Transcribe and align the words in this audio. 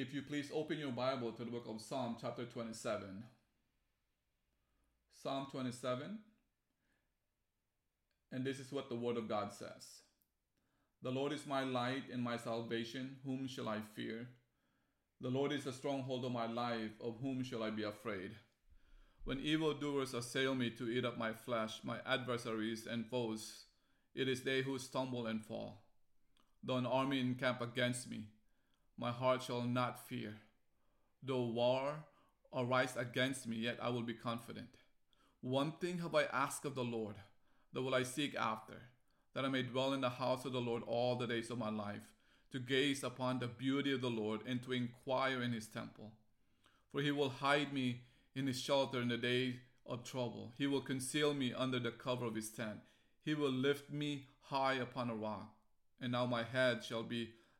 If 0.00 0.14
you 0.14 0.22
please 0.22 0.48
open 0.54 0.78
your 0.78 0.92
Bible 0.92 1.32
to 1.32 1.44
the 1.44 1.50
book 1.50 1.66
of 1.68 1.80
Psalm, 1.80 2.16
chapter 2.20 2.44
27. 2.44 3.24
Psalm 5.20 5.48
27. 5.50 6.18
And 8.30 8.44
this 8.44 8.60
is 8.60 8.70
what 8.70 8.88
the 8.88 8.94
Word 8.94 9.16
of 9.16 9.28
God 9.28 9.52
says 9.52 10.02
The 11.02 11.10
Lord 11.10 11.32
is 11.32 11.48
my 11.48 11.64
light 11.64 12.04
and 12.12 12.22
my 12.22 12.36
salvation. 12.36 13.16
Whom 13.24 13.48
shall 13.48 13.68
I 13.68 13.80
fear? 13.96 14.28
The 15.20 15.30
Lord 15.30 15.50
is 15.50 15.64
the 15.64 15.72
stronghold 15.72 16.24
of 16.24 16.30
my 16.30 16.46
life. 16.46 16.92
Of 17.00 17.16
whom 17.20 17.42
shall 17.42 17.64
I 17.64 17.70
be 17.70 17.82
afraid? 17.82 18.36
When 19.24 19.40
evildoers 19.40 20.14
assail 20.14 20.54
me 20.54 20.70
to 20.78 20.88
eat 20.88 21.04
up 21.04 21.18
my 21.18 21.32
flesh, 21.32 21.80
my 21.82 21.96
adversaries 22.06 22.86
and 22.88 23.04
foes, 23.04 23.64
it 24.14 24.28
is 24.28 24.44
they 24.44 24.62
who 24.62 24.78
stumble 24.78 25.26
and 25.26 25.44
fall. 25.44 25.82
Though 26.62 26.76
an 26.76 26.86
army 26.86 27.18
encamp 27.18 27.60
against 27.60 28.08
me, 28.08 28.26
my 28.98 29.12
heart 29.12 29.42
shall 29.42 29.62
not 29.62 30.06
fear. 30.08 30.34
Though 31.22 31.44
war 31.44 31.94
arise 32.54 32.96
against 32.96 33.46
me, 33.46 33.56
yet 33.56 33.78
I 33.80 33.90
will 33.90 34.02
be 34.02 34.14
confident. 34.14 34.68
One 35.40 35.72
thing 35.72 35.98
have 35.98 36.14
I 36.14 36.24
asked 36.24 36.64
of 36.64 36.74
the 36.74 36.84
Lord, 36.84 37.14
that 37.72 37.82
will 37.82 37.94
I 37.94 38.02
seek 38.02 38.34
after, 38.34 38.74
that 39.34 39.44
I 39.44 39.48
may 39.48 39.62
dwell 39.62 39.92
in 39.92 40.00
the 40.00 40.08
house 40.08 40.44
of 40.44 40.52
the 40.52 40.60
Lord 40.60 40.82
all 40.86 41.16
the 41.16 41.26
days 41.26 41.50
of 41.50 41.58
my 41.58 41.70
life, 41.70 42.08
to 42.50 42.58
gaze 42.58 43.04
upon 43.04 43.38
the 43.38 43.46
beauty 43.46 43.92
of 43.92 44.00
the 44.00 44.10
Lord 44.10 44.40
and 44.46 44.62
to 44.64 44.72
inquire 44.72 45.42
in 45.42 45.52
his 45.52 45.66
temple. 45.66 46.12
For 46.90 47.02
he 47.02 47.10
will 47.12 47.28
hide 47.28 47.72
me 47.72 48.00
in 48.34 48.46
his 48.46 48.60
shelter 48.60 49.00
in 49.00 49.08
the 49.08 49.18
day 49.18 49.60
of 49.86 50.02
trouble. 50.02 50.52
He 50.56 50.66
will 50.66 50.80
conceal 50.80 51.34
me 51.34 51.52
under 51.52 51.78
the 51.78 51.90
cover 51.90 52.24
of 52.24 52.34
his 52.34 52.48
tent. 52.48 52.78
He 53.22 53.34
will 53.34 53.52
lift 53.52 53.92
me 53.92 54.26
high 54.42 54.74
upon 54.74 55.10
a 55.10 55.14
rock. 55.14 55.54
And 56.00 56.12
now 56.12 56.26
my 56.26 56.42
head 56.42 56.82
shall 56.82 57.02
be 57.02 57.30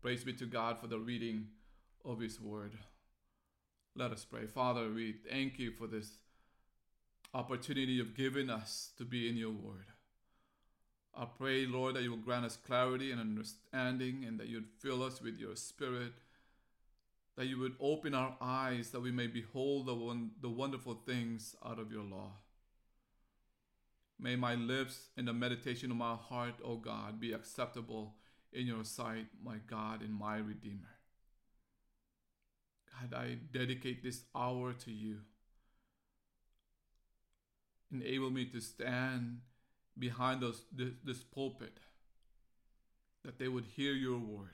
Praise 0.00 0.22
be 0.22 0.32
to 0.34 0.46
God 0.46 0.78
for 0.78 0.86
the 0.86 0.98
reading 0.98 1.48
of 2.04 2.20
His 2.20 2.40
Word. 2.40 2.78
Let 3.96 4.12
us 4.12 4.24
pray. 4.24 4.46
Father, 4.46 4.88
we 4.92 5.16
thank 5.28 5.58
you 5.58 5.72
for 5.72 5.88
this 5.88 6.18
opportunity 7.34 7.92
you've 7.92 8.16
given 8.16 8.48
us 8.48 8.92
to 8.96 9.04
be 9.04 9.28
in 9.28 9.36
your 9.36 9.50
Word. 9.50 9.86
I 11.16 11.24
pray, 11.24 11.66
Lord, 11.66 11.96
that 11.96 12.04
you 12.04 12.10
will 12.10 12.18
grant 12.18 12.44
us 12.44 12.56
clarity 12.56 13.10
and 13.10 13.20
understanding 13.20 14.24
and 14.24 14.38
that 14.38 14.46
you'd 14.46 14.68
fill 14.78 15.02
us 15.02 15.20
with 15.20 15.36
your 15.36 15.56
Spirit, 15.56 16.12
that 17.36 17.46
you 17.46 17.58
would 17.58 17.74
open 17.80 18.14
our 18.14 18.36
eyes 18.40 18.90
that 18.90 19.00
we 19.00 19.10
may 19.10 19.26
behold 19.26 19.86
the, 19.86 19.94
one, 19.96 20.30
the 20.40 20.48
wonderful 20.48 20.94
things 20.94 21.56
out 21.66 21.80
of 21.80 21.90
your 21.90 22.04
law. 22.04 22.34
May 24.20 24.36
my 24.36 24.54
lips 24.54 25.08
and 25.16 25.26
the 25.26 25.32
meditation 25.32 25.90
of 25.90 25.96
my 25.96 26.14
heart, 26.14 26.54
O 26.64 26.76
God, 26.76 27.18
be 27.18 27.32
acceptable 27.32 28.14
in 28.52 28.66
your 28.66 28.84
sight, 28.84 29.26
my 29.44 29.56
God 29.68 30.00
and 30.02 30.12
my 30.12 30.38
Redeemer. 30.38 30.96
God, 33.00 33.18
I 33.18 33.38
dedicate 33.52 34.02
this 34.02 34.22
hour 34.34 34.72
to 34.72 34.90
you. 34.90 35.18
Enable 37.92 38.30
me 38.30 38.46
to 38.46 38.60
stand 38.60 39.40
behind 39.98 40.42
those, 40.42 40.62
this, 40.74 40.92
this 41.04 41.18
pulpit, 41.18 41.78
that 43.24 43.38
they 43.38 43.48
would 43.48 43.64
hear 43.64 43.92
your 43.92 44.18
word, 44.18 44.48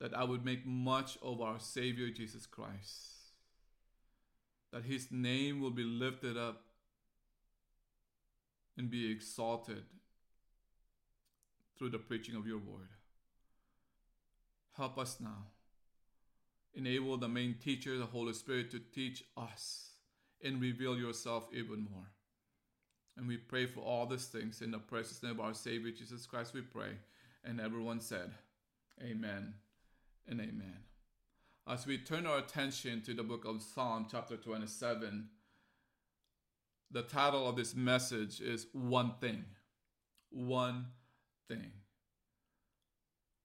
that 0.00 0.14
I 0.14 0.24
would 0.24 0.44
make 0.44 0.66
much 0.66 1.18
of 1.22 1.40
our 1.40 1.58
Savior 1.58 2.10
Jesus 2.10 2.46
Christ, 2.46 3.12
that 4.72 4.84
his 4.84 5.08
name 5.10 5.60
will 5.60 5.70
be 5.70 5.84
lifted 5.84 6.36
up 6.36 6.62
and 8.76 8.90
be 8.90 9.10
exalted 9.10 9.84
through 11.78 11.90
the 11.90 11.98
preaching 11.98 12.34
of 12.36 12.46
your 12.46 12.58
word. 12.58 12.88
Help 14.76 14.98
us 14.98 15.18
now. 15.20 15.46
Enable 16.74 17.16
the 17.16 17.28
main 17.28 17.54
teacher, 17.54 17.96
the 17.96 18.04
Holy 18.04 18.34
Spirit, 18.34 18.70
to 18.70 18.78
teach 18.78 19.24
us 19.36 19.92
and 20.44 20.60
reveal 20.60 20.96
yourself 20.96 21.48
even 21.52 21.86
more. 21.90 22.10
And 23.16 23.26
we 23.26 23.38
pray 23.38 23.64
for 23.64 23.80
all 23.80 24.06
these 24.06 24.26
things 24.26 24.60
in 24.60 24.70
the 24.70 24.78
precious 24.78 25.22
name 25.22 25.32
of 25.32 25.40
our 25.40 25.54
Savior 25.54 25.90
Jesus 25.90 26.26
Christ, 26.26 26.52
we 26.52 26.60
pray. 26.60 26.90
And 27.44 27.60
everyone 27.60 28.00
said, 28.00 28.32
Amen 29.02 29.54
and 30.28 30.40
Amen. 30.40 30.80
As 31.66 31.86
we 31.86 31.98
turn 31.98 32.26
our 32.26 32.38
attention 32.38 33.02
to 33.02 33.14
the 33.14 33.22
book 33.22 33.44
of 33.44 33.62
Psalm, 33.62 34.06
chapter 34.10 34.36
27, 34.36 35.28
the 36.90 37.02
title 37.02 37.48
of 37.48 37.56
this 37.56 37.74
message 37.74 38.40
is 38.40 38.66
One 38.72 39.14
Thing. 39.20 39.44
One 40.30 40.86
thing. 41.48 41.72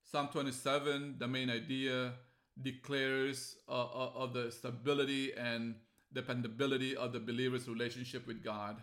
Psalm 0.04 0.28
27, 0.28 1.16
the 1.20 1.28
main 1.28 1.50
idea, 1.50 2.14
declares 2.62 3.56
uh, 3.70 3.72
uh, 3.72 4.12
of 4.16 4.34
the 4.34 4.52
stability 4.52 5.34
and 5.34 5.76
dependability 6.14 6.96
of 6.96 7.14
the 7.14 7.20
believer's 7.20 7.68
relationship 7.68 8.28
with 8.28 8.44
God. 8.44 8.78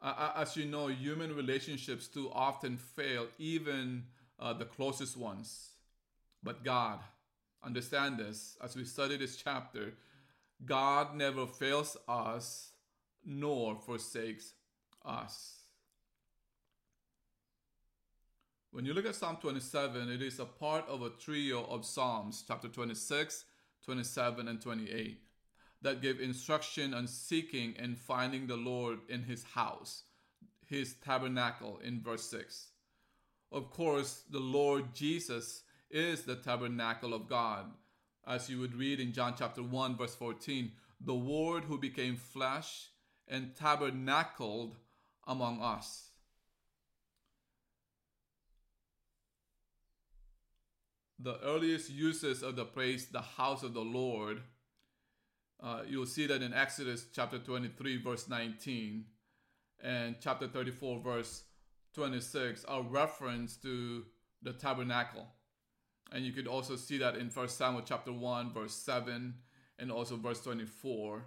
Uh, 0.00 0.32
as 0.36 0.56
you 0.56 0.64
know, 0.64 0.88
human 0.88 1.34
relationships 1.34 2.06
too 2.08 2.30
often 2.32 2.76
fail, 2.76 3.26
even 3.38 4.04
uh, 4.38 4.52
the 4.52 4.64
closest 4.64 5.16
ones. 5.16 5.70
But 6.42 6.64
God, 6.64 7.00
understand 7.64 8.18
this 8.18 8.56
as 8.62 8.76
we 8.76 8.84
study 8.84 9.16
this 9.16 9.36
chapter, 9.36 9.94
God 10.64 11.16
never 11.16 11.46
fails 11.46 11.96
us 12.08 12.70
nor 13.24 13.76
forsakes 13.76 14.54
us. 15.04 15.57
When 18.70 18.84
you 18.84 18.92
look 18.92 19.06
at 19.06 19.14
Psalm 19.14 19.38
27, 19.40 20.10
it 20.10 20.20
is 20.20 20.38
a 20.38 20.44
part 20.44 20.86
of 20.88 21.00
a 21.00 21.08
trio 21.08 21.64
of 21.64 21.86
Psalms, 21.86 22.44
chapter 22.46 22.68
26, 22.68 23.46
27, 23.82 24.46
and 24.46 24.60
28, 24.60 25.22
that 25.80 26.02
give 26.02 26.20
instruction 26.20 26.92
on 26.92 27.06
seeking 27.06 27.74
and 27.78 27.96
finding 27.96 28.46
the 28.46 28.58
Lord 28.58 28.98
in 29.08 29.22
his 29.22 29.42
house, 29.42 30.02
his 30.66 30.92
tabernacle, 31.02 31.80
in 31.82 32.02
verse 32.02 32.28
6. 32.30 32.68
Of 33.50 33.70
course, 33.70 34.24
the 34.30 34.38
Lord 34.38 34.92
Jesus 34.92 35.62
is 35.90 36.24
the 36.24 36.36
tabernacle 36.36 37.14
of 37.14 37.26
God. 37.26 37.64
As 38.26 38.50
you 38.50 38.58
would 38.60 38.74
read 38.74 39.00
in 39.00 39.14
John 39.14 39.34
chapter 39.38 39.62
1, 39.62 39.96
verse 39.96 40.14
14, 40.14 40.70
the 41.00 41.14
Word 41.14 41.64
who 41.64 41.78
became 41.78 42.16
flesh 42.16 42.90
and 43.26 43.56
tabernacled 43.56 44.76
among 45.26 45.62
us. 45.62 46.07
The 51.18 51.38
earliest 51.42 51.90
uses 51.90 52.42
of 52.42 52.56
the 52.56 52.64
phrase 52.64 53.06
the 53.06 53.20
house 53.20 53.62
of 53.62 53.74
the 53.74 53.80
Lord, 53.80 54.40
uh, 55.60 55.82
you'll 55.88 56.06
see 56.06 56.26
that 56.26 56.42
in 56.42 56.54
Exodus 56.54 57.06
chapter 57.12 57.38
23, 57.38 58.00
verse 58.00 58.28
19, 58.28 59.04
and 59.82 60.16
chapter 60.20 60.46
34, 60.46 61.00
verse 61.00 61.42
26, 61.94 62.64
are 62.66 62.82
reference 62.82 63.56
to 63.56 64.04
the 64.42 64.52
tabernacle. 64.52 65.26
And 66.12 66.24
you 66.24 66.32
could 66.32 66.46
also 66.46 66.76
see 66.76 66.98
that 66.98 67.16
in 67.16 67.28
1 67.28 67.48
Samuel 67.48 67.82
chapter 67.84 68.12
1, 68.12 68.52
verse 68.52 68.74
7, 68.74 69.34
and 69.78 69.92
also 69.92 70.16
verse 70.16 70.40
24. 70.42 71.26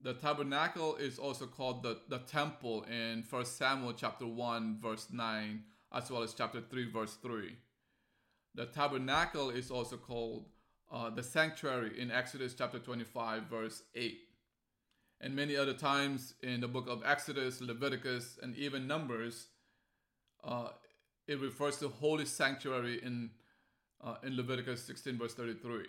The 0.00 0.14
tabernacle 0.14 0.96
is 0.96 1.18
also 1.18 1.46
called 1.46 1.82
the, 1.82 1.98
the 2.08 2.18
temple 2.18 2.84
in 2.84 3.24
1 3.28 3.44
Samuel 3.44 3.92
chapter 3.92 4.26
1, 4.26 4.78
verse 4.80 5.08
9, 5.12 5.62
as 5.92 6.10
well 6.10 6.22
as 6.22 6.34
chapter 6.34 6.60
3, 6.60 6.90
verse 6.90 7.16
3. 7.22 7.56
The 8.56 8.64
tabernacle 8.64 9.50
is 9.50 9.70
also 9.70 9.98
called 9.98 10.46
uh, 10.90 11.10
the 11.10 11.22
sanctuary 11.22 12.00
in 12.00 12.10
Exodus 12.10 12.54
chapter 12.56 12.78
25, 12.78 13.42
verse 13.44 13.82
8. 13.94 14.18
And 15.20 15.36
many 15.36 15.56
other 15.56 15.74
times 15.74 16.32
in 16.42 16.62
the 16.62 16.68
book 16.68 16.88
of 16.88 17.02
Exodus, 17.04 17.60
Leviticus, 17.60 18.38
and 18.42 18.56
even 18.56 18.86
Numbers, 18.86 19.48
uh, 20.42 20.68
it 21.28 21.38
refers 21.38 21.76
to 21.78 21.88
holy 21.88 22.24
sanctuary 22.24 22.98
in, 23.02 23.30
uh, 24.02 24.14
in 24.22 24.36
Leviticus 24.36 24.82
16, 24.84 25.18
verse 25.18 25.34
33. 25.34 25.84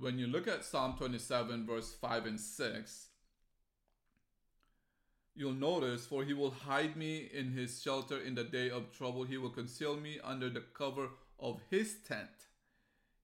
When 0.00 0.18
you 0.18 0.26
look 0.26 0.48
at 0.48 0.64
Psalm 0.64 0.94
27, 0.98 1.64
verse 1.64 1.94
5 1.94 2.26
and 2.26 2.40
6, 2.40 3.07
you'll 5.38 5.52
notice, 5.52 6.04
For 6.04 6.24
he 6.24 6.34
will 6.34 6.50
hide 6.50 6.96
me 6.96 7.30
in 7.32 7.52
his 7.52 7.80
shelter 7.80 8.18
in 8.18 8.34
the 8.34 8.44
day 8.44 8.70
of 8.70 8.92
trouble. 8.92 9.24
He 9.24 9.38
will 9.38 9.50
conceal 9.50 9.96
me 9.96 10.18
under 10.22 10.50
the 10.50 10.64
cover 10.74 11.08
of 11.38 11.60
his 11.70 11.96
tent. 12.06 12.28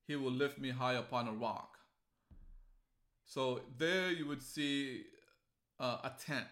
He 0.06 0.14
will 0.16 0.30
lift 0.30 0.58
me 0.58 0.70
high 0.70 0.94
upon 0.94 1.26
a 1.28 1.32
rock. 1.32 1.76
So 3.24 3.62
there 3.78 4.12
you 4.12 4.26
would 4.26 4.42
see 4.42 5.02
uh, 5.80 5.98
a 6.04 6.12
tent. 6.24 6.46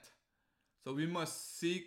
So 0.82 0.93
we 0.93 1.06
must 1.06 1.59
seek 1.61 1.87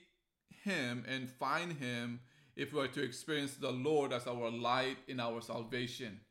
him 0.64 1.04
and 1.08 1.30
find 1.30 1.74
him 1.74 2.22
if 2.56 2.72
we 2.72 2.80
are 2.80 2.88
to 2.88 3.04
experience 3.04 3.56
the 3.56 3.72
Lord 3.72 4.14
as 4.14 4.26
our 4.26 4.50
light 4.50 4.98
in 5.08 5.20
our 5.20 5.42
salvation. 5.42 6.22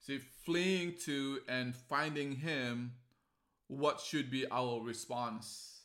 See, 0.00 0.18
fleeing 0.18 0.94
to 1.04 1.40
and 1.48 1.74
finding 1.74 2.36
him, 2.36 2.92
what 3.68 4.00
should 4.00 4.30
be 4.30 4.46
our 4.50 4.80
response? 4.80 5.75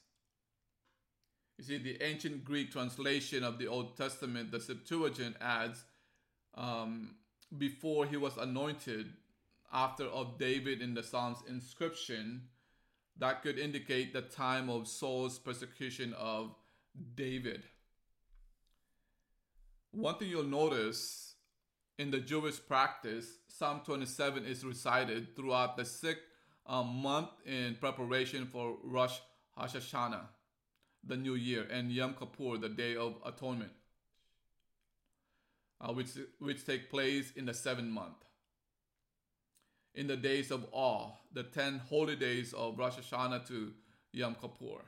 You 1.61 1.67
see, 1.67 1.77
the 1.77 2.01
ancient 2.01 2.43
Greek 2.43 2.71
translation 2.71 3.43
of 3.43 3.59
the 3.59 3.67
Old 3.67 3.95
Testament, 3.95 4.49
the 4.49 4.59
Septuagint, 4.59 5.35
adds, 5.39 5.83
um, 6.55 7.13
before 7.55 8.07
he 8.07 8.17
was 8.17 8.35
anointed, 8.37 9.13
after 9.71 10.05
of 10.05 10.39
David 10.39 10.81
in 10.81 10.95
the 10.95 11.03
Psalms 11.03 11.37
inscription, 11.47 12.41
that 13.19 13.43
could 13.43 13.59
indicate 13.59 14.11
the 14.11 14.23
time 14.23 14.71
of 14.71 14.87
Saul's 14.87 15.37
persecution 15.37 16.15
of 16.17 16.55
David. 17.13 17.61
One 19.91 20.15
thing 20.15 20.29
you'll 20.29 20.43
notice 20.45 21.35
in 21.99 22.09
the 22.09 22.21
Jewish 22.21 22.57
practice, 22.67 23.37
Psalm 23.47 23.81
27 23.85 24.45
is 24.45 24.65
recited 24.65 25.35
throughout 25.35 25.77
the 25.77 25.85
sixth 25.85 26.23
uh, 26.65 26.81
month 26.81 27.29
in 27.45 27.75
preparation 27.75 28.47
for 28.47 28.77
Rosh 28.83 29.19
Hashanah 29.55 30.21
the 31.03 31.17
new 31.17 31.35
year, 31.35 31.67
and 31.71 31.91
Yom 31.91 32.13
Kippur, 32.13 32.57
the 32.57 32.69
Day 32.69 32.95
of 32.95 33.15
Atonement, 33.25 33.71
uh, 35.79 35.91
which, 35.93 36.09
which 36.39 36.65
take 36.65 36.89
place 36.89 37.31
in 37.35 37.45
the 37.45 37.53
seventh 37.53 37.89
month. 37.89 38.25
In 39.93 40.07
the 40.07 40.15
days 40.15 40.51
of 40.51 40.65
awe, 40.71 41.11
the 41.33 41.43
ten 41.43 41.81
holy 41.89 42.15
days 42.15 42.53
of 42.53 42.77
Rosh 42.77 42.95
Hashanah 42.95 43.47
to 43.47 43.73
Yom 44.13 44.35
Kippur. 44.35 44.81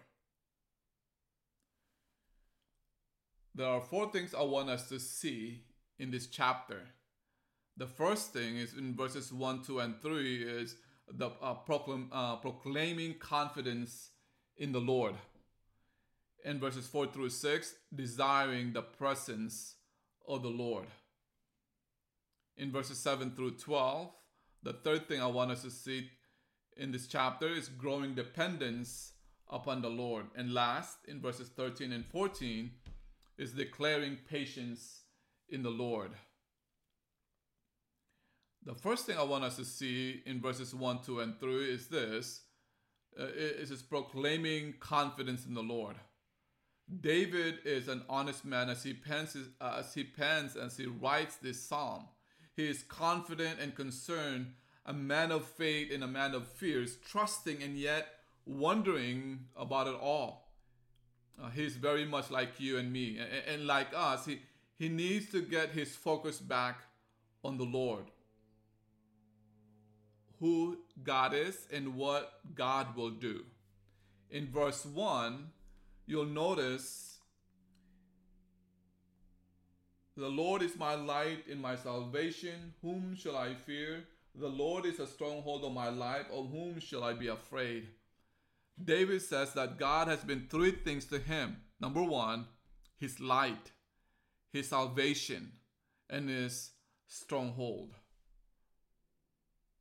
There 3.56 3.68
are 3.68 3.81
four 3.81 4.12
things 4.12 4.33
I 4.33 4.42
want 4.44 4.69
us 4.69 4.89
to 4.89 5.00
see 5.00 5.63
in 6.00 6.10
this 6.10 6.27
chapter. 6.27 6.81
The 7.77 7.88
first 7.88 8.33
thing 8.33 8.57
is 8.57 8.74
in 8.74 8.95
verses 8.95 9.31
1, 9.33 9.63
2, 9.63 9.80
and 9.80 10.01
3 10.01 10.44
is 10.44 10.75
the 11.12 11.30
uh, 11.42 11.56
uh, 12.12 12.36
proclaiming 12.38 13.15
confidence 13.19 14.12
in 14.57 14.71
the 14.71 14.80
Lord 14.80 15.15
in 16.44 16.60
verses 16.60 16.88
4 16.88 17.07
through 17.07 17.30
6, 17.30 17.75
desiring 17.94 18.74
the 18.74 18.81
presence 18.81 19.75
of 20.28 20.42
the 20.42 20.50
Lord. 20.50 20.88
In 22.57 22.72
verses 22.72 23.00
7 23.00 23.31
through 23.31 23.56
12, 23.56 24.10
the 24.62 24.74
third 24.74 25.07
thing 25.07 25.22
I 25.22 25.28
want 25.28 25.51
us 25.51 25.63
to 25.63 25.72
see 25.72 26.10
in 26.78 26.92
this 26.92 27.07
chapter 27.07 27.48
is 27.48 27.69
growing 27.69 28.16
dependence 28.16 29.13
upon 29.50 29.81
the 29.81 29.90
Lord. 29.90 30.25
And 30.36 30.54
last, 30.54 30.98
in 31.07 31.22
verses 31.22 31.50
13 31.50 31.92
and 31.92 32.06
14, 32.06 32.72
is 33.38 33.51
declaring 33.51 34.18
patience 34.30 35.01
in 35.50 35.63
the 35.63 35.69
Lord. 35.69 36.12
The 38.66 38.75
first 38.75 39.06
thing 39.06 39.18
I 39.18 39.24
want 39.24 39.44
us 39.44 39.57
to 39.57 39.66
see 39.66 40.22
in 40.25 40.39
verses 40.39 40.74
1, 40.74 41.00
2, 41.06 41.19
and 41.19 41.39
3 41.39 41.69
is 41.69 41.88
this 41.88 42.42
uh, 43.19 43.25
is, 43.36 43.81
proclaiming 43.81 44.74
confidence 44.80 45.46
in 45.46 45.54
the 45.54 45.62
Lord. 45.62 45.96
David 47.01 47.59
is 47.65 47.88
an 47.88 48.03
honest 48.09 48.45
man 48.45 48.69
as 48.69 48.83
he 48.83 48.94
pens, 48.94 49.38
uh, 49.62 49.77
as 49.80 49.94
he 49.94 50.03
pens 50.03 50.56
as 50.56 50.77
he 50.77 50.85
writes 50.85 51.38
this 51.38 51.62
psalm. 51.62 52.07
He 52.56 52.68
is 52.68 52.83
confident 52.83 53.59
and 53.59 53.74
concerned, 53.74 54.53
a 54.85 54.94
man 54.94 55.31
of 55.31 55.45
faith 55.45 55.91
and 55.94 56.03
a 56.03 56.07
man 56.07 56.35
of 56.35 56.47
fears, 56.47 56.97
trusting 56.97 57.63
and 57.63 57.77
yet 57.77 58.07
wondering 58.45 59.45
about 59.56 59.88
it 59.88 59.95
all. 59.95 60.51
Uh, 61.41 61.50
he's 61.50 61.77
very 61.77 62.06
much 62.06 62.30
like 62.30 62.59
you 62.59 62.77
and 62.77 62.91
me, 62.91 63.18
and, 63.18 63.29
and 63.47 63.68
like 63.68 63.88
us. 63.95 64.25
He 64.25 64.41
he 64.77 64.89
needs 64.89 65.29
to 65.31 65.41
get 65.41 65.69
his 65.69 65.95
focus 65.95 66.39
back 66.39 66.81
on 67.44 67.57
the 67.57 67.63
Lord, 67.63 68.06
who 70.39 70.79
God 71.03 71.33
is 71.33 71.68
and 71.71 71.95
what 71.95 72.39
God 72.53 72.95
will 72.95 73.12
do. 73.12 73.45
In 74.29 74.47
verse 74.47 74.86
one 74.86 75.51
you'll 76.05 76.25
notice 76.25 77.13
the 80.15 80.29
Lord 80.29 80.61
is 80.61 80.75
my 80.77 80.94
light 80.94 81.47
in 81.47 81.59
my 81.59 81.75
salvation. 81.75 82.73
Whom 82.81 83.15
shall 83.15 83.35
I 83.35 83.55
fear? 83.55 84.03
The 84.35 84.47
Lord 84.47 84.85
is 84.85 85.00
a 85.00 85.07
stronghold 85.07 85.63
of 85.63 85.73
my 85.73 85.89
life. 85.89 86.27
Of 86.31 86.51
whom 86.51 86.79
shall 86.79 87.03
I 87.03 87.13
be 87.13 87.27
afraid? 87.27 87.88
David 88.83 89.21
says 89.21 89.53
that 89.53 89.79
God 89.79 90.07
has 90.07 90.23
been 90.23 90.47
three 90.50 90.71
things 90.71 91.05
to 91.05 91.19
him. 91.19 91.57
Number 91.79 92.03
one, 92.03 92.45
his 93.00 93.19
light, 93.19 93.71
his 94.51 94.69
salvation, 94.69 95.51
and 96.09 96.29
his 96.29 96.71
stronghold. 97.07 97.94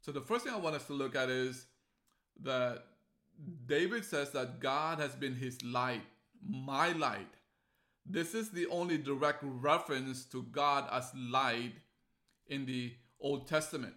So 0.00 0.12
the 0.12 0.20
first 0.20 0.44
thing 0.44 0.54
I 0.54 0.58
want 0.58 0.76
us 0.76 0.86
to 0.86 0.94
look 0.94 1.14
at 1.14 1.28
is 1.28 1.66
that 2.42 2.84
David 3.66 4.04
says 4.04 4.30
that 4.30 4.60
God 4.60 4.98
has 4.98 5.14
been 5.14 5.34
his 5.34 5.62
light 5.62 6.02
my 6.46 6.92
light. 6.92 7.28
This 8.04 8.34
is 8.34 8.50
the 8.50 8.66
only 8.66 8.98
direct 8.98 9.42
reference 9.42 10.24
to 10.26 10.42
God 10.42 10.88
as 10.90 11.12
light 11.14 11.74
in 12.48 12.66
the 12.66 12.92
Old 13.20 13.46
Testament. 13.46 13.94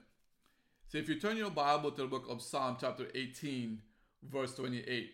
So 0.88 1.00
if 1.00 1.10
you 1.10 1.20
turn 1.20 1.38
your 1.38 1.50
Bible 1.50 1.92
to 1.92 2.04
the 2.04 2.08
book 2.08 2.25
of 2.30 2.42
Psalm, 2.42 2.78
chapter 2.80 3.08
18, 3.14 3.82
verse 4.24 4.56
28. 4.56 5.12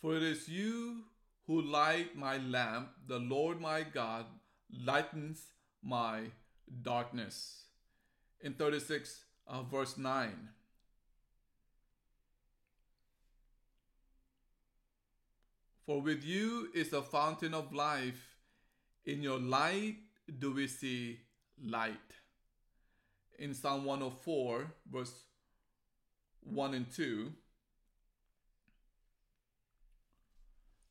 For 0.00 0.16
it 0.16 0.22
is 0.22 0.48
you 0.48 1.04
who 1.46 1.62
light 1.62 2.16
my 2.16 2.36
lamp, 2.38 2.90
the 3.06 3.18
Lord 3.18 3.60
my 3.60 3.82
God 3.82 4.26
lightens 4.70 5.46
my 5.82 6.30
darkness. 6.82 7.64
In 8.40 8.54
36, 8.54 9.24
uh, 9.46 9.62
verse 9.62 9.96
9. 9.96 10.48
For 15.86 16.00
with 16.00 16.24
you 16.24 16.68
is 16.74 16.92
a 16.92 17.02
fountain 17.02 17.52
of 17.52 17.74
life. 17.74 18.38
In 19.04 19.22
your 19.22 19.38
light 19.38 19.96
do 20.38 20.52
we 20.52 20.66
see 20.66 21.20
light. 21.62 21.92
In 23.38 23.52
Psalm 23.52 23.84
104, 23.84 24.72
verse 24.90 25.12
1 26.40 26.74
and 26.74 26.90
2. 26.90 27.32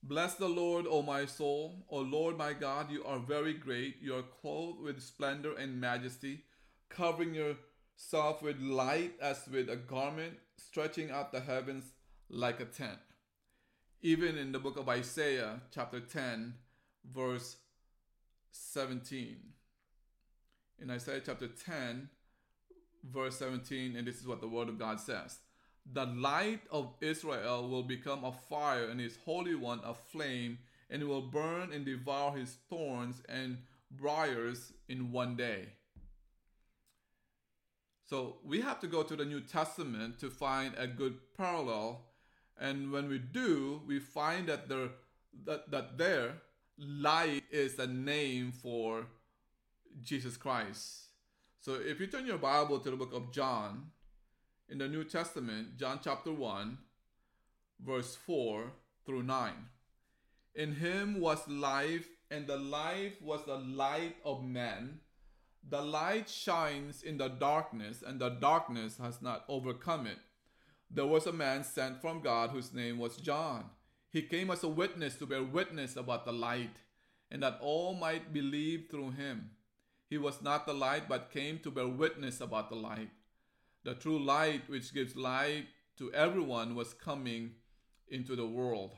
Bless 0.04 0.36
the 0.36 0.50
Lord, 0.50 0.86
O 0.88 1.02
my 1.02 1.26
soul. 1.26 1.86
O 1.90 2.00
Lord 2.00 2.38
my 2.38 2.54
God, 2.54 2.92
you 2.92 3.04
are 3.06 3.20
very 3.20 3.54
great. 3.54 3.96
You 4.02 4.16
are 4.16 4.24
clothed 4.42 4.82
with 4.82 5.02
splendor 5.02 5.56
and 5.56 5.80
majesty, 5.80 6.44
covering 6.90 7.34
yourself 7.34 8.44
with 8.44 8.60
light 8.60 9.14
as 9.20 9.48
with 9.52 9.70
a 9.70 9.78
garment, 9.78 10.34
stretching 10.58 11.10
out 11.10 11.32
the 11.32 11.40
heavens 11.40 11.86
like 12.30 12.60
a 12.60 12.66
tent 12.66 13.00
even 14.04 14.38
in 14.38 14.52
the 14.52 14.60
book 14.60 14.78
of 14.78 14.90
Isaiah, 14.90 15.62
chapter 15.74 16.02
10, 16.02 16.54
verse 17.10 17.56
17. 18.52 19.38
In 20.80 20.92
Isaiah 20.92 21.22
chapter 21.26 21.48
10, 21.48 22.10
verse 23.10 23.38
17, 23.38 23.96
and 23.96 24.06
this 24.06 24.20
is 24.20 24.28
what 24.28 24.42
the 24.42 24.48
word 24.48 24.68
of 24.68 24.78
God 24.78 25.00
says 25.00 25.40
The 25.90 26.06
light 26.06 26.60
of 26.70 26.94
Israel 27.00 27.70
will 27.70 27.84
become 27.84 28.26
a 28.26 28.34
fire, 28.34 28.90
and 28.90 29.00
his 29.00 29.18
Holy 29.24 29.56
One 29.56 29.80
a 29.86 29.94
flame, 29.94 30.60
and 30.90 31.08
will 31.08 31.22
burn 31.22 31.72
and 31.72 31.86
devour 31.86 32.36
his 32.36 32.58
thorns 32.70 33.24
and 33.30 33.58
briars 33.90 34.74
in 34.90 35.14
one 35.14 35.38
day. 35.38 35.70
So 38.10 38.36
we 38.44 38.60
have 38.60 38.82
to 38.82 38.88
go 38.88 39.02
to 39.02 39.16
the 39.16 39.24
New 39.24 39.40
Testament 39.40 40.20
to 40.20 40.30
find 40.30 40.74
a 40.78 40.88
good 40.88 41.16
parallel 41.38 42.02
and 42.60 42.92
when 42.92 43.10
we 43.10 43.20
do, 43.20 43.82
we 43.88 44.00
find 44.00 44.48
that 44.48 44.70
the, 44.70 44.92
that, 45.46 45.70
that 45.72 45.98
there, 45.98 46.42
light 46.78 47.44
is 47.52 47.78
a 47.80 47.88
name 47.88 48.52
for 48.52 49.08
Jesus 50.02 50.38
Christ. 50.38 51.08
So 51.62 51.76
if 51.76 52.00
you 52.00 52.08
turn 52.08 52.26
your 52.26 52.38
Bible 52.38 52.80
to 52.80 52.92
the 52.92 52.98
book 52.98 53.14
of 53.14 53.32
John, 53.32 53.92
in 54.70 54.78
the 54.78 54.88
New 54.88 55.04
Testament, 55.04 55.78
John 55.78 56.00
chapter 56.04 56.32
1, 56.32 56.78
verse 57.86 58.16
4 58.16 58.72
through 59.06 59.24
9. 59.24 59.54
In 60.56 60.76
him 60.76 61.20
was 61.20 61.48
life, 61.48 62.08
and 62.32 62.48
the 62.48 62.58
life 62.58 63.22
was 63.22 63.46
the 63.46 63.58
light 63.58 64.16
of 64.26 64.44
men. 64.44 65.00
The 65.70 65.82
light 65.82 66.30
shines 66.30 67.04
in 67.04 67.18
the 67.18 67.28
darkness, 67.28 68.04
and 68.06 68.20
the 68.20 68.30
darkness 68.30 68.98
has 68.98 69.22
not 69.22 69.46
overcome 69.48 70.08
it. 70.08 70.18
There 70.94 71.08
was 71.08 71.26
a 71.26 71.34
man 71.34 71.64
sent 71.64 72.02
from 72.02 72.22
God 72.22 72.52
whose 72.52 72.72
name 72.72 73.00
was 73.00 73.18
John. 73.18 73.66
He 74.12 74.22
came 74.22 74.52
as 74.52 74.64
a 74.64 74.68
witness 74.68 75.16
to 75.16 75.26
bear 75.26 75.42
witness 75.42 75.96
about 75.96 76.24
the 76.24 76.32
light, 76.32 76.78
and 77.32 77.42
that 77.42 77.58
all 77.62 77.96
might 77.96 78.32
believe 78.32 78.90
through 78.92 79.12
him. 79.12 79.50
He 80.08 80.20
was 80.20 80.44
not 80.44 80.68
the 80.68 80.74
light, 80.74 81.10
but 81.10 81.32
came 81.32 81.58
to 81.60 81.72
bear 81.72 81.88
witness 81.88 82.42
about 82.42 82.70
the 82.70 82.76
light. 82.76 83.10
The 83.84 83.96
true 83.96 84.20
light, 84.20 84.70
which 84.70 84.94
gives 84.94 85.16
light 85.16 85.66
to 85.98 86.14
everyone, 86.14 86.76
was 86.76 86.94
coming 86.94 87.56
into 88.08 88.36
the 88.36 88.46
world. 88.46 88.94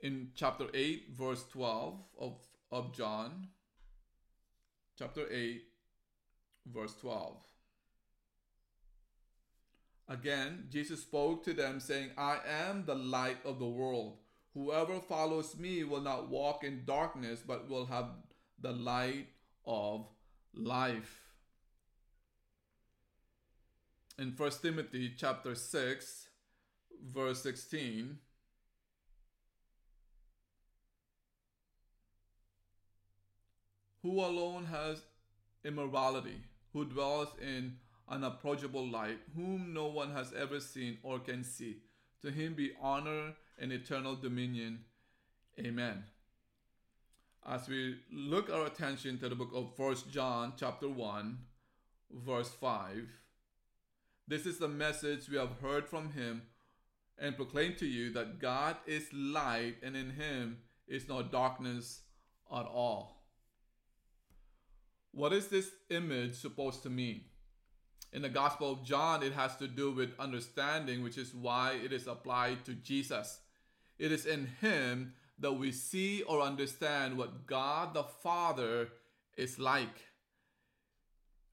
In 0.00 0.32
chapter 0.34 0.66
8, 0.74 1.16
verse 1.16 1.44
12 1.50 1.98
of, 2.18 2.36
of 2.70 2.94
John, 2.94 3.48
chapter 4.98 5.24
8, 5.30 5.62
verse 6.66 6.94
12. 7.00 7.38
Again, 10.10 10.64
Jesus 10.70 11.02
spoke 11.02 11.44
to 11.44 11.54
them, 11.54 11.78
saying, 11.78 12.10
I 12.18 12.38
am 12.66 12.84
the 12.84 12.96
light 12.96 13.38
of 13.44 13.60
the 13.60 13.68
world. 13.68 14.18
Whoever 14.54 14.98
follows 14.98 15.56
me 15.56 15.84
will 15.84 16.00
not 16.00 16.28
walk 16.28 16.64
in 16.64 16.82
darkness, 16.84 17.40
but 17.46 17.70
will 17.70 17.86
have 17.86 18.06
the 18.60 18.72
light 18.72 19.28
of 19.64 20.08
life. 20.52 21.20
In 24.18 24.34
1 24.36 24.50
Timothy 24.60 25.14
chapter 25.16 25.54
6, 25.54 26.26
verse 27.06 27.40
16, 27.44 28.18
who 34.02 34.20
alone 34.20 34.66
has 34.66 35.02
immorality, 35.64 36.42
who 36.72 36.84
dwells 36.84 37.28
in 37.40 37.76
unapproachable 38.10 38.86
light, 38.88 39.18
whom 39.34 39.72
no 39.72 39.86
one 39.86 40.12
has 40.12 40.32
ever 40.32 40.60
seen 40.60 40.98
or 41.02 41.18
can 41.18 41.44
see. 41.44 41.78
To 42.22 42.30
him 42.30 42.54
be 42.54 42.72
honor 42.82 43.34
and 43.58 43.72
eternal 43.72 44.16
dominion. 44.16 44.80
Amen. 45.58 46.04
As 47.46 47.68
we 47.68 47.96
look 48.12 48.50
our 48.50 48.66
attention 48.66 49.18
to 49.18 49.28
the 49.28 49.34
book 49.34 49.50
of 49.54 49.74
First 49.76 50.10
John 50.10 50.52
chapter 50.58 50.88
1, 50.88 51.38
verse 52.26 52.50
5, 52.50 53.08
this 54.28 54.46
is 54.46 54.58
the 54.58 54.68
message 54.68 55.28
we 55.28 55.38
have 55.38 55.60
heard 55.62 55.88
from 55.88 56.12
him 56.12 56.42
and 57.18 57.36
proclaim 57.36 57.74
to 57.76 57.86
you 57.86 58.12
that 58.12 58.38
God 58.38 58.76
is 58.86 59.12
light 59.12 59.76
and 59.82 59.96
in 59.96 60.10
him 60.10 60.58
is 60.86 61.08
no 61.08 61.22
darkness 61.22 62.00
at 62.50 62.66
all. 62.66 63.22
What 65.12 65.32
is 65.32 65.48
this 65.48 65.70
image 65.90 66.34
supposed 66.36 66.82
to 66.84 66.90
mean? 66.90 67.22
In 68.12 68.22
the 68.22 68.28
Gospel 68.28 68.72
of 68.72 68.84
John, 68.84 69.22
it 69.22 69.32
has 69.34 69.56
to 69.56 69.68
do 69.68 69.92
with 69.92 70.18
understanding, 70.18 71.02
which 71.02 71.16
is 71.16 71.32
why 71.32 71.78
it 71.84 71.92
is 71.92 72.08
applied 72.08 72.64
to 72.64 72.74
Jesus. 72.74 73.40
It 73.98 74.10
is 74.10 74.26
in 74.26 74.48
him 74.60 75.12
that 75.38 75.52
we 75.52 75.70
see 75.70 76.22
or 76.22 76.40
understand 76.40 77.16
what 77.16 77.46
God 77.46 77.94
the 77.94 78.02
Father 78.02 78.88
is 79.36 79.58
like. 79.58 80.06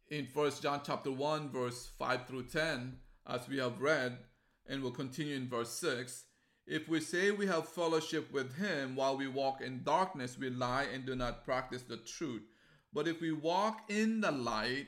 In 0.09 0.27
1 0.33 0.51
John 0.61 0.81
chapter 0.83 1.11
1 1.11 1.49
verse 1.49 1.89
5 1.99 2.27
through 2.27 2.45
10, 2.47 2.97
as 3.27 3.47
we 3.47 3.57
have 3.57 3.81
read 3.81 4.17
and 4.65 4.81
will 4.81 4.91
continue 4.91 5.35
in 5.35 5.47
verse 5.47 5.71
6, 5.73 6.23
if 6.65 6.89
we 6.89 6.99
say 6.99 7.31
we 7.31 7.47
have 7.47 7.69
fellowship 7.69 8.31
with 8.33 8.55
him 8.57 8.95
while 8.95 9.15
we 9.15 9.27
walk 9.27 9.61
in 9.61 9.83
darkness, 9.83 10.37
we 10.37 10.49
lie 10.49 10.87
and 10.93 11.05
do 11.05 11.15
not 11.15 11.45
practice 11.45 11.83
the 11.83 11.97
truth. 11.97 12.43
But 12.91 13.07
if 13.07 13.21
we 13.21 13.31
walk 13.31 13.89
in 13.89 14.21
the 14.21 14.31
light, 14.31 14.87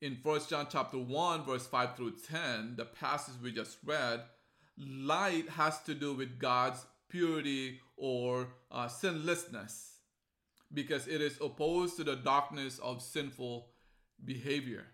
in 0.00 0.18
1 0.22 0.40
John 0.48 0.66
chapter 0.70 0.98
1, 0.98 1.44
verse 1.44 1.66
5 1.66 1.96
through 1.96 2.12
10, 2.30 2.74
the 2.76 2.84
passage 2.84 3.34
we 3.42 3.52
just 3.52 3.78
read, 3.84 4.22
light 4.76 5.48
has 5.50 5.80
to 5.82 5.94
do 5.94 6.14
with 6.14 6.38
God's 6.38 6.84
purity 7.08 7.80
or 7.96 8.48
uh, 8.70 8.86
sinlessness 8.86 9.94
because 10.72 11.08
it 11.08 11.20
is 11.20 11.38
opposed 11.40 11.96
to 11.96 12.04
the 12.04 12.16
darkness 12.16 12.78
of 12.78 13.02
sinful 13.02 13.68
behavior. 14.24 14.84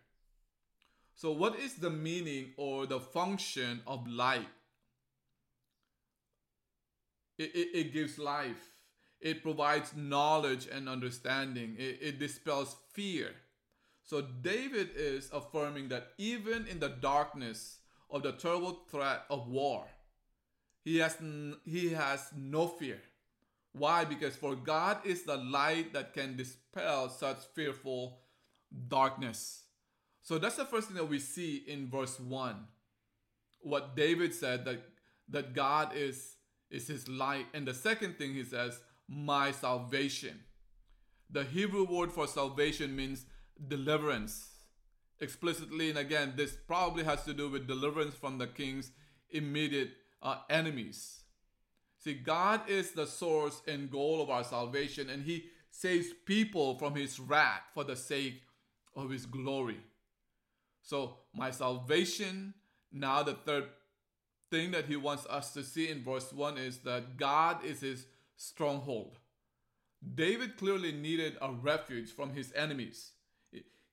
So, 1.16 1.32
what 1.32 1.58
is 1.58 1.74
the 1.74 1.90
meaning 1.90 2.52
or 2.56 2.86
the 2.86 3.00
function 3.00 3.82
of 3.86 4.06
light? 4.08 4.48
It, 7.36 7.54
it, 7.54 7.68
it 7.74 7.92
gives 7.92 8.18
life, 8.18 8.70
it 9.20 9.42
provides 9.42 9.92
knowledge 9.96 10.66
and 10.72 10.88
understanding, 10.88 11.76
it, 11.78 11.98
it 12.00 12.18
dispels 12.18 12.76
fear. 12.92 13.32
So, 14.04 14.20
David 14.20 14.90
is 14.96 15.30
affirming 15.32 15.88
that 15.88 16.08
even 16.18 16.66
in 16.66 16.78
the 16.78 16.90
darkness 16.90 17.78
of 18.10 18.22
the 18.22 18.32
terrible 18.32 18.80
threat 18.90 19.24
of 19.30 19.48
war, 19.48 19.86
he 20.84 20.98
has, 20.98 21.16
he 21.64 21.90
has 21.90 22.30
no 22.36 22.68
fear 22.68 23.00
why? 23.74 24.04
Because 24.04 24.36
for 24.36 24.54
God 24.54 24.98
is 25.04 25.24
the 25.24 25.36
light 25.36 25.92
that 25.94 26.14
can 26.14 26.36
dispel 26.36 27.08
such 27.08 27.38
fearful 27.54 28.20
darkness. 28.88 29.64
So 30.22 30.38
that's 30.38 30.54
the 30.54 30.64
first 30.64 30.86
thing 30.86 30.96
that 30.96 31.08
we 31.08 31.18
see 31.18 31.64
in 31.66 31.90
verse 31.90 32.18
1. 32.20 32.54
What 33.60 33.96
David 33.96 34.32
said 34.32 34.64
that 34.64 34.80
that 35.30 35.54
God 35.54 35.90
is 35.96 36.36
is 36.70 36.86
his 36.86 37.08
light. 37.08 37.46
And 37.52 37.66
the 37.66 37.74
second 37.74 38.16
thing 38.16 38.32
he 38.32 38.44
says, 38.44 38.78
my 39.08 39.50
salvation. 39.50 40.40
The 41.30 41.44
Hebrew 41.44 41.84
word 41.84 42.12
for 42.12 42.28
salvation 42.28 42.94
means 42.94 43.26
deliverance. 43.68 44.50
Explicitly, 45.20 45.90
and 45.90 45.98
again, 45.98 46.34
this 46.36 46.56
probably 46.66 47.04
has 47.04 47.24
to 47.24 47.34
do 47.34 47.48
with 47.48 47.66
deliverance 47.66 48.14
from 48.14 48.38
the 48.38 48.46
king's 48.46 48.90
immediate 49.30 49.90
uh, 50.22 50.38
enemies. 50.50 51.20
See, 51.98 52.14
God 52.14 52.68
is 52.68 52.92
the 52.92 53.06
source 53.06 53.62
and 53.66 53.90
goal 53.90 54.20
of 54.20 54.28
our 54.30 54.44
salvation, 54.44 55.08
and 55.08 55.22
He 55.22 55.44
saves 55.70 56.08
people 56.26 56.78
from 56.78 56.94
His 56.94 57.18
wrath 57.18 57.62
for 57.72 57.84
the 57.84 57.96
sake 57.96 58.42
of 58.96 59.10
His 59.10 59.24
glory. 59.24 59.80
So, 60.82 61.18
my 61.34 61.50
salvation, 61.50 62.54
now 62.92 63.22
the 63.22 63.34
third 63.34 63.68
thing 64.50 64.72
that 64.72 64.86
He 64.86 64.96
wants 64.96 65.26
us 65.26 65.52
to 65.54 65.62
see 65.62 65.88
in 65.88 66.02
verse 66.04 66.32
1 66.32 66.58
is 66.58 66.78
that 66.78 67.16
God 67.16 67.64
is 67.64 67.80
His 67.80 68.06
stronghold. 68.36 69.18
David 70.14 70.56
clearly 70.56 70.92
needed 70.92 71.36
a 71.40 71.50
refuge 71.50 72.12
from 72.12 72.34
his 72.34 72.52
enemies. 72.52 73.12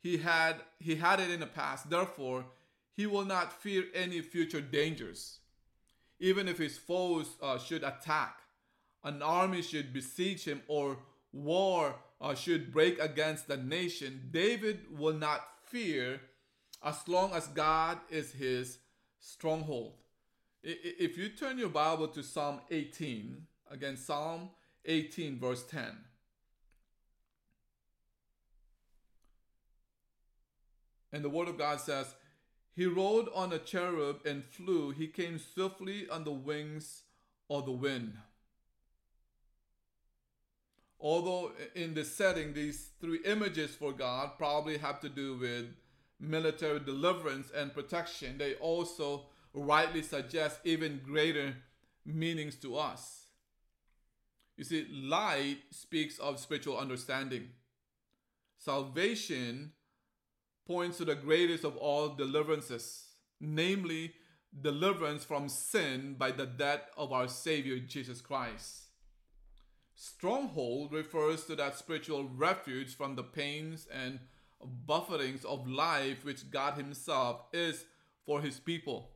He 0.02 0.18
had, 0.18 0.58
he 0.80 0.96
had 0.96 1.20
it 1.20 1.30
in 1.30 1.40
the 1.40 1.48
past, 1.48 1.90
therefore, 1.90 2.46
he 2.96 3.06
will 3.06 3.26
not 3.26 3.54
fear 3.62 3.86
any 3.94 4.22
future 4.22 4.62
dangers 4.62 5.40
even 6.22 6.48
if 6.48 6.60
his 6.60 6.78
foes 6.78 7.36
uh, 7.42 7.58
should 7.58 7.84
attack, 7.84 8.42
an 9.04 9.22
army 9.24 9.62
should 9.64 9.92
besiege 9.92 10.46
him, 10.46 10.62
or 10.68 10.98
war 11.34 11.96
uh, 12.22 12.36
should 12.36 12.72
break 12.72 13.00
against 13.00 13.48
the 13.48 13.58
nation, 13.58 14.30
David 14.30 14.86
will 14.96 15.16
not 15.16 15.42
fear 15.66 16.22
as 16.84 17.08
long 17.08 17.34
as 17.34 17.48
God 17.48 17.98
is 18.10 18.32
his 18.32 18.78
stronghold. 19.20 19.94
If 20.64 21.18
you 21.18 21.30
turn 21.30 21.58
your 21.58 21.70
Bible 21.70 22.08
to 22.10 22.22
Psalm 22.22 22.62
18, 22.70 23.48
again, 23.72 23.98
Psalm 23.98 24.50
18, 24.86 25.40
verse 25.40 25.64
10. 25.64 25.98
And 31.14 31.24
the 31.24 31.30
Word 31.30 31.48
of 31.48 31.58
God 31.58 31.80
says, 31.80 32.16
he 32.74 32.86
rode 32.86 33.28
on 33.36 33.52
a 33.52 33.60
cherub 33.60 34.26
and 34.26 34.46
flew. 34.46 34.92
He 34.92 35.08
came 35.08 35.38
swiftly 35.38 36.08
on 36.10 36.24
the 36.24 36.32
wings 36.32 37.04
of 37.50 37.66
the 37.66 37.72
wind. 37.72 38.18
Although 41.00 41.52
in 41.76 41.94
the 41.96 42.06
setting, 42.06 42.54
these 42.54 42.92
three 43.02 43.20
images 43.26 43.76
for 43.76 43.92
God 43.92 44.32
probably 44.38 44.78
have 44.78 45.00
to 45.02 45.10
do 45.10 45.38
with 45.38 45.66
military 46.20 46.80
deliverance 46.80 47.52
and 47.56 47.74
protection, 47.74 48.38
they 48.38 48.54
also 48.56 49.26
rightly 49.54 50.04
suggest 50.04 50.60
even 50.64 51.02
greater 51.04 51.56
meanings 52.06 52.56
to 52.58 52.78
us. 52.78 53.26
You 54.56 54.64
see, 54.64 54.88
light 54.92 55.58
speaks 55.72 56.20
of 56.20 56.40
spiritual 56.40 56.78
understanding. 56.78 57.50
Salvation 58.60 59.74
points 60.72 60.98
to 60.98 61.06
the 61.06 61.16
greatest 61.16 61.66
of 61.66 61.76
all 61.76 62.08
deliverances, 62.08 63.10
namely 63.42 64.14
deliverance 64.62 65.26
from 65.26 65.50
sin 65.50 66.16
by 66.18 66.32
the 66.32 66.46
death 66.46 66.84
of 66.98 67.12
our 67.12 67.28
Savior 67.28 67.78
Jesus 67.80 68.22
Christ. 68.22 68.84
Stronghold 69.94 70.94
refers 70.94 71.44
to 71.46 71.58
that 71.58 71.78
spiritual 71.78 72.24
refuge 72.24 72.96
from 72.96 73.16
the 73.16 73.24
pains 73.24 73.86
and 73.94 74.20
buffetings 74.88 75.44
of 75.44 75.68
life 75.68 76.24
which 76.24 76.50
God 76.50 76.76
Himself 76.76 77.42
is 77.52 77.84
for 78.26 78.42
His 78.42 78.58
people. 78.58 79.10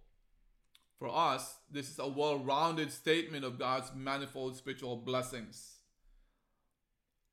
For 1.00 1.08
us, 1.08 1.56
this 1.72 1.90
is 1.90 2.00
a 2.00 2.08
well 2.08 2.38
rounded 2.38 2.92
statement 2.92 3.46
of 3.46 3.58
God's 3.58 3.92
manifold 3.96 4.58
spiritual 4.58 4.98
blessings. 4.98 5.76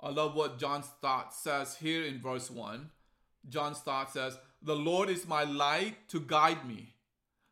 I 0.00 0.10
love 0.10 0.36
what 0.36 0.60
John 0.60 0.84
Stott 0.84 1.34
says 1.34 1.76
here 1.76 2.04
in 2.04 2.20
verse 2.20 2.52
1. 2.52 2.90
John 3.48 3.74
Stott 3.74 4.12
says, 4.12 4.38
The 4.62 4.76
Lord 4.76 5.08
is 5.08 5.26
my 5.26 5.44
light 5.44 6.08
to 6.08 6.20
guide 6.20 6.66
me, 6.66 6.94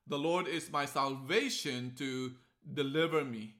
the 0.06 0.18
Lord 0.18 0.49
is 0.49 0.70
my 0.70 0.87
salvation 0.87 1.94
to 1.99 2.32
deliver 2.73 3.25
me. 3.25 3.54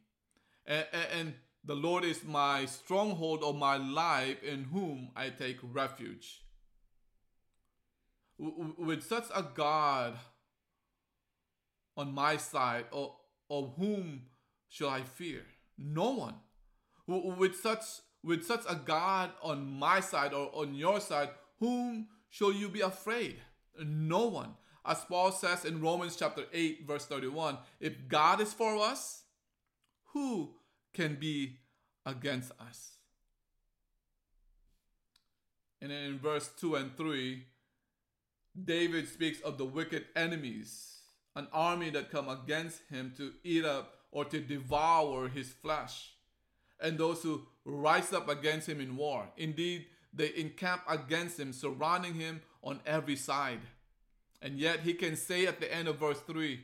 And, 0.67 0.87
and, 1.13 1.35
the 1.63 1.75
Lord 1.75 2.05
is 2.05 2.25
my 2.25 2.65
stronghold 2.65 3.43
of 3.43 3.55
my 3.55 3.77
life 3.77 4.43
in 4.43 4.65
whom 4.65 5.11
I 5.15 5.29
take 5.29 5.59
refuge. 5.63 6.43
With 8.39 9.03
such 9.03 9.27
a 9.35 9.43
God 9.43 10.15
on 11.99 12.15
my 12.15 12.39
side, 12.39 12.87
of, 12.93 13.11
of 13.51 13.75
whom 13.77 14.23
shall 14.71 14.89
I 14.89 15.03
fear? 15.03 15.43
No 15.77 16.13
one. 16.13 16.35
With 17.07 17.57
such 17.57 17.83
with 18.23 18.45
such 18.45 18.63
a 18.69 18.75
God 18.75 19.31
on 19.43 19.67
my 19.67 20.01
side 20.01 20.33
or 20.33 20.51
on 20.55 20.75
your 20.75 21.01
side, 21.01 21.31
whom 21.59 22.07
shall 22.31 22.53
you 22.53 22.69
be 22.69 22.81
afraid? 22.81 23.37
No 23.79 24.27
one. 24.27 24.55
As 24.85 25.05
Paul 25.05 25.31
says 25.33 25.65
in 25.67 25.83
Romans 25.83 26.17
chapter 26.17 26.45
8, 26.53 26.87
verse 26.87 27.05
31, 27.05 27.59
if 27.81 28.09
God 28.09 28.41
is 28.41 28.55
for 28.55 28.77
us, 28.79 29.25
who 30.13 30.55
can 30.95 31.17
be 31.17 31.59
against 32.07 32.53
us? 32.59 32.93
And 35.83 35.91
then 35.91 36.05
in 36.05 36.19
verse 36.19 36.49
2 36.59 36.77
and 36.77 36.97
3, 36.97 37.45
David 38.65 39.09
speaks 39.09 39.41
of 39.41 39.59
the 39.59 39.65
wicked 39.65 40.07
enemies, 40.17 40.99
an 41.37 41.47
army 41.53 41.91
that 41.91 42.11
come 42.11 42.29
against 42.29 42.83
him 42.91 43.13
to 43.17 43.33
eat 43.45 43.65
up 43.65 43.95
or 44.11 44.25
to 44.27 44.41
devour 44.41 45.29
his 45.29 45.51
flesh, 45.53 46.13
and 46.81 46.99
those 46.99 47.23
who 47.23 47.47
rise 47.65 48.13
up 48.13 48.29
against 48.29 48.69
him 48.69 48.81
in 48.81 48.97
war. 48.97 49.29
Indeed, 49.37 49.87
they 50.13 50.33
encamp 50.37 50.83
against 50.89 51.39
him, 51.39 51.53
surrounding 51.53 52.15
him 52.15 52.43
on 52.63 52.81
every 52.87 53.17
side. 53.17 53.61
And 54.43 54.59
yet 54.59 54.81
he 54.81 54.95
can 54.95 55.17
say 55.17 55.47
at 55.47 55.61
the 55.61 55.73
end 55.73 55.89
of 55.89 55.99
verse 55.99 56.21
3, 56.21 56.61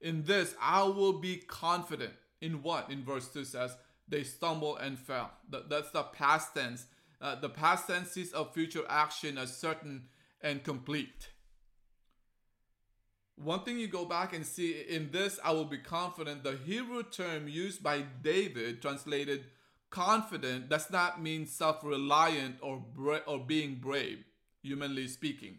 In 0.00 0.24
this 0.24 0.54
I 0.60 0.82
will 0.82 1.14
be 1.14 1.36
confident. 1.36 2.12
In 2.40 2.62
what? 2.62 2.90
In 2.90 3.04
verse 3.04 3.28
2 3.28 3.44
says, 3.44 3.76
They 4.08 4.24
stumble 4.24 4.76
and 4.76 4.98
fell. 4.98 5.30
That's 5.48 5.90
the 5.90 6.02
past 6.02 6.54
tense. 6.54 6.86
Uh, 7.20 7.34
the 7.36 7.48
past 7.48 7.86
tense 7.86 8.16
is 8.16 8.32
of 8.32 8.52
future 8.52 8.84
action 8.88 9.38
as 9.38 9.56
certain 9.56 10.04
and 10.40 10.62
complete. 10.62 11.30
One 13.36 13.64
thing 13.64 13.78
you 13.78 13.86
go 13.86 14.06
back 14.06 14.34
and 14.34 14.46
see 14.46 14.80
in 14.88 15.10
this, 15.10 15.38
I 15.44 15.52
will 15.52 15.66
be 15.66 15.78
confident. 15.78 16.42
The 16.42 16.58
Hebrew 16.64 17.02
term 17.02 17.48
used 17.48 17.82
by 17.82 18.04
David, 18.22 18.80
translated 18.80 19.44
confident, 19.90 20.68
does 20.68 20.90
not 20.90 21.22
mean 21.22 21.46
self 21.46 21.82
reliant 21.84 22.56
or, 22.60 22.82
bra- 22.94 23.26
or 23.26 23.38
being 23.38 23.76
brave, 23.76 24.24
humanly 24.62 25.08
speaking. 25.08 25.58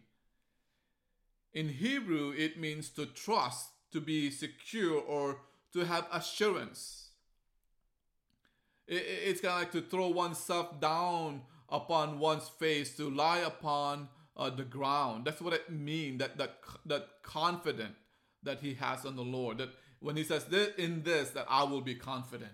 In 1.53 1.69
Hebrew, 1.69 2.33
it 2.37 2.59
means 2.59 2.89
to 2.91 3.05
trust, 3.05 3.69
to 3.91 4.01
be 4.01 4.29
secure, 4.29 4.99
or 4.99 5.39
to 5.73 5.85
have 5.85 6.07
assurance. 6.11 7.09
It's 8.87 9.41
kind 9.41 9.53
of 9.53 9.59
like 9.59 9.71
to 9.73 9.81
throw 9.81 10.07
oneself 10.07 10.79
down 10.79 11.41
upon 11.69 12.19
one's 12.19 12.47
face, 12.47 12.95
to 12.97 13.09
lie 13.09 13.39
upon 13.39 14.07
uh, 14.37 14.49
the 14.49 14.63
ground. 14.63 15.25
That's 15.25 15.41
what 15.41 15.53
it 15.53 15.69
means. 15.69 16.19
That 16.19 16.37
that 16.37 16.59
that 16.85 17.07
confident 17.23 17.95
that 18.43 18.61
he 18.61 18.75
has 18.75 19.05
on 19.05 19.15
the 19.15 19.23
Lord. 19.23 19.57
That 19.57 19.69
when 19.99 20.15
he 20.15 20.23
says 20.23 20.45
this 20.45 20.75
in 20.77 21.03
this, 21.03 21.31
that 21.31 21.47
I 21.49 21.63
will 21.63 21.81
be 21.81 21.95
confident. 21.95 22.51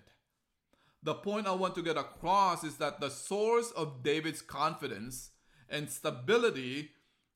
The 1.04 1.14
point 1.16 1.48
I 1.48 1.52
want 1.52 1.76
to 1.76 1.84
get 1.84 1.98
across 1.98 2.64
is 2.64 2.78
that 2.78 3.02
the 3.02 3.10
source 3.10 3.72
of 3.72 4.04
David's 4.04 4.42
confidence 4.42 5.32
and 5.68 5.90
stability 5.90 6.92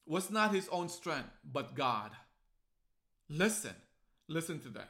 was 0.06 0.32
not 0.32 0.56
his 0.56 0.69
own 0.69 0.88
strength, 0.88 1.32
but 1.43 1.75
God. 1.75 2.12
Listen, 3.27 3.75
listen 4.30 4.62
to 4.62 4.69
that. 4.69 4.89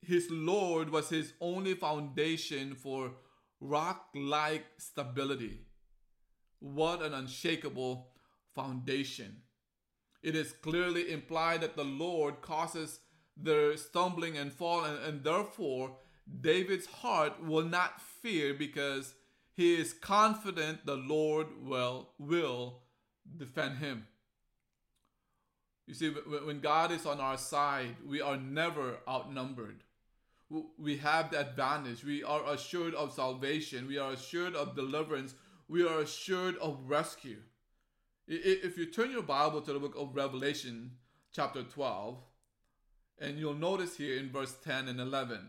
His 0.00 0.28
Lord 0.30 0.88
was 0.88 1.10
his 1.10 1.34
only 1.38 1.74
foundation 1.74 2.74
for 2.74 3.12
rock 3.60 4.06
like 4.14 4.64
stability. 4.78 5.60
What 6.60 7.02
an 7.02 7.12
unshakable 7.12 8.08
foundation. 8.54 9.42
It 10.22 10.34
is 10.34 10.52
clearly 10.52 11.12
implied 11.12 11.60
that 11.60 11.76
the 11.76 11.84
Lord 11.84 12.40
causes 12.40 13.00
their 13.36 13.76
stumbling 13.76 14.38
and 14.38 14.52
fall, 14.52 14.84
and, 14.84 14.98
and 15.04 15.24
therefore 15.24 15.98
David's 16.40 16.86
heart 16.86 17.44
will 17.44 17.64
not 17.64 18.00
fear 18.00 18.54
because 18.54 19.14
he 19.54 19.74
is 19.74 19.92
confident 19.92 20.86
the 20.86 20.96
Lord 20.96 21.48
will, 21.62 22.10
will 22.18 22.80
defend 23.36 23.78
him. 23.78 24.06
You 25.86 25.94
see, 25.94 26.08
when 26.08 26.60
God 26.60 26.92
is 26.92 27.06
on 27.06 27.20
our 27.20 27.36
side, 27.36 27.96
we 28.06 28.20
are 28.20 28.36
never 28.36 28.98
outnumbered. 29.08 29.82
We 30.78 30.98
have 30.98 31.30
the 31.30 31.40
advantage. 31.40 32.04
We 32.04 32.22
are 32.22 32.52
assured 32.52 32.94
of 32.94 33.12
salvation. 33.12 33.88
We 33.88 33.98
are 33.98 34.12
assured 34.12 34.54
of 34.54 34.76
deliverance. 34.76 35.34
We 35.68 35.86
are 35.86 36.00
assured 36.00 36.56
of 36.58 36.78
rescue. 36.86 37.38
If 38.28 38.78
you 38.78 38.86
turn 38.86 39.10
your 39.10 39.22
Bible 39.22 39.60
to 39.62 39.72
the 39.72 39.80
book 39.80 39.94
of 39.96 40.14
Revelation, 40.14 40.92
chapter 41.32 41.62
12, 41.62 42.18
and 43.18 43.38
you'll 43.38 43.54
notice 43.54 43.96
here 43.96 44.18
in 44.18 44.30
verse 44.30 44.54
10 44.64 44.88
and 44.88 45.00
11. 45.00 45.48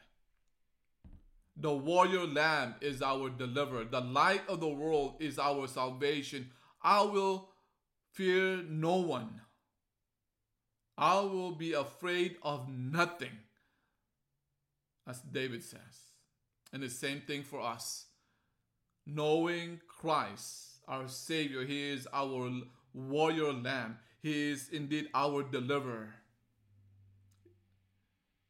The 1.61 1.71
warrior 1.71 2.25
lamb 2.25 2.73
is 2.81 3.03
our 3.03 3.29
deliverer. 3.29 3.85
The 3.85 4.01
light 4.01 4.41
of 4.49 4.59
the 4.59 4.67
world 4.67 5.17
is 5.19 5.37
our 5.37 5.67
salvation. 5.67 6.49
I 6.81 7.03
will 7.03 7.49
fear 8.13 8.63
no 8.67 8.95
one. 8.97 9.41
I 10.97 11.19
will 11.19 11.51
be 11.51 11.73
afraid 11.73 12.37
of 12.41 12.67
nothing, 12.67 13.37
as 15.07 15.21
David 15.21 15.63
says. 15.63 15.79
And 16.73 16.81
the 16.81 16.89
same 16.89 17.21
thing 17.21 17.43
for 17.43 17.61
us. 17.61 18.05
Knowing 19.05 19.81
Christ, 19.87 20.79
our 20.87 21.07
Savior, 21.07 21.63
He 21.63 21.89
is 21.91 22.07
our 22.11 22.51
warrior 22.91 23.53
lamb. 23.53 23.99
He 24.23 24.49
is 24.49 24.69
indeed 24.69 25.09
our 25.13 25.43
deliverer. 25.43 26.15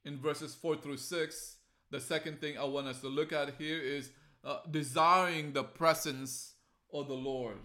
In 0.05 0.17
verses 0.17 0.55
4 0.55 0.77
through 0.77 0.97
6, 0.97 1.57
the 1.91 1.99
second 1.99 2.39
thing 2.39 2.57
I 2.57 2.63
want 2.63 2.87
us 2.87 3.01
to 3.01 3.07
look 3.07 3.33
at 3.33 3.55
here 3.57 3.79
is 3.79 4.09
uh, 4.43 4.59
desiring 4.69 5.51
the 5.51 5.63
presence 5.63 6.53
of 6.93 7.07
the 7.07 7.13
Lord. 7.13 7.57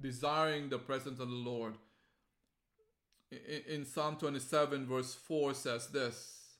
Desiring 0.00 0.70
the 0.70 0.78
presence 0.78 1.20
of 1.20 1.28
the 1.28 1.34
Lord. 1.34 1.74
In, 3.30 3.62
in 3.68 3.84
Psalm 3.84 4.16
27, 4.16 4.86
verse 4.86 5.14
4 5.14 5.54
says 5.54 5.88
this 5.88 6.56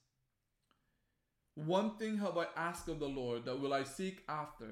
One 1.54 1.96
thing 1.96 2.18
have 2.18 2.37
I 2.37 2.46
asked 2.56 2.88
of 2.88 3.00
the 3.00 3.08
Lord, 3.08 3.46
that 3.46 3.58
will 3.58 3.72
I 3.72 3.84
seek 3.84 4.22
after, 4.28 4.68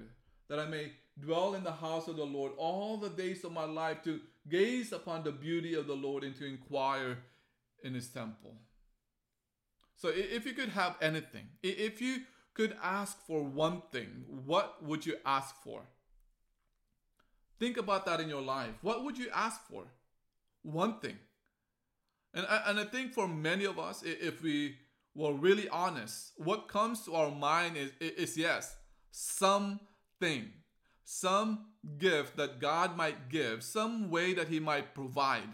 that 0.49 0.61
I 0.61 0.67
may 0.67 0.93
dwell 1.19 1.55
in 1.55 1.65
the 1.65 1.73
house 1.73 2.07
of 2.09 2.17
the 2.17 2.25
Lord 2.25 2.53
all 2.59 2.97
the 2.97 3.11
days 3.11 3.45
of 3.45 3.53
my 3.53 3.65
life 3.65 4.03
to 4.05 4.21
gaze 4.49 4.93
upon 4.93 5.25
the 5.25 5.33
beauty 5.33 5.75
of 5.75 5.87
the 5.87 5.95
Lord 5.95 6.23
and 6.23 6.37
to 6.37 6.47
inquire 6.47 7.19
in 7.83 7.95
his 7.95 8.09
temple. 8.09 8.57
So 9.97 10.09
if 10.09 10.47
you 10.47 10.53
could 10.53 10.71
have 10.71 10.97
anything, 11.01 11.47
if 11.62 12.01
you 12.01 12.23
could 12.55 12.77
ask 12.83 13.19
for 13.27 13.43
one 13.43 13.83
thing, 13.91 14.25
what 14.45 14.83
would 14.83 15.07
you 15.07 15.17
ask 15.25 15.55
for? 15.62 15.83
Think 17.59 17.77
about 17.77 18.05
that 18.07 18.21
in 18.21 18.29
your 18.29 18.43
life. 18.43 18.75
What 18.83 19.05
would 19.05 19.17
you 19.17 19.29
ask 19.35 19.61
for? 19.69 19.85
One 20.62 20.99
thing. 21.01 21.19
And 22.35 22.47
I, 22.49 22.62
and 22.67 22.81
I 22.81 22.85
think 22.85 23.12
for 23.12 23.29
many 23.29 23.65
of 23.65 23.79
us, 23.79 24.03
if 24.05 24.43
we 24.43 24.77
were 25.15 25.33
really 25.33 25.69
honest, 25.69 26.33
what 26.37 26.69
comes 26.69 27.05
to 27.05 27.15
our 27.15 27.31
mind 27.31 27.77
is, 27.77 27.91
is 28.01 28.37
yes, 28.37 28.75
something, 29.11 30.51
some 31.05 31.67
gift 31.99 32.37
that 32.37 32.61
God 32.61 32.97
might 32.97 33.29
give, 33.29 33.62
some 33.62 34.11
way 34.11 34.35
that 34.35 34.49
He 34.49 34.59
might 34.59 34.95
provide, 34.95 35.53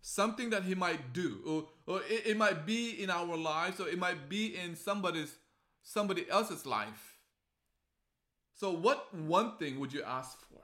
something 0.00 0.50
that 0.50 0.64
He 0.64 0.74
might 0.74 1.12
do, 1.12 1.40
or, 1.46 1.94
or 1.94 2.02
it, 2.08 2.28
it 2.28 2.36
might 2.36 2.64
be 2.64 3.02
in 3.02 3.10
our 3.10 3.36
lives, 3.36 3.80
or 3.80 3.88
it 3.88 3.98
might 3.98 4.28
be 4.28 4.56
in 4.56 4.74
somebody's 4.74 5.36
somebody 5.92 6.24
else's 6.30 6.64
life. 6.64 7.16
So, 8.54 8.70
what 8.70 9.12
one 9.14 9.56
thing 9.56 9.80
would 9.80 9.92
you 9.92 10.02
ask 10.04 10.38
for? 10.48 10.62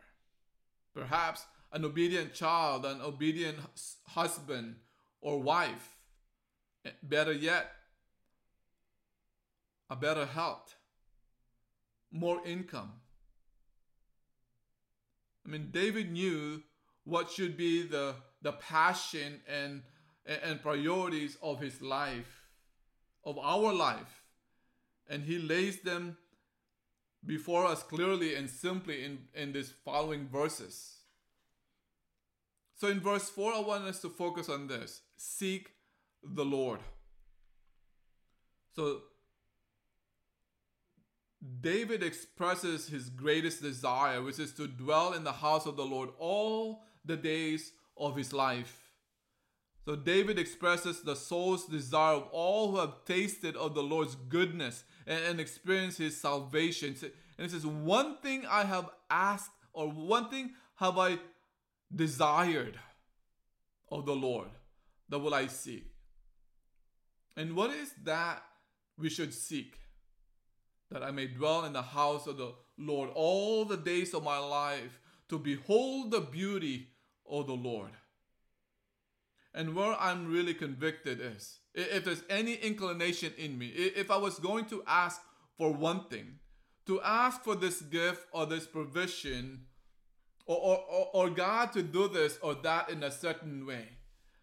Perhaps 0.95 1.45
an 1.73 1.85
obedient 1.85 2.33
child, 2.33 2.87
an 2.87 3.01
obedient 3.01 3.59
husband 4.07 4.77
or 5.21 5.43
wife. 5.43 5.97
Eh, 6.85 6.91
better 7.03 7.33
yet, 7.33 7.73
a 9.91 9.97
better 9.97 10.27
health, 10.27 10.77
more 12.13 12.41
income. 12.47 12.93
I 15.45 15.49
mean, 15.49 15.69
David 15.73 16.13
knew 16.13 16.63
what 17.05 17.31
should 17.31 17.57
be 17.57 17.83
the, 17.83 18.15
the 18.43 18.53
passion 18.53 19.41
and, 19.49 19.83
and 20.25 20.63
priorities 20.63 21.37
of 21.43 21.61
his 21.61 21.83
life, 21.83 22.47
of 23.25 23.39
our 23.39 23.73
life. 23.73 24.26
And 25.09 25.25
he 25.25 25.39
lays 25.39 25.81
them 25.81 26.17
before 27.25 27.67
us 27.67 27.83
clearly 27.83 28.35
and 28.35 28.49
simply 28.49 29.05
in, 29.05 29.19
in 29.35 29.53
these 29.53 29.73
following 29.85 30.29
verses. 30.29 30.97
So 32.77 32.89
in 32.89 33.01
verse 33.01 33.29
4, 33.31 33.55
I 33.55 33.61
want 33.61 33.85
us 33.85 34.01
to 34.03 34.09
focus 34.09 34.49
on 34.49 34.67
this 34.67 35.01
seek 35.17 35.71
the 36.23 36.45
Lord. 36.45 36.81
So 38.75 39.03
David 41.61 42.03
expresses 42.03 42.89
his 42.89 43.09
greatest 43.09 43.63
desire, 43.63 44.23
which 44.23 44.39
is 44.39 44.53
to 44.55 44.67
dwell 44.67 45.15
in 45.15 45.25
the 45.25 45.33
house 45.33 45.67
of 45.67 45.77
the 45.77 45.85
Lord 45.85 46.11
all 46.19 46.83
the 47.05 47.17
days 47.17 47.73
of 47.97 48.17
his 48.17 48.33
life. 48.33 48.86
So 49.87 49.95
David 49.95 50.37
expresses 50.37 51.01
the 51.01 51.15
soul's 51.15 51.67
desire 51.67 52.17
of 52.17 52.25
all 52.33 52.73
who 52.73 52.79
have 52.79 53.05
tasted 53.05 53.55
of 53.55 53.75
the 53.77 53.85
Lord's 53.85 54.17
goodness 54.17 54.83
and, 55.07 55.25
and 55.25 55.41
experienced 55.41 55.99
his 55.99 56.21
salvation. 56.21 56.97
And 57.39 57.47
it 57.47 57.53
says, 57.53 57.65
One 57.65 58.17
thing 58.19 58.45
I 58.51 58.65
have 58.65 58.91
asked, 59.09 59.53
or 59.73 59.89
one 59.89 60.29
thing 60.29 60.51
have 60.75 60.99
I 60.99 61.19
desired 61.95 62.81
of 63.89 64.07
the 64.07 64.17
Lord, 64.17 64.49
that 65.09 65.21
will 65.21 65.35
I 65.35 65.47
seek. 65.47 65.87
And 67.37 67.55
what 67.55 67.71
is 67.71 67.93
that 68.03 68.43
we 68.99 69.09
should 69.09 69.33
seek? 69.33 69.79
That 70.91 71.05
I 71.05 71.13
may 71.13 71.29
dwell 71.29 71.65
in 71.65 71.73
the 71.73 71.83
house 71.83 72.27
of 72.27 72.39
the 72.39 72.55
Lord 72.77 73.11
all 73.15 73.65
the 73.65 73.77
days 73.77 74.15
of 74.15 74.25
my 74.25 74.39
life, 74.39 75.01
to 75.29 75.39
behold 75.39 76.11
the 76.11 76.21
beauty 76.21 76.89
of 77.29 77.47
the 77.47 77.55
Lord. 77.55 77.91
And 79.57 79.75
where 79.75 79.97
I'm 79.99 80.31
really 80.31 80.53
convicted 80.53 81.19
is 81.19 81.61
if 81.75 82.05
there's 82.05 82.23
any 82.29 82.57
inclination 82.57 83.33
in 83.39 83.57
me, 83.57 83.69
if 83.69 84.11
I 84.11 84.19
was 84.19 84.39
going 84.39 84.67
to 84.67 84.83
ask 84.87 85.23
for 85.57 85.73
one 85.73 86.05
thing, 86.11 86.39
to 86.87 87.01
ask 87.01 87.43
for 87.43 87.57
this 87.57 87.81
gift 87.81 88.27
or 88.33 88.45
this 88.45 88.67
provision, 88.67 89.63
or, 90.45 90.59
or, 90.59 91.09
or, 91.13 91.31
God 91.31 91.73
to 91.73 91.83
do 91.83 92.07
this 92.07 92.39
or 92.41 92.55
that 92.63 92.91
in 92.91 93.03
a 93.03 93.11
certain 93.11 93.67
way, 93.67 93.89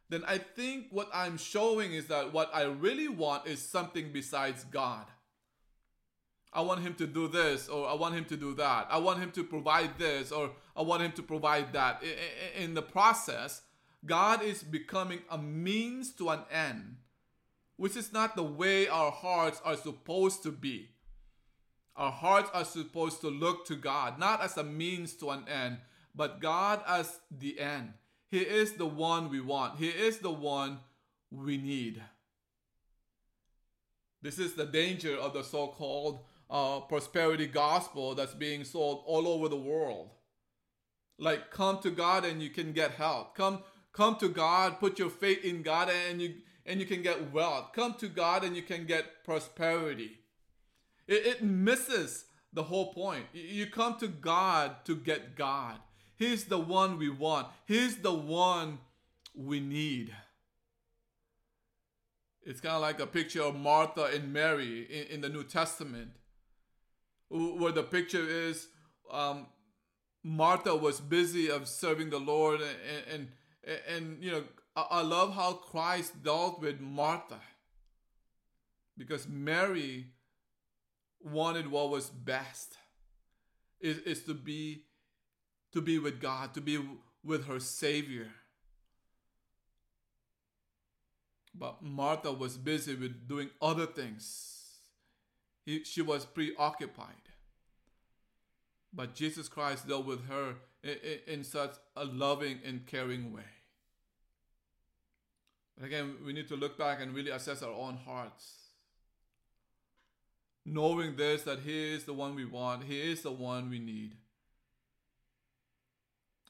then 0.09 0.23
I 0.27 0.39
think 0.39 0.87
what 0.89 1.09
I'm 1.13 1.37
showing 1.37 1.93
is 1.93 2.07
that 2.07 2.33
what 2.33 2.49
I 2.53 2.63
really 2.63 3.07
want 3.07 3.47
is 3.47 3.61
something 3.61 4.11
besides 4.11 4.65
God. 4.65 5.05
I 6.51 6.61
want 6.61 6.81
him 6.81 6.95
to 6.95 7.07
do 7.07 7.27
this 7.27 7.69
or 7.69 7.87
I 7.87 7.93
want 7.93 8.15
him 8.15 8.25
to 8.25 8.35
do 8.35 8.53
that. 8.55 8.87
I 8.89 8.97
want 8.97 9.19
him 9.19 9.31
to 9.31 9.43
provide 9.43 9.97
this 9.97 10.31
or 10.31 10.51
I 10.75 10.81
want 10.81 11.03
him 11.03 11.13
to 11.13 11.23
provide 11.23 11.71
that. 11.73 12.03
In 12.57 12.73
the 12.73 12.81
process, 12.81 13.61
God 14.05 14.43
is 14.43 14.63
becoming 14.63 15.19
a 15.29 15.37
means 15.37 16.11
to 16.15 16.29
an 16.29 16.41
end, 16.51 16.97
which 17.77 17.95
is 17.95 18.11
not 18.11 18.35
the 18.35 18.43
way 18.43 18.87
our 18.87 19.11
hearts 19.11 19.61
are 19.63 19.77
supposed 19.77 20.43
to 20.43 20.51
be. 20.51 20.89
Our 21.95 22.11
hearts 22.11 22.49
are 22.53 22.65
supposed 22.65 23.21
to 23.21 23.29
look 23.29 23.65
to 23.67 23.75
God, 23.75 24.19
not 24.19 24.41
as 24.41 24.57
a 24.57 24.63
means 24.63 25.13
to 25.15 25.29
an 25.29 25.47
end, 25.47 25.77
but 26.15 26.41
God 26.41 26.81
as 26.87 27.19
the 27.31 27.59
end. 27.59 27.93
He 28.29 28.39
is 28.39 28.73
the 28.73 28.85
one 28.85 29.29
we 29.29 29.39
want, 29.39 29.77
He 29.77 29.89
is 29.89 30.17
the 30.17 30.31
one 30.31 30.79
we 31.31 31.57
need. 31.57 32.01
This 34.21 34.39
is 34.39 34.53
the 34.53 34.65
danger 34.65 35.15
of 35.17 35.33
the 35.33 35.43
so 35.43 35.67
called 35.67 36.21
uh, 36.49 36.79
prosperity 36.81 37.45
gospel 37.45 38.15
that's 38.15 38.33
being 38.33 38.63
sold 38.63 39.03
all 39.05 39.27
over 39.27 39.49
the 39.49 39.57
world. 39.57 40.11
Like, 41.19 41.51
come 41.51 41.79
to 41.79 41.91
God 41.91 42.25
and 42.25 42.41
you 42.41 42.49
can 42.49 42.71
get 42.71 42.91
help. 42.91 43.35
Come 43.35 43.59
Come 43.93 44.15
to 44.17 44.27
God, 44.27 44.79
put 44.79 44.99
your 44.99 45.09
faith 45.09 45.45
in 45.45 45.61
God, 45.61 45.89
and 46.09 46.21
you 46.21 46.35
and 46.65 46.79
you 46.79 46.85
can 46.85 47.01
get 47.01 47.31
wealth. 47.31 47.71
Come 47.73 47.93
to 47.95 48.07
God 48.07 48.43
and 48.43 48.55
you 48.55 48.61
can 48.61 48.85
get 48.85 49.23
prosperity. 49.23 50.19
It, 51.07 51.25
it 51.25 51.43
misses 51.43 52.25
the 52.53 52.63
whole 52.63 52.93
point. 52.93 53.25
You 53.33 53.67
come 53.67 53.97
to 53.99 54.07
God 54.07 54.85
to 54.85 54.95
get 54.95 55.35
God. 55.35 55.79
He's 56.15 56.45
the 56.45 56.59
one 56.59 56.97
we 56.97 57.09
want. 57.09 57.47
He's 57.65 57.97
the 57.97 58.13
one 58.13 58.79
we 59.35 59.59
need. 59.59 60.15
It's 62.43 62.61
kind 62.61 62.75
of 62.75 62.81
like 62.81 62.99
a 62.99 63.07
picture 63.07 63.41
of 63.41 63.55
Martha 63.55 64.05
and 64.05 64.31
Mary 64.31 64.83
in, 64.83 65.15
in 65.15 65.21
the 65.21 65.29
New 65.29 65.43
Testament, 65.43 66.11
where 67.29 67.71
the 67.71 67.83
picture 67.83 68.25
is 68.25 68.67
um, 69.11 69.47
Martha 70.23 70.75
was 70.75 71.01
busy 71.01 71.49
of 71.49 71.67
serving 71.67 72.09
the 72.09 72.19
Lord 72.19 72.61
and, 72.61 73.03
and 73.11 73.27
and, 73.87 74.23
you 74.23 74.31
know, 74.31 74.43
I 74.75 75.01
love 75.01 75.33
how 75.35 75.53
Christ 75.53 76.23
dealt 76.23 76.59
with 76.59 76.79
Martha 76.79 77.39
because 78.97 79.27
Mary 79.27 80.07
wanted 81.21 81.69
what 81.69 81.89
was 81.89 82.09
best 82.09 82.77
is, 83.79 83.99
is 83.99 84.23
to 84.23 84.33
be 84.33 84.83
to 85.73 85.81
be 85.81 85.97
with 85.97 86.21
God, 86.21 86.53
to 86.53 86.61
be 86.61 86.79
with 87.23 87.47
her 87.47 87.59
Savior. 87.59 88.29
But 91.55 91.81
Martha 91.81 92.31
was 92.31 92.57
busy 92.57 92.95
with 92.95 93.27
doing 93.27 93.49
other 93.61 93.87
things. 93.87 94.63
He, 95.65 95.83
she 95.83 96.01
was 96.01 96.25
preoccupied. 96.25 97.15
But 98.93 99.15
Jesus 99.15 99.47
Christ 99.47 99.87
dealt 99.87 100.05
with 100.05 100.27
her 100.27 100.55
in, 100.83 101.43
such 101.43 101.75
a 101.95 102.05
loving 102.05 102.59
and 102.65 102.85
caring 102.85 103.31
way. 103.31 103.43
But 105.77 105.87
again, 105.87 106.15
we 106.25 106.33
need 106.33 106.47
to 106.49 106.55
look 106.55 106.77
back 106.77 107.01
and 107.01 107.15
really 107.15 107.31
assess 107.31 107.63
our 107.63 107.73
own 107.73 107.97
hearts. 108.05 108.57
Knowing 110.65 111.15
this, 111.15 111.43
that 111.43 111.59
He 111.59 111.93
is 111.93 112.03
the 112.03 112.13
one 112.13 112.35
we 112.35 112.45
want, 112.45 112.83
He 112.83 112.99
is 112.99 113.21
the 113.21 113.31
one 113.31 113.69
we 113.69 113.79
need. 113.79 114.15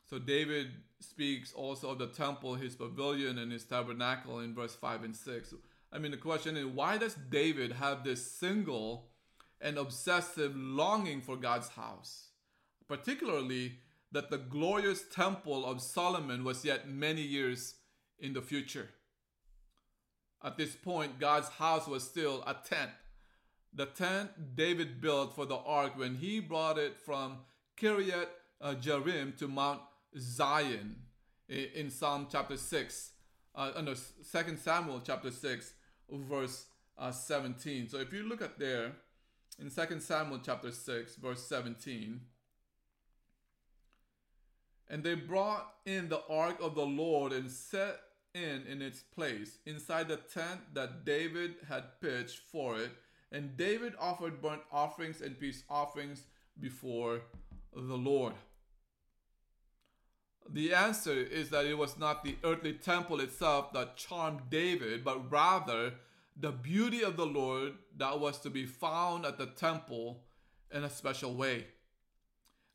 So 0.09 0.19
David 0.19 0.71
speaks 0.99 1.53
also 1.53 1.89
of 1.89 1.99
the 1.99 2.07
temple, 2.07 2.55
his 2.55 2.75
pavilion, 2.75 3.37
and 3.37 3.51
his 3.51 3.63
tabernacle 3.63 4.39
in 4.39 4.53
verse 4.53 4.75
5 4.75 5.03
and 5.03 5.15
6. 5.15 5.53
I 5.91 5.99
mean, 5.99 6.11
the 6.11 6.17
question 6.17 6.55
is 6.55 6.65
why 6.65 6.97
does 6.97 7.15
David 7.15 7.73
have 7.73 8.03
this 8.03 8.25
single 8.25 9.09
and 9.59 9.77
obsessive 9.77 10.55
longing 10.55 11.21
for 11.21 11.35
God's 11.35 11.69
house? 11.69 12.29
Particularly 12.87 13.79
that 14.13 14.29
the 14.29 14.37
glorious 14.37 15.03
temple 15.11 15.65
of 15.65 15.81
Solomon 15.81 16.43
was 16.43 16.63
yet 16.63 16.87
many 16.87 17.21
years 17.21 17.75
in 18.19 18.33
the 18.33 18.41
future. 18.41 18.89
At 20.43 20.57
this 20.57 20.75
point, 20.75 21.19
God's 21.19 21.49
house 21.49 21.87
was 21.87 22.03
still 22.03 22.43
a 22.45 22.53
tent. 22.53 22.91
The 23.73 23.87
tent 23.87 24.55
David 24.55 25.01
built 25.01 25.35
for 25.35 25.45
the 25.45 25.57
ark 25.57 25.97
when 25.97 26.15
he 26.15 26.39
brought 26.39 26.77
it 26.77 26.97
from 27.03 27.39
Kiriath 27.75 28.27
uh, 28.61 28.75
Jearim 28.75 29.35
to 29.37 29.47
Mount 29.47 29.81
Zion 30.17 30.95
in 31.49 31.89
Psalm 31.89 32.27
chapter 32.31 32.55
6, 32.55 33.11
uh, 33.55 33.71
no, 33.81 33.93
2 33.93 34.57
Samuel 34.57 35.01
chapter 35.05 35.31
6, 35.31 35.73
verse 36.11 36.65
uh, 36.97 37.11
17. 37.11 37.89
So 37.89 37.97
if 37.97 38.13
you 38.13 38.23
look 38.23 38.41
at 38.41 38.59
there 38.59 38.91
in 39.59 39.69
2 39.69 39.99
Samuel 39.99 40.39
chapter 40.43 40.71
6, 40.71 41.15
verse 41.15 41.43
17, 41.47 42.21
And 44.89 45.03
they 45.03 45.15
brought 45.15 45.73
in 45.85 46.09
the 46.09 46.21
ark 46.29 46.57
of 46.61 46.75
the 46.75 46.85
Lord 46.85 47.31
and 47.31 47.49
set 47.49 47.99
in 48.33 48.63
in 48.67 48.81
its 48.81 49.01
place 49.01 49.59
inside 49.65 50.07
the 50.07 50.17
tent 50.17 50.59
that 50.73 51.05
David 51.05 51.55
had 51.67 52.01
pitched 52.01 52.39
for 52.51 52.77
it. 52.77 52.91
And 53.31 53.57
David 53.57 53.93
offered 53.99 54.41
burnt 54.41 54.61
offerings 54.71 55.21
and 55.21 55.39
peace 55.39 55.63
offerings 55.69 56.23
before 56.59 57.21
the 57.75 57.97
Lord. 57.97 58.33
The 60.49 60.73
answer 60.73 61.13
is 61.13 61.49
that 61.49 61.65
it 61.65 61.77
was 61.77 61.97
not 61.97 62.23
the 62.23 62.35
earthly 62.43 62.73
temple 62.73 63.21
itself 63.21 63.73
that 63.73 63.97
charmed 63.97 64.41
David, 64.49 65.03
but 65.03 65.31
rather 65.31 65.93
the 66.35 66.51
beauty 66.51 67.01
of 67.03 67.15
the 67.17 67.25
Lord 67.25 67.73
that 67.97 68.19
was 68.19 68.39
to 68.39 68.49
be 68.49 68.65
found 68.65 69.25
at 69.25 69.37
the 69.37 69.45
temple 69.45 70.23
in 70.71 70.83
a 70.83 70.89
special 70.89 71.33
way. 71.33 71.67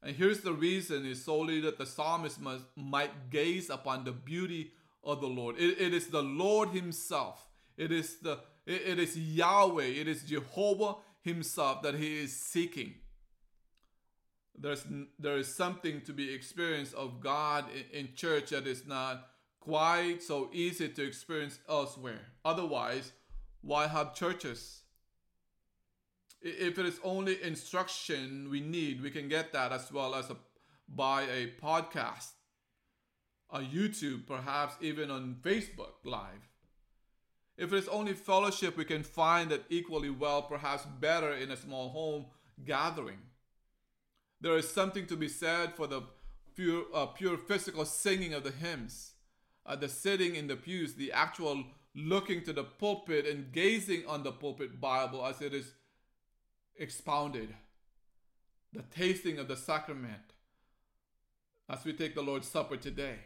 And 0.02 0.14
here's 0.14 0.40
the 0.40 0.52
reason 0.52 1.04
is 1.04 1.24
solely 1.24 1.60
that 1.60 1.78
the 1.78 1.86
psalmist 1.86 2.40
must, 2.40 2.64
might 2.76 3.30
gaze 3.30 3.68
upon 3.68 4.04
the 4.04 4.12
beauty 4.12 4.72
of 5.02 5.20
the 5.20 5.26
Lord. 5.26 5.56
It, 5.58 5.80
it 5.80 5.94
is 5.94 6.08
the 6.08 6.22
Lord 6.22 6.70
Himself. 6.70 7.48
It 7.76 7.90
is 7.90 8.18
the 8.20 8.40
it, 8.66 8.82
it 8.86 8.98
is 8.98 9.18
Yahweh. 9.18 9.82
It 9.82 10.08
is 10.08 10.22
Jehovah 10.22 10.96
Himself 11.22 11.82
that 11.82 11.94
He 11.94 12.18
is 12.18 12.36
seeking. 12.36 12.94
There's 14.56 14.84
there 15.18 15.36
is 15.36 15.52
something 15.54 16.02
to 16.02 16.12
be 16.12 16.32
experienced 16.32 16.94
of 16.94 17.20
God 17.20 17.64
in, 17.92 18.06
in 18.06 18.14
church 18.14 18.50
that 18.50 18.66
is 18.66 18.86
not 18.86 19.28
quite 19.60 20.22
so 20.22 20.48
easy 20.52 20.88
to 20.88 21.06
experience 21.06 21.58
elsewhere. 21.68 22.20
Otherwise, 22.44 23.12
why 23.60 23.86
have 23.86 24.14
churches? 24.14 24.82
If 26.40 26.78
it 26.78 26.86
is 26.86 27.00
only 27.02 27.42
instruction 27.42 28.48
we 28.50 28.60
need, 28.60 29.02
we 29.02 29.10
can 29.10 29.28
get 29.28 29.52
that 29.52 29.72
as 29.72 29.90
well 29.90 30.14
as 30.14 30.30
a, 30.30 30.36
by 30.88 31.22
a 31.22 31.52
podcast, 31.60 32.30
a 33.50 33.58
YouTube, 33.58 34.26
perhaps 34.26 34.76
even 34.80 35.10
on 35.10 35.36
Facebook 35.42 35.94
Live. 36.04 36.48
If 37.56 37.72
it 37.72 37.76
is 37.76 37.88
only 37.88 38.12
fellowship, 38.12 38.76
we 38.76 38.84
can 38.84 39.02
find 39.02 39.50
it 39.50 39.64
equally 39.68 40.10
well, 40.10 40.42
perhaps 40.42 40.84
better 41.00 41.32
in 41.32 41.50
a 41.50 41.56
small 41.56 41.88
home 41.88 42.26
gathering. 42.64 43.18
There 44.40 44.56
is 44.56 44.68
something 44.68 45.06
to 45.06 45.16
be 45.16 45.28
said 45.28 45.74
for 45.74 45.88
the 45.88 46.02
pure, 46.54 46.84
uh, 46.94 47.06
pure 47.06 47.36
physical 47.36 47.84
singing 47.84 48.32
of 48.32 48.44
the 48.44 48.52
hymns, 48.52 49.14
uh, 49.66 49.74
the 49.74 49.88
sitting 49.88 50.36
in 50.36 50.46
the 50.46 50.54
pews, 50.54 50.94
the 50.94 51.10
actual 51.10 51.64
looking 51.96 52.44
to 52.44 52.52
the 52.52 52.62
pulpit 52.62 53.26
and 53.26 53.50
gazing 53.50 54.04
on 54.06 54.22
the 54.22 54.30
pulpit 54.30 54.80
Bible 54.80 55.26
as 55.26 55.42
it 55.42 55.52
is 55.52 55.72
expounded, 56.78 57.54
the 58.72 58.82
tasting 58.82 59.38
of 59.38 59.48
the 59.48 59.56
sacrament 59.56 60.34
as 61.68 61.84
we 61.84 61.92
take 61.92 62.14
the 62.14 62.22
Lord's 62.22 62.48
Supper 62.48 62.76
today, 62.76 63.16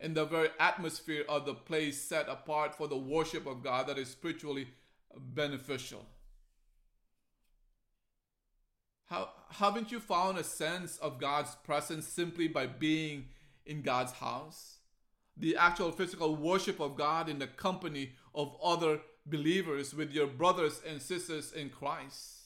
In 0.00 0.14
the 0.14 0.26
very 0.26 0.50
atmosphere 0.60 1.24
of 1.28 1.46
the 1.46 1.54
place 1.54 2.00
set 2.00 2.28
apart 2.28 2.74
for 2.74 2.86
the 2.86 2.96
worship 2.96 3.46
of 3.46 3.62
God 3.62 3.86
that 3.88 3.98
is 3.98 4.10
spiritually 4.10 4.68
beneficial. 5.16 6.04
How, 9.06 9.30
haven't 9.50 9.90
you 9.90 9.98
found 9.98 10.36
a 10.36 10.44
sense 10.44 10.98
of 10.98 11.18
God's 11.18 11.54
presence 11.64 12.06
simply 12.06 12.48
by 12.48 12.66
being 12.66 13.28
in 13.64 13.80
God's 13.80 14.12
house? 14.12 14.78
the 15.40 15.56
actual 15.56 15.92
physical 15.92 16.36
worship 16.36 16.80
of 16.80 16.96
God 16.96 17.28
in 17.28 17.38
the 17.38 17.46
company 17.46 18.12
of 18.34 18.56
other 18.62 19.00
believers 19.24 19.94
with 19.94 20.12
your 20.12 20.26
brothers 20.26 20.80
and 20.86 21.00
sisters 21.00 21.52
in 21.52 21.70
Christ. 21.70 22.37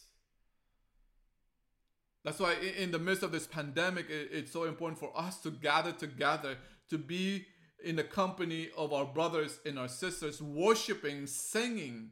That's 2.24 2.38
why, 2.38 2.54
in 2.54 2.92
the 2.92 2.98
midst 2.98 3.24
of 3.24 3.32
this 3.32 3.46
pandemic, 3.46 4.06
it's 4.08 4.52
so 4.52 4.64
important 4.64 5.00
for 5.00 5.12
us 5.18 5.38
to 5.38 5.50
gather 5.50 5.92
together, 5.92 6.56
to 6.88 6.98
be 6.98 7.46
in 7.84 7.96
the 7.96 8.04
company 8.04 8.68
of 8.76 8.92
our 8.92 9.04
brothers 9.04 9.58
and 9.66 9.78
our 9.78 9.88
sisters, 9.88 10.40
worshiping, 10.40 11.26
singing, 11.26 12.10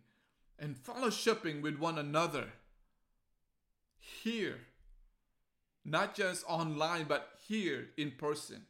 and 0.59 0.77
fellowshipping 0.77 1.62
with 1.62 1.79
one 1.79 1.96
another. 1.96 2.46
Here, 3.99 4.59
not 5.85 6.16
just 6.16 6.44
online, 6.49 7.05
but 7.09 7.29
here 7.46 7.90
in 7.96 8.12
person. 8.12 8.62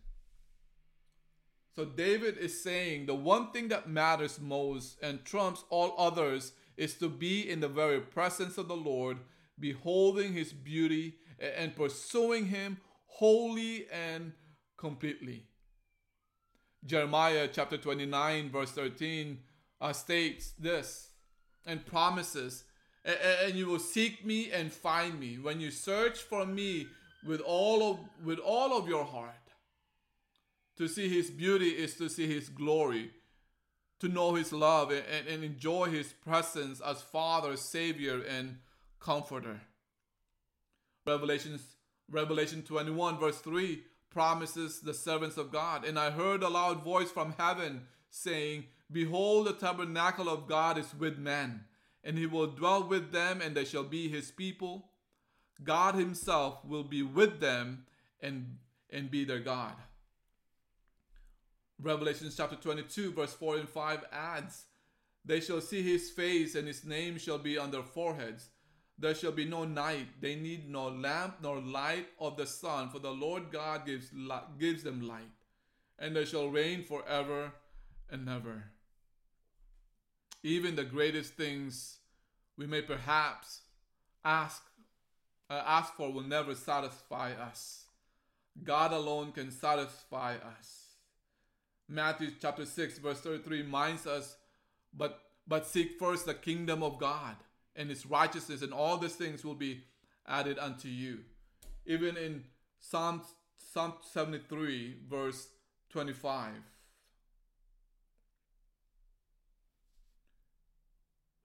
So 1.75 1.87
David 1.87 2.37
is 2.37 2.63
saying 2.63 3.07
the 3.07 3.15
one 3.15 3.53
thing 3.53 3.69
that 3.69 3.89
matters 3.89 4.39
most 4.39 4.99
and 5.03 5.25
trumps 5.25 5.65
all 5.71 5.95
others 5.97 6.53
is 6.77 6.95
to 6.95 7.09
be 7.09 7.49
in 7.49 7.61
the 7.61 7.69
very 7.69 8.01
presence 8.01 8.59
of 8.59 8.69
the 8.69 8.77
Lord, 8.77 9.19
beholding 9.59 10.33
his 10.35 10.53
beauty 10.53 11.15
and 11.41 11.75
pursuing 11.75 12.47
him 12.47 12.79
wholly 13.07 13.87
and 13.91 14.33
completely. 14.77 15.45
Jeremiah 16.85 17.49
chapter 17.53 17.77
29, 17.77 18.51
verse 18.51 18.71
13 18.73 19.39
uh, 19.81 19.93
states 19.93 20.53
this 20.59 21.11
and 21.67 21.85
promises, 21.85 22.65
and 23.05 23.55
you 23.55 23.67
will 23.67 23.79
seek 23.79 24.25
me 24.25 24.51
and 24.51 24.73
find 24.73 25.19
me 25.19 25.39
when 25.39 25.61
you 25.61 25.71
search 25.71 26.19
for 26.19 26.47
me 26.47 26.87
with 27.27 27.41
all 27.41 27.91
of 27.91 27.99
with 28.25 28.39
all 28.39 28.77
of 28.77 28.89
your 28.89 29.05
heart. 29.05 29.35
To 30.79 30.89
see 30.89 31.09
His 31.09 31.31
beauty 31.31 31.69
is 31.69 31.95
to 31.97 32.09
see 32.09 32.27
His 32.27 32.49
glory, 32.49 33.11
to 34.01 34.09
know 34.09 34.35
His 34.35 34.53
love 34.53 34.91
and, 34.91 35.29
and 35.29 35.45
enjoy 35.45 35.87
His 35.87 36.13
presence 36.13 36.81
as 36.81 37.03
Father, 37.03 37.57
Savior, 37.57 38.23
and 38.23 38.59
Comforter. 38.99 39.61
Revelations, 41.07 41.77
Revelation 42.11 42.63
21, 42.63 43.19
verse 43.19 43.39
3 43.39 43.83
promises 44.11 44.81
the 44.81 44.95
servants 44.95 45.37
of 45.37 45.53
God. 45.53 45.85
And 45.85 45.99
I 45.99 46.11
heard 46.11 46.43
a 46.43 46.49
loud 46.49 46.83
voice 46.83 47.11
from 47.11 47.35
heaven 47.39 47.83
saying, 48.11 48.65
Behold, 48.93 49.47
the 49.47 49.53
tabernacle 49.53 50.29
of 50.29 50.49
God 50.49 50.77
is 50.77 50.95
with 50.99 51.17
men, 51.17 51.65
and 52.03 52.19
he 52.19 52.27
will 52.27 52.49
dwell 52.49 52.83
with 52.83 53.13
them, 53.13 53.41
and 53.41 53.55
they 53.55 53.65
shall 53.65 53.85
be 53.85 54.09
his 54.09 54.31
people. 54.31 54.91
God 55.63 55.95
himself 55.95 56.65
will 56.65 56.83
be 56.83 57.03
with 57.03 57.41
them 57.41 57.85
and, 58.21 58.57
and 58.91 59.11
be 59.11 59.25
their 59.25 59.39
God. 59.39 59.75
Revelation 61.81 62.31
chapter 62.35 62.57
22, 62.57 63.13
verse 63.13 63.33
4 63.33 63.59
and 63.59 63.69
5 63.69 64.05
adds, 64.13 64.65
They 65.25 65.41
shall 65.41 65.61
see 65.61 65.83
his 65.83 66.11
face, 66.11 66.55
and 66.55 66.67
his 66.67 66.85
name 66.85 67.17
shall 67.17 67.39
be 67.39 67.57
on 67.57 67.71
their 67.71 67.83
foreheads. 67.83 68.51
There 69.01 69.15
shall 69.15 69.33
be 69.33 69.47
no 69.47 69.65
night. 69.65 70.09
They 70.21 70.35
need 70.37 70.69
no 70.69 70.89
lamp 70.89 71.39
nor 71.43 71.59
light 71.59 72.07
of 72.19 72.37
the 72.37 72.47
sun, 72.47 72.91
for 72.91 72.99
the 72.99 73.11
Lord 73.11 73.51
God 73.51 73.87
gives, 73.87 74.11
gives 74.59 74.83
them 74.83 75.09
light, 75.09 75.33
and 75.99 76.15
they 76.15 76.27
shall 76.27 76.49
reign 76.49 76.85
forever 76.85 77.53
and 78.11 78.29
ever. 78.29 78.65
Even 80.43 80.77
the 80.77 80.85
greatest 80.85 81.35
things 81.35 81.97
we 82.59 82.67
may 82.67 82.83
perhaps 82.83 83.63
ask 84.23 84.63
uh, 85.49 85.63
ask 85.67 85.95
for 85.95 86.13
will 86.13 86.23
never 86.23 86.55
satisfy 86.55 87.33
us. 87.33 87.87
God 88.63 88.93
alone 88.93 89.33
can 89.33 89.51
satisfy 89.51 90.35
us. 90.35 90.97
Matthew 91.89 92.31
chapter 92.39 92.67
6 92.67 92.99
verse 92.99 93.21
33 93.21 93.63
reminds 93.63 94.07
us, 94.07 94.37
but 94.95 95.23
but 95.49 95.67
seek 95.67 95.99
first 95.99 96.27
the 96.27 96.35
kingdom 96.35 96.83
of 96.83 96.99
God 96.99 97.37
and 97.77 97.89
his 97.89 98.07
righteousness, 98.07 98.63
and 98.63 98.73
all 98.73 98.97
these 98.97 99.15
things 99.15 99.45
will 99.45 99.55
be 99.55 99.83
added 100.27 100.59
unto 100.59 100.89
you. 100.89 101.21
Even 101.87 102.17
in 102.17 102.45
Psalm 102.79 103.23
Psalm 103.73 103.95
73 104.13 104.97
verse 105.09 105.49
25. 105.91 106.53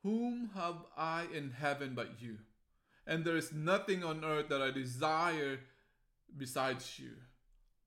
Whom 0.03 0.51
have 0.55 0.75
I 0.97 1.25
in 1.33 1.51
heaven 1.51 1.93
but 1.95 2.21
you? 2.21 2.37
And 3.07 3.25
there 3.25 3.37
is 3.37 3.51
nothing 3.51 4.03
on 4.03 4.23
earth 4.23 4.49
that 4.49 4.61
I 4.61 4.71
desire 4.71 5.59
besides 6.37 6.99
you. 6.99 7.11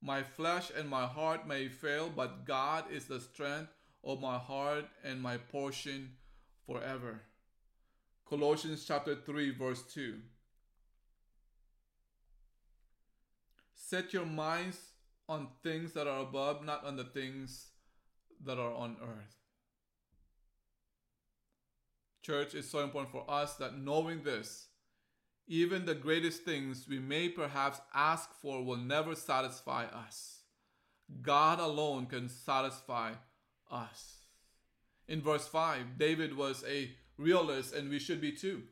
My 0.01 0.23
flesh 0.23 0.71
and 0.77 0.89
my 0.89 1.05
heart 1.05 1.47
may 1.47 1.67
fail, 1.67 2.09
but 2.13 2.45
God 2.45 2.85
is 2.91 3.05
the 3.05 3.19
strength 3.19 3.71
of 4.03 4.21
my 4.21 4.37
heart 4.37 4.85
and 5.03 5.21
my 5.21 5.37
portion 5.37 6.11
forever. 6.65 7.21
Colossians 8.29 8.85
chapter 8.85 9.15
3, 9.15 9.49
verse 9.51 9.81
2. 9.91 10.19
Set 13.73 14.13
your 14.13 14.25
minds 14.25 14.77
on 15.27 15.47
things 15.63 15.93
that 15.93 16.05
are 16.05 16.21
above, 16.21 16.63
not 16.63 16.85
on 16.85 16.95
the 16.95 17.03
things 17.03 17.69
that 18.45 18.59
are 18.59 18.71
on 18.71 18.97
earth. 19.01 19.35
Church 22.21 22.53
is 22.53 22.69
so 22.69 22.83
important 22.83 23.11
for 23.11 23.25
us 23.27 23.55
that 23.55 23.79
knowing 23.79 24.21
this, 24.21 24.67
even 25.47 25.85
the 25.85 25.95
greatest 25.95 26.43
things 26.43 26.85
we 26.87 26.99
may 26.99 27.29
perhaps 27.29 27.81
ask 27.95 28.29
for 28.39 28.63
will 28.63 28.77
never 28.77 29.15
satisfy 29.15 29.85
us. 29.85 30.41
God 31.23 31.59
alone 31.59 32.05
can 32.05 32.29
satisfy 32.29 33.13
us. 33.71 34.17
In 35.07 35.23
verse 35.23 35.47
5, 35.47 35.97
David 35.97 36.37
was 36.37 36.63
a 36.67 36.91
realist, 37.19 37.73
and 37.75 37.89
we 37.89 37.99
should 37.99 38.21
be 38.21 38.31
too. 38.31 38.63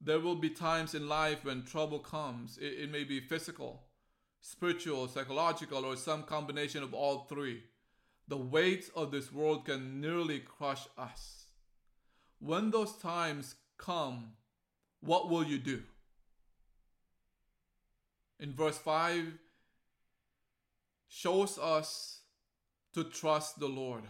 There 0.00 0.20
will 0.20 0.36
be 0.36 0.50
times 0.50 0.94
in 0.94 1.08
life 1.08 1.44
when 1.44 1.62
trouble 1.64 2.00
comes. 2.00 2.58
It, 2.58 2.80
it 2.80 2.90
may 2.92 3.04
be 3.04 3.20
physical, 3.20 3.84
spiritual, 4.40 5.08
psychological, 5.08 5.84
or 5.84 5.96
some 5.96 6.24
combination 6.24 6.82
of 6.82 6.92
all 6.92 7.26
three. 7.28 7.62
The 8.26 8.36
weight 8.36 8.90
of 8.94 9.10
this 9.10 9.32
world 9.32 9.64
can 9.64 10.00
nearly 10.00 10.40
crush 10.40 10.86
us. 10.98 11.46
When 12.38 12.70
those 12.70 12.92
times 12.98 13.54
come, 13.78 14.32
what 15.00 15.30
will 15.30 15.44
you 15.44 15.58
do? 15.58 15.82
In 18.38 18.52
verse 18.52 18.78
5, 18.78 19.32
shows 21.08 21.58
us 21.58 22.20
to 22.94 23.02
trust 23.04 23.58
the 23.58 23.66
Lord. 23.66 24.04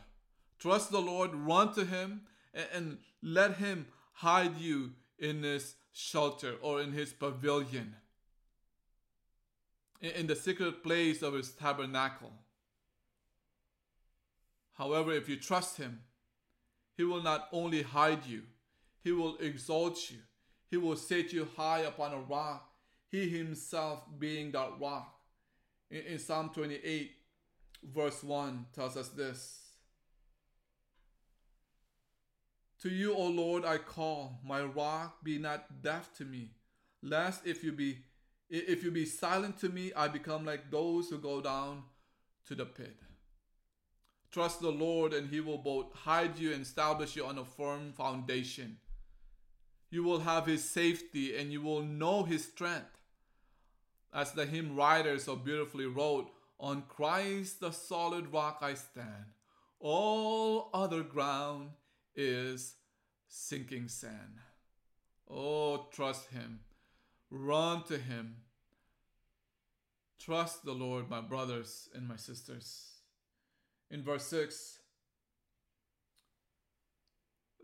Trust 0.59 0.91
the 0.91 1.01
Lord, 1.01 1.35
run 1.35 1.73
to 1.75 1.85
Him, 1.85 2.23
and, 2.53 2.67
and 2.73 2.99
let 3.23 3.57
Him 3.57 3.87
hide 4.13 4.57
you 4.59 4.93
in 5.19 5.43
His 5.43 5.77
shelter 5.93 6.55
or 6.61 6.83
in 6.83 6.93
His 6.93 7.13
pavilion, 7.13 7.95
in, 10.01 10.11
in 10.11 10.27
the 10.27 10.37
secret 10.37 10.83
place 10.83 11.23
of 11.23 11.35
His 11.35 11.51
tabernacle. 11.51 12.33
However, 14.75 15.13
if 15.13 15.29
you 15.29 15.37
trust 15.37 15.77
Him, 15.77 16.01
He 16.97 17.05
will 17.05 17.23
not 17.23 17.49
only 17.53 17.83
hide 17.83 18.27
you, 18.27 18.43
He 19.03 19.13
will 19.13 19.37
exalt 19.39 20.11
you, 20.11 20.19
He 20.71 20.77
will 20.77 20.97
set 20.97 21.33
you 21.33 21.49
high 21.57 21.81
upon 21.81 22.13
a 22.13 22.21
rock, 22.21 22.69
He 23.11 23.29
Himself 23.29 24.03
being 24.19 24.51
that 24.53 24.73
rock. 24.81 25.15
In, 25.91 26.03
in 26.03 26.19
Psalm 26.19 26.51
28, 26.53 27.13
verse 27.95 28.25
1, 28.25 28.67
tells 28.75 28.97
us 28.97 29.09
this 29.11 29.68
To 32.83 32.89
you, 32.89 33.15
O 33.15 33.27
Lord, 33.27 33.65
I 33.65 33.79
call, 33.79 34.39
my 34.45 34.63
rock, 34.63 35.25
be 35.25 35.39
not 35.39 35.83
deaf 35.83 36.17
to 36.19 36.25
me, 36.25 36.53
lest 37.03 37.47
if 37.47 37.65
you 37.65 37.73
be 37.73 37.99
if 38.51 38.83
you 38.83 38.91
be 38.91 39.05
silent 39.05 39.59
to 39.61 39.69
me, 39.69 39.93
I 39.95 40.09
become 40.09 40.47
like 40.47 40.71
those 40.71 41.11
who 41.11 41.19
go 41.19 41.43
down 41.43 41.83
to 42.47 42.55
the 42.55 42.65
pit. 42.65 42.97
Trust 44.31 44.61
the 44.61 44.71
Lord, 44.71 45.13
and 45.13 45.29
He 45.29 45.41
will 45.41 45.59
both 45.59 45.93
hide 45.93 46.39
you 46.39 46.53
and 46.53 46.63
establish 46.63 47.15
you 47.15 47.27
on 47.27 47.37
a 47.37 47.45
firm 47.45 47.93
foundation. 47.93 48.79
You 49.91 50.03
will 50.03 50.21
have 50.21 50.47
His 50.47 50.65
safety, 50.65 51.37
and 51.37 51.53
you 51.53 51.61
will 51.61 51.83
know 51.83 52.23
His 52.23 52.45
strength. 52.45 52.99
As 54.15 54.33
the 54.33 54.47
hymn 54.47 54.75
writer 54.75 55.19
so 55.19 55.37
beautifully 55.37 55.87
wrote, 55.87 56.31
On 56.59 56.83
Christ 56.89 57.61
the 57.61 57.73
solid 57.73 58.33
rock 58.33 58.61
I 58.63 58.75
stand, 58.75 59.27
all 59.79 60.71
other 60.73 61.03
ground 61.03 61.71
is 62.15 62.75
sinking 63.29 63.89
sand. 63.89 64.41
Oh, 65.31 65.89
trust 65.93 66.31
Him, 66.31 66.61
run 67.31 67.85
to 67.85 67.99
Him. 67.99 68.37
Trust 70.19 70.65
the 70.65 70.73
Lord, 70.73 71.09
my 71.09 71.21
brothers 71.21 71.89
and 71.95 72.09
my 72.09 72.17
sisters. 72.17 72.99
In 73.91 74.03
verse 74.03 74.25
6, 74.27 74.79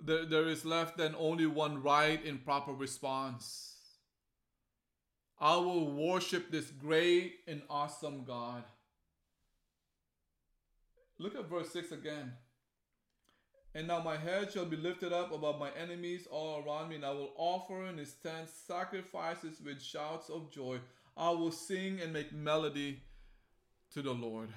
there, 0.03 0.25
there 0.25 0.49
is 0.49 0.65
left 0.65 0.97
then 0.97 1.15
only 1.19 1.47
one 1.47 1.83
right 1.83 2.25
and 2.25 2.45
proper 2.45 2.73
response. 2.73 3.75
I 5.39 5.57
will 5.57 5.91
worship 5.91 6.51
this 6.51 6.71
great 6.71 7.41
and 7.49 7.63
awesome 7.69 8.25
God. 8.25 8.65
Look 11.19 11.35
at 11.35 11.49
verse 11.49 11.71
6 11.71 11.93
again. 11.93 12.33
And 13.75 13.89
now 13.89 14.01
my 14.01 14.17
head 14.17 14.53
shall 14.53 14.67
be 14.67 14.77
lifted 14.77 15.13
up 15.13 15.33
above 15.33 15.59
my 15.59 15.71
enemies 15.73 16.29
all 16.31 16.63
around 16.65 16.91
me, 16.91 16.97
and 16.97 17.05
I 17.05 17.11
will 17.11 17.33
offer 17.37 17.87
in 17.87 17.99
his 17.99 18.13
tent 18.13 18.49
sacrifices 18.49 19.61
with 19.65 19.83
shouts 19.83 20.31
of 20.31 20.51
joy. 20.53 20.79
I 21.17 21.31
will 21.31 21.51
sing 21.51 22.01
and 22.01 22.13
make 22.13 22.33
melody 22.33 23.01
to 23.93 24.03
the 24.03 24.13
Lord. 24.13 24.51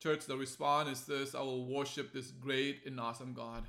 Church, 0.00 0.26
the 0.26 0.36
response 0.36 1.00
is 1.00 1.06
this 1.06 1.34
I 1.34 1.40
will 1.40 1.66
worship 1.66 2.12
this 2.12 2.30
great 2.30 2.86
and 2.86 3.00
awesome 3.00 3.34
God. 3.34 3.64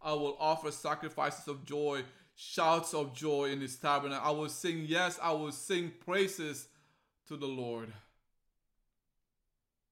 I 0.00 0.12
will 0.14 0.36
offer 0.40 0.70
sacrifices 0.70 1.46
of 1.48 1.66
joy, 1.66 2.04
shouts 2.34 2.94
of 2.94 3.14
joy 3.14 3.50
in 3.50 3.60
his 3.60 3.76
tabernacle. 3.76 4.26
I 4.26 4.30
will 4.30 4.48
sing, 4.48 4.84
yes, 4.86 5.18
I 5.22 5.32
will 5.32 5.52
sing 5.52 5.92
praises 6.04 6.68
to 7.28 7.36
the 7.36 7.46
Lord. 7.46 7.92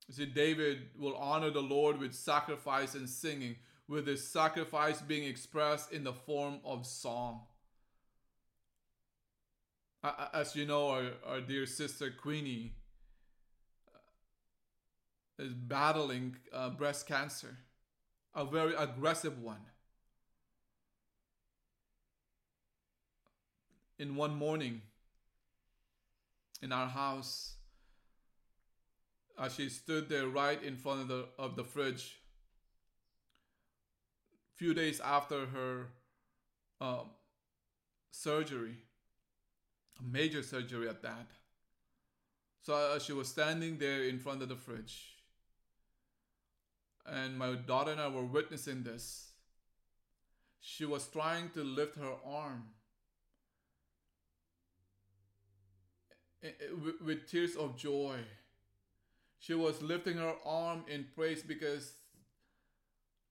You 0.08 0.14
see, 0.14 0.26
David 0.26 0.88
will 0.98 1.16
honor 1.16 1.50
the 1.50 1.62
Lord 1.62 1.98
with 1.98 2.14
sacrifice 2.14 2.94
and 2.94 3.08
singing, 3.08 3.56
with 3.88 4.06
his 4.06 4.26
sacrifice 4.26 5.00
being 5.00 5.24
expressed 5.24 5.92
in 5.92 6.04
the 6.04 6.12
form 6.12 6.58
of 6.64 6.86
song. 6.86 7.40
As 10.34 10.54
you 10.54 10.66
know, 10.66 10.88
our, 10.88 11.10
our 11.26 11.40
dear 11.40 11.64
sister 11.64 12.10
Queenie 12.10 12.74
uh, 13.88 15.42
is 15.42 15.54
battling 15.54 16.36
uh, 16.52 16.68
breast 16.68 17.06
cancer, 17.06 17.56
a 18.34 18.44
very 18.44 18.74
aggressive 18.74 19.40
one. 19.40 19.64
In 23.98 24.16
one 24.16 24.34
morning, 24.34 24.82
in 26.60 26.70
our 26.72 26.88
house, 26.88 27.53
as 29.38 29.54
she 29.54 29.68
stood 29.68 30.08
there 30.08 30.28
right 30.28 30.62
in 30.62 30.76
front 30.76 31.02
of 31.02 31.08
the 31.08 31.26
of 31.38 31.56
the 31.56 31.64
fridge. 31.64 32.18
Few 34.56 34.72
days 34.72 35.00
after 35.00 35.46
her 35.46 35.86
um, 36.80 37.10
surgery, 38.10 38.76
a 39.98 40.02
major 40.02 40.42
surgery 40.42 40.88
at 40.88 41.02
that. 41.02 41.26
So 42.62 42.94
as 42.94 43.04
she 43.04 43.12
was 43.12 43.28
standing 43.28 43.78
there 43.78 44.04
in 44.04 44.18
front 44.18 44.42
of 44.42 44.48
the 44.48 44.56
fridge, 44.56 45.14
and 47.06 47.36
my 47.36 47.54
daughter 47.54 47.90
and 47.92 48.00
I 48.00 48.08
were 48.08 48.24
witnessing 48.24 48.82
this. 48.82 49.30
She 50.60 50.86
was 50.86 51.06
trying 51.08 51.50
to 51.50 51.62
lift 51.62 51.96
her 51.96 52.14
arm 52.24 52.64
eh, 56.42 56.48
eh, 56.48 56.92
with 57.04 57.30
tears 57.30 57.54
of 57.54 57.76
joy 57.76 58.16
she 59.38 59.54
was 59.54 59.82
lifting 59.82 60.16
her 60.16 60.34
arm 60.44 60.84
in 60.88 61.06
praise 61.14 61.42
because 61.42 61.92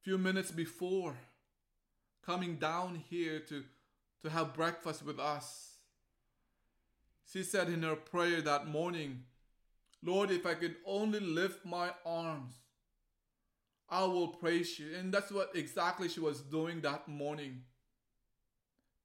few 0.04 0.18
minutes 0.18 0.52
before 0.52 1.16
coming 2.26 2.56
down 2.56 3.02
here 3.10 3.40
to, 3.40 3.64
to 4.22 4.30
have 4.30 4.54
breakfast 4.54 5.06
with 5.06 5.20
us, 5.20 5.78
she 7.32 7.44
said 7.44 7.70
in 7.70 7.84
her 7.84 7.96
prayer 7.96 8.42
that 8.42 8.68
morning, 8.68 9.24
Lord, 10.04 10.32
if 10.32 10.46
I 10.46 10.54
could 10.54 10.76
only 10.86 11.20
lift 11.20 11.66
my 11.66 11.92
arms, 12.06 12.54
I 13.90 14.04
will 14.04 14.28
praise 14.28 14.80
you. 14.80 14.96
And 14.96 15.14
that's 15.14 15.32
what 15.32 15.52
exactly 15.56 16.10
she 16.10 16.20
was 16.20 16.42
doing 16.42 16.82
that 16.82 17.08
morning. 17.08 17.62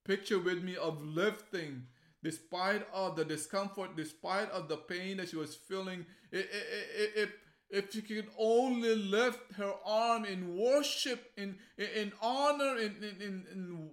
Picture 0.05 0.39
with 0.39 0.63
me 0.63 0.75
of 0.75 1.03
lifting 1.03 1.87
despite 2.23 2.85
of 2.93 3.15
the 3.15 3.25
discomfort, 3.25 3.95
despite 3.95 4.49
of 4.51 4.67
the 4.67 4.77
pain 4.77 5.17
that 5.17 5.29
she 5.29 5.35
was 5.35 5.55
feeling, 5.55 6.05
if, 6.31 7.29
if 7.69 7.91
she 7.91 8.01
could 8.01 8.27
only 8.37 8.95
lift 8.95 9.53
her 9.53 9.73
arm 9.85 10.25
in 10.25 10.57
worship, 10.57 11.31
in, 11.37 11.57
in 11.77 12.11
honor, 12.21 12.77
in, 12.77 12.95
in, 13.01 13.45
in, 13.51 13.89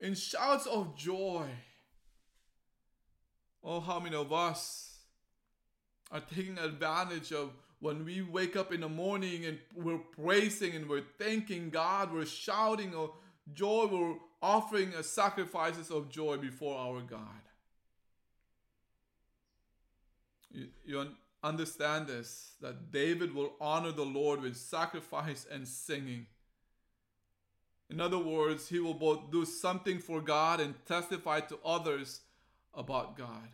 in 0.00 0.14
shouts 0.14 0.66
of 0.66 0.96
joy. 0.96 1.46
Oh, 3.62 3.80
how 3.80 3.98
many 3.98 4.16
of 4.16 4.32
us 4.32 4.98
are 6.10 6.20
taking 6.20 6.58
advantage 6.58 7.32
of 7.32 7.50
when 7.80 8.04
we 8.04 8.22
wake 8.22 8.56
up 8.56 8.72
in 8.72 8.80
the 8.80 8.88
morning 8.88 9.44
and 9.44 9.58
we're 9.74 9.98
praising 9.98 10.74
and 10.74 10.88
we're 10.88 11.04
thanking 11.18 11.70
God, 11.70 12.12
we're 12.12 12.24
shouting 12.24 12.94
of 12.94 13.10
joy, 13.52 13.88
we're 13.90 14.14
offering 14.42 14.92
sacrifices 15.02 15.90
of 15.90 16.08
joy 16.08 16.36
before 16.36 16.78
our 16.78 17.00
God. 17.00 17.47
You, 20.50 20.68
you 20.84 21.06
understand 21.42 22.06
this 22.06 22.52
that 22.60 22.90
David 22.90 23.34
will 23.34 23.52
honor 23.60 23.92
the 23.92 24.04
Lord 24.04 24.40
with 24.40 24.56
sacrifice 24.56 25.46
and 25.50 25.66
singing. 25.66 26.26
In 27.90 28.00
other 28.00 28.18
words, 28.18 28.68
he 28.68 28.80
will 28.80 28.94
both 28.94 29.30
do 29.30 29.44
something 29.44 29.98
for 29.98 30.20
God 30.20 30.60
and 30.60 30.74
testify 30.86 31.40
to 31.40 31.58
others 31.64 32.20
about 32.74 33.16
God. 33.16 33.48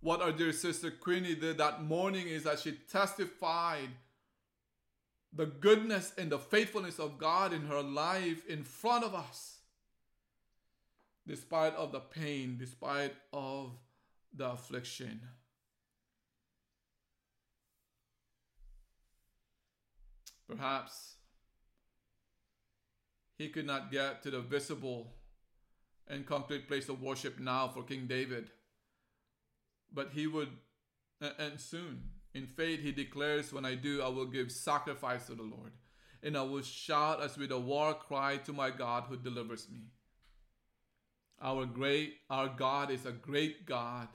What 0.00 0.20
our 0.20 0.32
dear 0.32 0.52
sister 0.52 0.90
Queenie 0.90 1.34
did 1.34 1.58
that 1.58 1.82
morning 1.82 2.28
is 2.28 2.44
that 2.44 2.60
she 2.60 2.72
testified 2.90 3.88
the 5.32 5.46
goodness 5.46 6.12
and 6.16 6.30
the 6.30 6.38
faithfulness 6.38 6.98
of 6.98 7.18
God 7.18 7.52
in 7.52 7.66
her 7.66 7.82
life 7.82 8.46
in 8.48 8.64
front 8.64 9.04
of 9.04 9.14
us, 9.14 9.58
despite 11.26 11.74
of 11.74 11.92
the 11.92 12.00
pain, 12.00 12.56
despite 12.58 13.14
of 13.32 13.72
the 14.34 14.50
affliction. 14.50 15.20
Perhaps 20.48 21.16
he 23.36 23.48
could 23.48 23.66
not 23.66 23.92
get 23.92 24.22
to 24.22 24.30
the 24.30 24.40
visible 24.40 25.14
and 26.08 26.26
concrete 26.26 26.66
place 26.66 26.88
of 26.88 27.02
worship 27.02 27.38
now 27.38 27.68
for 27.68 27.82
King 27.82 28.06
David, 28.06 28.50
but 29.92 30.10
he 30.12 30.26
would 30.26 30.48
and 31.20 31.60
soon. 31.60 32.02
In 32.34 32.46
faith, 32.46 32.80
he 32.80 32.92
declares, 32.92 33.52
When 33.52 33.64
I 33.64 33.74
do, 33.74 34.02
I 34.02 34.08
will 34.08 34.26
give 34.26 34.52
sacrifice 34.52 35.26
to 35.26 35.34
the 35.34 35.42
Lord, 35.42 35.72
and 36.22 36.36
I 36.36 36.42
will 36.42 36.62
shout 36.62 37.22
as 37.22 37.36
with 37.36 37.52
a 37.52 37.58
war 37.58 37.94
cry 37.94 38.36
to 38.38 38.52
my 38.52 38.70
God 38.70 39.04
who 39.08 39.16
delivers 39.16 39.68
me. 39.70 39.80
Our 41.40 41.66
great, 41.66 42.14
our 42.28 42.48
God 42.48 42.90
is 42.90 43.06
a 43.06 43.12
great 43.12 43.66
God, 43.66 44.08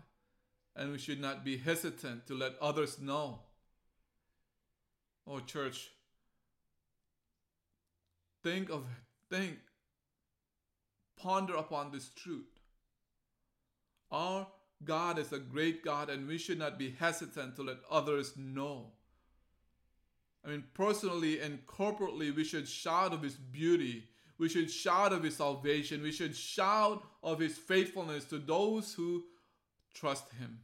and 0.76 0.92
we 0.92 0.98
should 0.98 1.22
not 1.22 1.44
be 1.44 1.58
hesitant 1.58 2.28
to 2.28 2.34
let 2.34 2.54
others 2.62 3.00
know. 3.00 3.40
Oh, 5.26 5.40
church, 5.40 5.90
think 8.44 8.70
of 8.70 8.86
think, 9.30 9.58
ponder 11.18 11.56
upon 11.56 11.91
this 11.91 12.10
truth. 12.10 12.46
Our 14.12 14.48
God 14.84 15.18
is 15.18 15.32
a 15.32 15.39
great 15.39 15.84
God, 15.84 16.10
and 16.10 16.28
we 16.28 16.38
should 16.38 16.60
not 16.60 16.78
be 16.78 16.91
hesitant 17.00 17.56
to 17.56 17.64
let 17.64 17.78
others 17.89 18.34
know. 18.38 18.91
I 20.46 20.50
mean, 20.50 20.66
personally 20.74 21.39
and 21.39 21.66
corporately, 21.66 22.36
we 22.36 22.44
should 22.44 22.68
shout 22.68 23.14
of 23.14 23.24
His 23.24 23.36
beauty. 23.36 24.04
We 24.38 24.50
should 24.50 24.70
shout 24.70 25.14
of 25.14 25.24
His 25.24 25.38
salvation. 25.38 26.04
We 26.04 26.12
should 26.12 26.36
shout 26.36 27.02
of 27.24 27.39
His 27.39 27.58
faithfulness 27.58 28.26
to 28.26 28.39
those 28.39 28.94
who 28.94 29.24
trust 29.94 30.26
Him. 30.34 30.60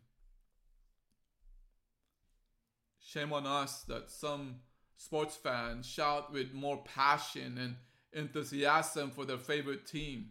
Shame 2.99 3.31
on 3.31 3.47
us 3.47 3.83
that 3.83 4.11
some 4.11 4.57
sports 4.99 5.37
fans 5.37 5.85
shout 5.85 6.31
with 6.31 6.53
more 6.53 6.83
passion 6.83 7.57
and 7.57 7.75
enthusiasm 8.11 9.09
for 9.09 9.23
their 9.23 9.37
favorite 9.37 9.87
team 9.87 10.25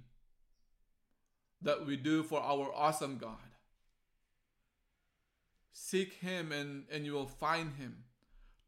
that 1.62 1.86
we 1.86 1.96
do 1.96 2.22
for 2.22 2.38
our 2.40 2.70
awesome 2.74 3.16
God. 3.16 3.38
Seek 5.72 6.12
Him 6.14 6.52
and, 6.52 6.84
and 6.92 7.06
you 7.06 7.14
will 7.14 7.26
find 7.26 7.72
Him. 7.76 8.04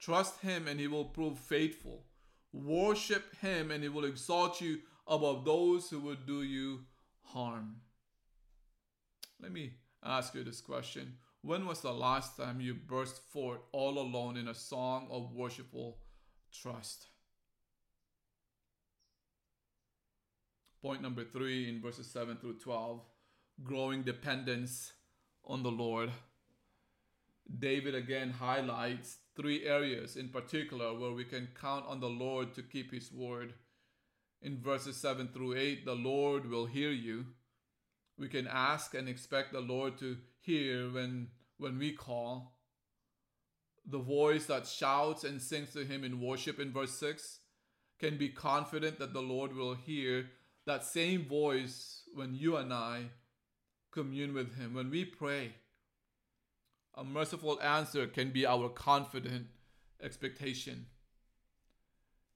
Trust 0.01 0.40
Him 0.40 0.66
and 0.66 0.80
He 0.80 0.88
will 0.88 1.05
prove 1.05 1.38
faithful. 1.38 2.07
Worship 2.53 3.36
Him 3.36 3.70
and 3.70 3.82
He 3.82 3.90
will 3.90 4.07
exalt 4.07 4.61
you 4.61 4.78
above 5.07 5.44
those 5.44 5.90
who 5.90 6.01
would 6.01 6.26
do 6.26 6.42
you 6.42 6.80
harm. 7.24 7.76
Let 9.40 9.53
me 9.53 9.74
ask 10.03 10.34
you 10.34 10.44
this 10.44 10.62
question 10.62 11.18
When 11.43 11.66
was 11.66 11.80
the 11.80 11.93
last 11.93 12.36
time 12.36 12.61
you 12.61 12.74
burst 12.74 13.22
forth 13.32 13.61
all 13.72 13.99
alone 13.99 14.36
in 14.36 14.49
a 14.49 14.55
song 14.55 15.09
of 15.11 15.32
worshipful 15.32 15.97
trust? 16.53 17.07
Point 20.82 21.01
number 21.01 21.24
three 21.24 21.68
in 21.68 21.80
verses 21.80 22.11
7 22.11 22.36
through 22.36 22.59
12 22.59 23.01
growing 23.62 24.03
dependence 24.03 24.93
on 25.45 25.62
the 25.62 25.70
Lord. 25.70 26.11
David 27.59 27.95
again 27.95 28.30
highlights 28.30 29.18
three 29.34 29.64
areas 29.66 30.16
in 30.16 30.28
particular 30.28 30.99
where 30.99 31.12
we 31.12 31.24
can 31.24 31.49
count 31.59 31.86
on 31.86 32.01
the 32.01 32.09
Lord 32.09 32.55
to 32.55 32.62
keep 32.62 32.93
his 32.93 33.11
word. 33.12 33.55
In 34.43 34.62
verses 34.62 34.97
7 34.97 35.28
through 35.28 35.57
8, 35.57 35.84
the 35.84 35.95
Lord 35.95 36.49
will 36.49 36.66
hear 36.66 36.91
you. 36.91 37.26
We 38.18 38.28
can 38.28 38.47
ask 38.47 38.95
and 38.95 39.09
expect 39.09 39.53
the 39.53 39.61
Lord 39.61 39.99
to 39.99 40.16
hear 40.41 40.91
when, 40.91 41.28
when 41.59 41.78
we 41.78 41.93
call. 41.93 42.57
The 43.86 43.99
voice 43.99 44.47
that 44.47 44.66
shouts 44.66 45.24
and 45.24 45.41
sings 45.41 45.72
to 45.72 45.84
him 45.84 46.05
in 46.05 46.20
worship 46.20 46.59
in 46.61 46.72
verse 46.72 46.93
6 46.99 47.41
can 47.99 48.16
be 48.16 48.28
confident 48.28 48.99
that 48.99 49.12
the 49.12 49.22
Lord 49.22 49.55
will 49.55 49.74
hear 49.74 50.26
that 50.66 50.84
same 50.84 51.26
voice 51.26 52.03
when 52.14 52.34
you 52.34 52.57
and 52.57 52.72
I 52.72 53.11
commune 53.91 54.34
with 54.34 54.57
Him, 54.57 54.74
when 54.74 54.91
we 54.91 55.05
pray. 55.05 55.55
A 56.95 57.05
merciful 57.05 57.61
answer 57.61 58.07
can 58.07 58.30
be 58.30 58.47
our 58.47 58.68
confident 58.68 59.47
expectation. 60.03 60.86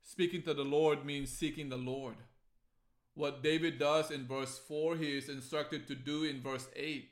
Speaking 0.03 0.43
to 0.43 0.55
the 0.55 0.65
Lord 0.65 1.05
means 1.05 1.31
seeking 1.31 1.69
the 1.69 1.77
Lord. 1.77 2.17
What 3.15 3.43
David 3.43 3.79
does 3.79 4.11
in 4.11 4.27
verse 4.27 4.59
4, 4.59 4.97
he 4.97 5.17
is 5.17 5.29
instructed 5.29 5.87
to 5.87 5.95
do 5.95 6.25
in 6.25 6.43
verse 6.43 6.69
8. 6.75 7.09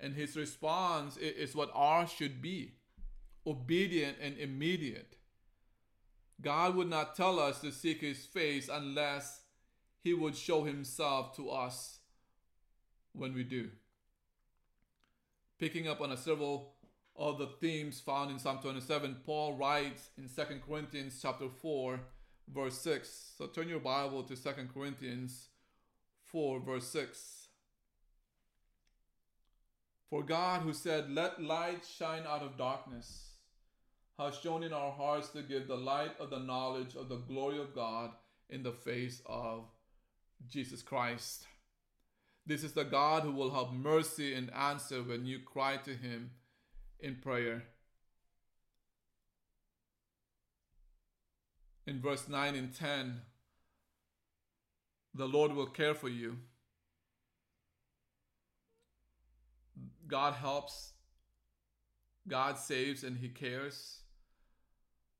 And 0.00 0.14
his 0.14 0.36
response 0.36 1.16
is 1.18 1.54
what 1.54 1.70
ours 1.74 2.10
should 2.10 2.40
be 2.40 2.72
obedient 3.46 4.16
and 4.20 4.38
immediate. 4.38 5.16
God 6.40 6.74
would 6.74 6.88
not 6.88 7.14
tell 7.14 7.38
us 7.38 7.60
to 7.60 7.70
seek 7.70 8.00
his 8.00 8.24
face 8.24 8.70
unless 8.72 9.42
he 10.02 10.14
would 10.14 10.34
show 10.34 10.64
himself 10.64 11.36
to 11.36 11.50
us 11.50 11.98
when 13.12 13.34
we 13.34 13.44
do. 13.44 13.68
Picking 15.58 15.86
up 15.88 16.00
on 16.00 16.12
a 16.12 16.16
several 16.16 16.74
of 17.16 17.36
the 17.36 17.46
themes 17.46 18.00
found 18.00 18.30
in 18.30 18.38
Psalm 18.38 18.58
27, 18.62 19.16
Paul 19.26 19.56
writes 19.56 20.08
in 20.16 20.28
2 20.28 20.60
Corinthians 20.66 21.18
chapter 21.20 21.48
4, 21.50 22.00
verse 22.48 22.78
6. 22.78 23.32
So 23.36 23.46
turn 23.46 23.68
your 23.68 23.80
Bible 23.80 24.22
to 24.22 24.34
2 24.34 24.50
Corinthians 24.72 25.48
4, 26.24 26.60
verse 26.60 26.88
6. 26.88 27.39
For 30.10 30.24
God, 30.24 30.62
who 30.62 30.72
said, 30.72 31.10
Let 31.10 31.40
light 31.40 31.86
shine 31.86 32.24
out 32.26 32.42
of 32.42 32.58
darkness, 32.58 33.28
has 34.18 34.36
shown 34.36 34.64
in 34.64 34.72
our 34.72 34.90
hearts 34.90 35.28
to 35.30 35.42
give 35.42 35.68
the 35.68 35.76
light 35.76 36.18
of 36.18 36.30
the 36.30 36.40
knowledge 36.40 36.96
of 36.96 37.08
the 37.08 37.16
glory 37.16 37.60
of 37.60 37.74
God 37.74 38.10
in 38.50 38.64
the 38.64 38.72
face 38.72 39.22
of 39.24 39.64
Jesus 40.48 40.82
Christ. 40.82 41.46
This 42.44 42.64
is 42.64 42.72
the 42.72 42.84
God 42.84 43.22
who 43.22 43.30
will 43.30 43.54
have 43.54 43.72
mercy 43.72 44.34
and 44.34 44.52
answer 44.52 45.02
when 45.02 45.24
you 45.24 45.38
cry 45.38 45.76
to 45.76 45.94
Him 45.94 46.32
in 46.98 47.16
prayer. 47.16 47.62
In 51.86 52.00
verse 52.00 52.28
9 52.28 52.56
and 52.56 52.74
10, 52.74 53.20
the 55.14 55.26
Lord 55.26 55.52
will 55.52 55.66
care 55.66 55.94
for 55.94 56.08
you. 56.08 56.38
God 60.10 60.34
helps, 60.34 60.92
God 62.26 62.58
saves, 62.58 63.04
and 63.04 63.18
He 63.18 63.28
cares. 63.28 63.98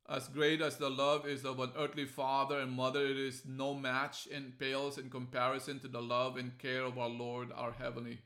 As 0.09 0.27
great 0.27 0.61
as 0.61 0.77
the 0.77 0.89
love 0.89 1.25
is 1.25 1.45
of 1.45 1.59
an 1.59 1.71
earthly 1.77 2.05
father 2.05 2.59
and 2.59 2.71
mother, 2.71 3.05
it 3.05 3.17
is 3.17 3.43
no 3.47 3.73
match 3.73 4.27
and 4.33 4.57
pales 4.59 4.97
in 4.97 5.09
comparison 5.09 5.79
to 5.79 5.87
the 5.87 6.01
love 6.01 6.35
and 6.35 6.57
care 6.57 6.83
of 6.83 6.97
our 6.97 7.09
Lord, 7.09 7.49
our 7.55 7.71
Heavenly 7.71 8.19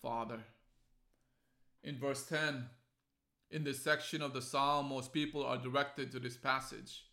Father. 0.00 0.38
In 1.82 1.98
verse 1.98 2.24
10, 2.26 2.70
in 3.50 3.64
this 3.64 3.82
section 3.82 4.22
of 4.22 4.32
the 4.32 4.42
psalm, 4.42 4.88
most 4.88 5.12
people 5.12 5.44
are 5.44 5.58
directed 5.58 6.10
to 6.12 6.18
this 6.18 6.36
passage. 6.36 7.04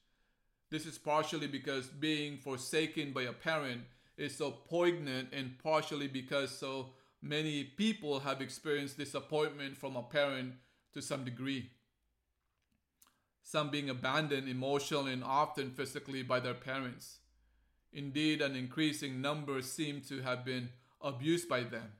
This 0.71 0.85
is 0.85 0.97
partially 0.97 1.47
because 1.47 1.87
being 1.87 2.37
forsaken 2.37 3.11
by 3.11 3.23
a 3.23 3.33
parent 3.33 3.81
is 4.17 4.37
so 4.37 4.51
poignant, 4.51 5.29
and 5.33 5.59
partially 5.61 6.07
because 6.07 6.57
so 6.57 6.93
many 7.23 7.63
people 7.63 8.19
have 8.19 8.41
experienced 8.41 8.97
disappointment 8.97 9.77
from 9.77 9.95
a 9.95 10.03
parent 10.03 10.53
to 10.93 11.01
some 11.01 11.23
degree 11.23 11.71
some 13.43 13.69
being 13.69 13.89
abandoned 13.89 14.47
emotionally 14.47 15.13
and 15.13 15.23
often 15.23 15.69
physically 15.69 16.23
by 16.23 16.39
their 16.39 16.53
parents. 16.53 17.19
Indeed, 17.91 18.41
an 18.41 18.55
increasing 18.55 19.21
number 19.21 19.61
seem 19.61 20.01
to 20.07 20.21
have 20.21 20.43
been 20.45 20.69
abused 21.01 21.47
by 21.47 21.63
them. 21.63 21.91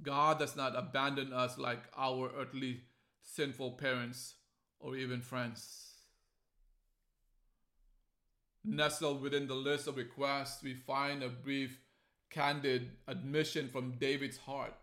God 0.00 0.38
does 0.38 0.56
not 0.56 0.76
abandon 0.76 1.32
us 1.32 1.58
like 1.58 1.82
our 1.96 2.30
earthly 2.38 2.82
sinful 3.22 3.72
parents 3.72 4.34
or 4.78 4.96
even 4.96 5.20
friends. 5.20 5.82
Nestled 8.64 9.20
within 9.20 9.46
the 9.46 9.54
list 9.54 9.88
of 9.88 9.96
requests, 9.96 10.62
we 10.62 10.74
find 10.74 11.22
a 11.22 11.28
brief, 11.28 11.78
candid 12.30 12.90
admission 13.06 13.68
from 13.68 13.92
David's 13.92 14.38
heart. 14.38 14.74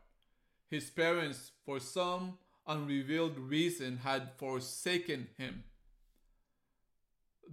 His 0.70 0.89
parents, 0.89 1.52
for 1.66 1.80
some 1.80 2.38
unrevealed 2.68 3.38
reason 3.38 3.98
had 3.98 4.32
forsaken 4.38 5.28
him. 5.38 5.64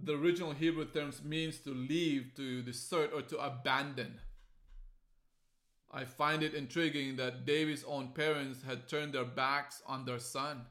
The 0.03 0.17
original 0.17 0.53
Hebrew 0.53 0.85
terms 0.85 1.23
means 1.23 1.59
to 1.59 1.71
leave, 1.71 2.31
to 2.35 2.61
desert, 2.61 3.11
or 3.13 3.21
to 3.23 3.37
abandon. 3.37 4.19
I 5.91 6.05
find 6.05 6.41
it 6.41 6.53
intriguing 6.53 7.17
that 7.17 7.45
David's 7.45 7.83
own 7.83 8.13
parents 8.13 8.63
had 8.63 8.87
turned 8.87 9.13
their 9.13 9.25
backs 9.25 9.83
on 9.85 10.05
their 10.05 10.19
son, 10.19 10.61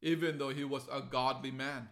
even 0.00 0.38
though 0.38 0.48
he 0.48 0.64
was 0.64 0.88
a 0.90 1.02
godly 1.02 1.50
man. 1.50 1.88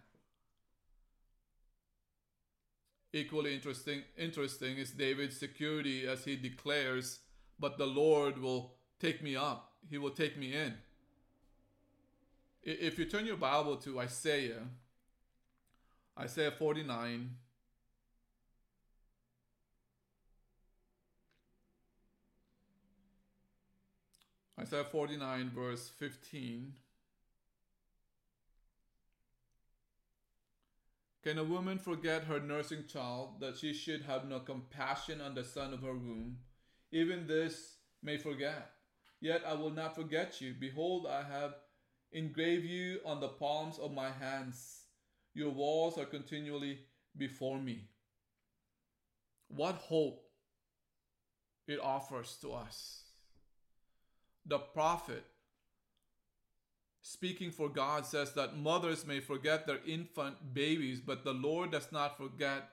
Equally 3.13 3.55
interesting, 3.55 4.03
interesting 4.17 4.77
is 4.77 4.93
David's 4.93 5.37
security 5.37 6.07
as 6.07 6.25
he 6.25 6.37
declares, 6.37 7.21
But 7.59 7.77
the 7.77 7.87
Lord 7.87 8.39
will 8.39 8.75
take 9.01 9.23
me 9.23 9.35
up, 9.35 9.73
he 9.89 9.99
will 9.99 10.11
take 10.11 10.37
me 10.37 10.55
in. 10.55 10.75
If 12.63 12.99
you 12.99 13.07
turn 13.07 13.27
your 13.27 13.37
Bible 13.37 13.77
to 13.79 14.01
Isaiah, 14.01 14.63
Isaiah 16.19 16.53
49, 16.53 17.31
Isaiah 24.61 24.85
49, 24.85 25.51
verse 25.55 25.89
15. 25.99 26.75
Can 31.23 31.39
a 31.39 31.45
woman 31.45 31.79
forget 31.79 32.25
her 32.25 32.41
nursing 32.41 32.85
child 32.87 33.41
that 33.41 33.59
she 33.59 33.75
should 33.75 34.03
have 34.03 34.27
no 34.27 34.41
compassion 34.41 35.21
on 35.21 35.35
the 35.35 35.45
son 35.45 35.75
of 35.75 35.83
her 35.83 35.93
womb? 35.93 36.39
Even 36.93 37.27
this 37.27 37.77
may 38.03 38.17
forget. 38.17 38.71
Yet 39.21 39.43
I 39.47 39.53
will 39.53 39.71
not 39.71 39.95
forget 39.95 40.41
you. 40.41 40.55
Behold, 40.59 41.07
I 41.07 41.23
have 41.23 41.55
engraved 42.13 42.65
you 42.65 43.01
on 43.05 43.21
the 43.21 43.29
palms 43.29 43.79
of 43.79 43.93
my 43.93 44.11
hands. 44.11 44.85
Your 45.35 45.51
walls 45.51 45.99
are 45.99 46.07
continually 46.07 46.79
before 47.17 47.59
me. 47.59 47.91
What 49.49 49.75
hope 49.75 50.25
it 51.69 51.81
offers 51.81 52.39
to 52.41 52.53
us. 52.53 53.05
The 54.47 54.59
prophet, 54.59 55.25
speaking 57.03 57.51
for 57.51 57.69
God, 57.69 58.07
says 58.07 58.33
that 58.35 58.57
mothers 58.57 59.07
may 59.07 59.21
forget 59.21 59.67
their 59.67 59.81
infant 59.87 60.55
babies, 60.55 61.01
but 61.01 61.25
the 61.25 61.33
Lord 61.33 61.73
does 61.73 61.91
not 61.93 62.17
forget 62.17 62.69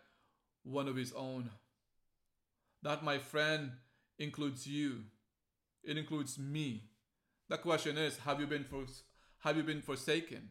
one 0.64 0.88
of 0.88 0.96
his 0.96 1.14
own. 1.14 1.50
That, 2.84 3.04
my 3.04 3.18
friend, 3.18 3.72
includes 4.20 4.68
you. 4.68 5.04
It 5.84 5.98
includes 5.98 6.38
me. 6.38 6.84
The 7.50 7.58
question 7.58 7.98
is, 7.98 8.18
have 8.20 8.40
you 8.40 8.48
been 8.48 8.66
have 9.40 9.56
you 9.56 9.64
been 9.64 9.82
forsaken? 9.82 10.50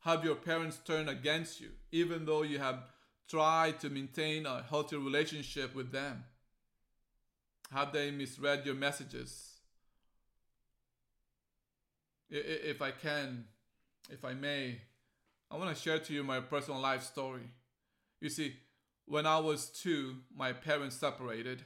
Have 0.00 0.24
your 0.24 0.36
parents 0.36 0.78
turned 0.84 1.10
against 1.10 1.60
you, 1.60 1.70
even 1.90 2.24
though 2.24 2.42
you 2.42 2.58
have 2.58 2.84
tried 3.28 3.80
to 3.80 3.90
maintain 3.90 4.46
a 4.46 4.62
healthy 4.62 4.96
relationship 4.96 5.74
with 5.74 5.92
them? 5.92 6.24
Have 7.72 7.92
they 7.92 8.10
misread 8.10 8.64
your 8.64 8.76
messages? 8.76 9.55
If 12.28 12.82
I 12.82 12.90
can, 12.90 13.44
if 14.10 14.24
I 14.24 14.34
may, 14.34 14.80
I 15.50 15.56
want 15.56 15.74
to 15.74 15.80
share 15.80 15.98
to 15.98 16.12
you 16.12 16.24
my 16.24 16.40
personal 16.40 16.80
life 16.80 17.02
story. 17.02 17.50
You 18.20 18.28
see, 18.28 18.56
when 19.06 19.26
I 19.26 19.38
was 19.38 19.70
two, 19.70 20.16
my 20.34 20.52
parents 20.52 20.96
separated. 20.96 21.62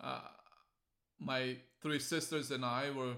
Uh, 0.00 0.20
my 1.18 1.56
three 1.80 1.98
sisters 1.98 2.50
and 2.50 2.64
I 2.64 2.90
were 2.90 3.14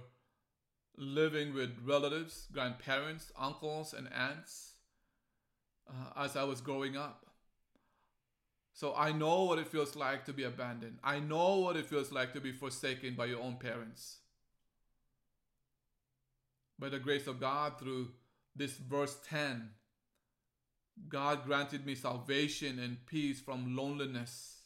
living 0.97 1.55
with 1.55 1.71
relatives, 1.85 2.47
grandparents, 2.53 3.33
uncles, 3.39 3.93
and 3.93 4.09
aunts 4.13 4.75
uh, 5.89 6.25
as 6.25 6.37
I 6.37 6.45
was 6.45 6.61
growing 6.61 6.97
up. 6.97 7.27
So 8.73 8.95
I 8.95 9.11
know 9.13 9.45
what 9.45 9.59
it 9.59 9.69
feels 9.69 9.97
like 9.97 10.27
to 10.27 10.33
be 10.33 10.45
abandoned. 10.45 10.99
I 11.03 11.19
know 11.19 11.61
what 11.61 11.77
it 11.77 11.87
feels 11.87 12.13
like 12.13 12.35
to 12.35 12.41
be 12.41 12.53
forsaken 12.53 13.15
by 13.15 13.27
your 13.27 13.41
own 13.41 13.57
parents. 13.57 14.19
By 16.79 16.89
the 16.89 16.99
grace 16.99 17.27
of 17.27 17.41
God, 17.41 17.79
through 17.79 18.11
this 18.55 18.72
verse 18.72 19.16
10, 19.29 19.70
God 21.09 21.45
granted 21.45 21.87
me 21.87 21.95
salvation 21.95 22.79
and 22.79 23.05
peace 23.07 23.41
from 23.41 23.77
loneliness. 23.77 24.62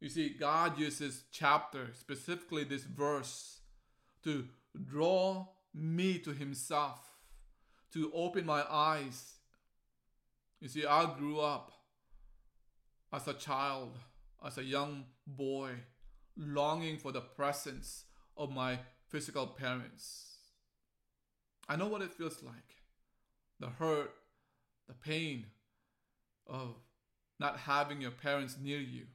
You 0.00 0.08
see, 0.08 0.28
God 0.28 0.78
uses 0.78 1.24
chapter, 1.32 1.88
specifically 1.94 2.64
this 2.64 2.82
verse, 2.82 3.60
to 4.24 4.46
draw 4.84 5.46
me 5.72 6.18
to 6.18 6.32
Himself, 6.32 7.00
to 7.92 8.10
open 8.12 8.44
my 8.44 8.64
eyes. 8.68 9.34
You 10.60 10.68
see, 10.68 10.84
I 10.84 11.14
grew 11.16 11.40
up 11.40 11.72
as 13.12 13.28
a 13.28 13.34
child, 13.34 13.96
as 14.44 14.58
a 14.58 14.64
young 14.64 15.04
boy, 15.26 15.70
longing 16.36 16.98
for 16.98 17.12
the 17.12 17.20
presence 17.20 18.04
of 18.36 18.50
my 18.50 18.80
physical 19.08 19.46
parents. 19.46 20.33
I 21.68 21.76
know 21.76 21.86
what 21.86 22.02
it 22.02 22.12
feels 22.12 22.42
like 22.42 22.54
the 23.60 23.68
hurt, 23.68 24.12
the 24.88 24.94
pain 24.94 25.46
of 26.46 26.74
not 27.40 27.58
having 27.58 28.00
your 28.00 28.10
parents 28.10 28.56
near 28.60 28.78
you. 28.78 29.06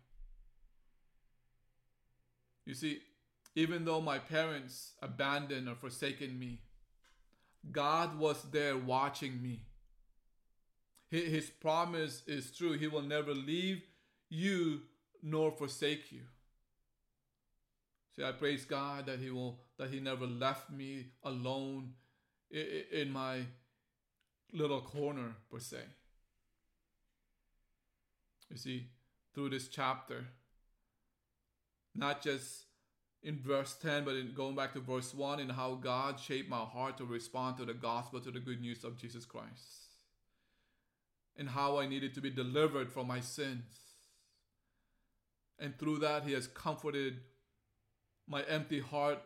You 2.66 2.74
see, 2.74 3.02
even 3.56 3.86
though 3.86 4.02
my 4.02 4.20
parents 4.20 4.94
abandoned 5.02 5.68
or 5.68 5.76
forsaken 5.76 6.38
me, 6.38 6.62
God 7.72 8.18
was 8.18 8.42
there 8.52 8.78
watching 8.78 9.42
me. 9.42 9.66
His 11.10 11.50
promise 11.50 12.22
is 12.28 12.52
true. 12.56 12.74
He 12.74 12.88
will 12.88 13.02
never 13.02 13.34
leave 13.34 13.82
you 14.30 14.82
nor 15.24 15.52
forsake 15.52 16.12
you. 16.12 16.22
See, 18.16 18.24
I 18.24 18.32
praise 18.32 18.66
God 18.66 19.08
that 19.08 19.20
He 19.20 19.32
will 19.32 19.60
that 19.78 19.90
He 19.90 20.00
never 20.00 20.28
left 20.28 20.70
me 20.70 21.08
alone 21.24 21.94
in 22.52 23.12
my 23.12 23.42
little 24.52 24.82
corner 24.82 25.36
per 25.52 25.60
se. 25.60 25.78
You 28.50 28.58
see, 28.58 28.88
through 29.34 29.50
this 29.50 29.68
chapter, 29.68 30.26
not 31.94 32.22
just 32.24 32.64
in 33.22 33.38
verse 33.38 33.76
10, 33.82 34.06
but 34.06 34.16
in 34.16 34.34
going 34.34 34.56
back 34.56 34.74
to 34.74 34.80
verse 34.80 35.14
1, 35.14 35.40
in 35.40 35.50
how 35.50 35.76
God 35.76 36.20
shaped 36.20 36.50
my 36.50 36.58
heart 36.58 36.98
to 36.98 37.06
respond 37.06 37.58
to 37.58 37.66
the 37.66 37.74
gospel, 37.74 38.20
to 38.22 38.32
the 38.32 38.40
good 38.40 38.62
news 38.62 38.84
of 38.84 38.98
Jesus 38.98 39.26
Christ, 39.26 39.92
and 41.38 41.50
how 41.50 41.78
I 41.78 41.88
needed 41.88 42.16
to 42.16 42.22
be 42.22 42.32
delivered 42.32 42.92
from 42.92 43.08
my 43.08 43.20
sins 43.20 43.90
and 45.60 45.78
through 45.78 46.00
that, 46.00 46.24
He 46.24 46.34
has 46.34 46.48
comforted 46.48 47.20
my 48.28 48.44
empty 48.44 48.80
heart. 48.80 49.20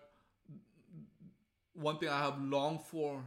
One 1.73 1.97
thing 1.97 2.09
I 2.09 2.19
have 2.19 2.39
longed 2.41 2.81
for 2.81 3.23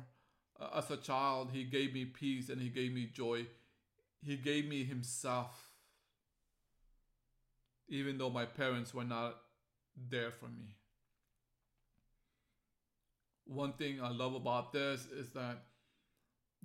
uh, 0.61 0.69
as 0.77 0.91
a 0.91 0.97
child, 0.97 1.51
He 1.53 1.65
gave 1.65 1.93
me 1.93 2.05
peace 2.05 2.49
and 2.49 2.61
He 2.61 2.69
gave 2.69 2.93
me 2.93 3.11
joy. 3.13 3.47
He 4.23 4.37
gave 4.37 4.69
me 4.69 4.85
Himself, 4.85 5.71
even 7.89 8.19
though 8.19 8.31
my 8.31 8.45
parents 8.45 8.95
were 8.95 9.05
not 9.05 9.37
there 10.11 10.31
for 10.31 10.47
me. 10.47 10.77
One 13.45 13.73
thing 13.75 14.01
I 14.03 14.11
love 14.11 14.35
about 14.35 14.73
this 14.73 15.07
is 15.07 15.31
that 15.31 15.63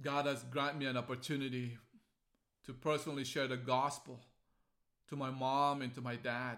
God 0.01 0.25
has 0.25 0.43
granted 0.43 0.79
me 0.79 0.85
an 0.87 0.97
opportunity 0.97 1.77
to 2.65 2.73
personally 2.73 3.23
share 3.23 3.47
the 3.47 3.57
gospel 3.57 4.19
to 5.09 5.15
my 5.15 5.29
mom 5.29 5.81
and 5.81 5.93
to 5.93 6.01
my 6.01 6.15
dad. 6.15 6.57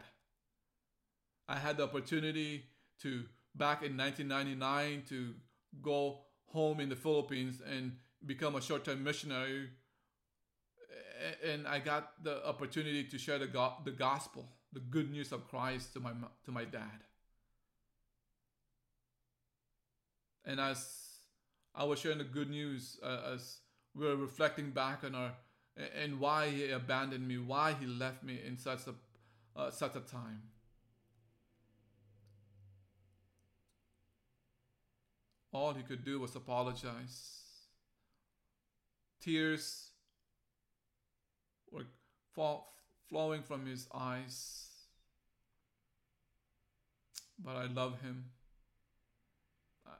I 1.47 1.57
had 1.57 1.77
the 1.77 1.83
opportunity 1.83 2.63
to, 3.01 3.25
back 3.55 3.83
in 3.83 3.97
1999, 3.97 5.03
to 5.09 5.33
go 5.81 6.19
home 6.47 6.79
in 6.79 6.89
the 6.89 6.95
Philippines 6.95 7.61
and 7.67 7.97
become 8.25 8.55
a 8.55 8.61
short 8.61 8.83
term 8.83 9.03
missionary. 9.03 9.69
And 11.43 11.67
I 11.67 11.79
got 11.79 12.23
the 12.23 12.45
opportunity 12.45 13.05
to 13.05 13.17
share 13.17 13.39
the, 13.39 13.47
go- 13.47 13.75
the 13.85 13.91
gospel, 13.91 14.45
the 14.73 14.79
good 14.81 15.09
news 15.11 15.31
of 15.31 15.47
Christ 15.47 15.93
to 15.93 15.99
my, 15.99 16.11
to 16.45 16.51
my 16.51 16.65
dad. 16.65 16.99
And 20.45 20.59
as 20.59 20.85
I 21.73 21.85
was 21.85 21.99
sharing 21.99 22.17
the 22.17 22.23
good 22.25 22.49
news, 22.49 22.99
uh, 23.01 23.33
as 23.33 23.57
we 23.95 24.05
were 24.05 24.15
reflecting 24.15 24.71
back 24.71 25.03
on 25.03 25.15
our 25.15 25.31
and 25.95 26.19
why 26.19 26.49
he 26.49 26.69
abandoned 26.69 27.27
me, 27.27 27.37
why 27.37 27.75
he 27.79 27.87
left 27.87 28.23
me 28.23 28.39
in 28.45 28.57
such 28.57 28.81
a 28.87 29.59
uh, 29.59 29.71
such 29.71 29.95
a 29.95 29.99
time. 29.99 30.41
All 35.53 35.73
he 35.73 35.83
could 35.83 36.03
do 36.03 36.19
was 36.19 36.35
apologize. 36.35 37.41
Tears 39.21 39.91
were 41.71 41.85
fall, 42.33 42.73
flowing 43.07 43.43
from 43.43 43.65
his 43.67 43.87
eyes. 43.93 44.67
But 47.37 47.55
I 47.55 47.65
love 47.65 48.01
him. 48.01 48.25
Uh, 49.85 49.91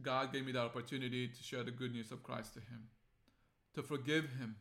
God 0.00 0.32
gave 0.32 0.46
me 0.46 0.52
that 0.52 0.60
opportunity 0.60 1.28
to 1.28 1.42
share 1.42 1.62
the 1.62 1.70
good 1.70 1.92
news 1.92 2.10
of 2.10 2.22
Christ 2.22 2.54
to 2.54 2.60
him, 2.60 2.88
to 3.74 3.82
forgive 3.82 4.24
him 4.38 4.56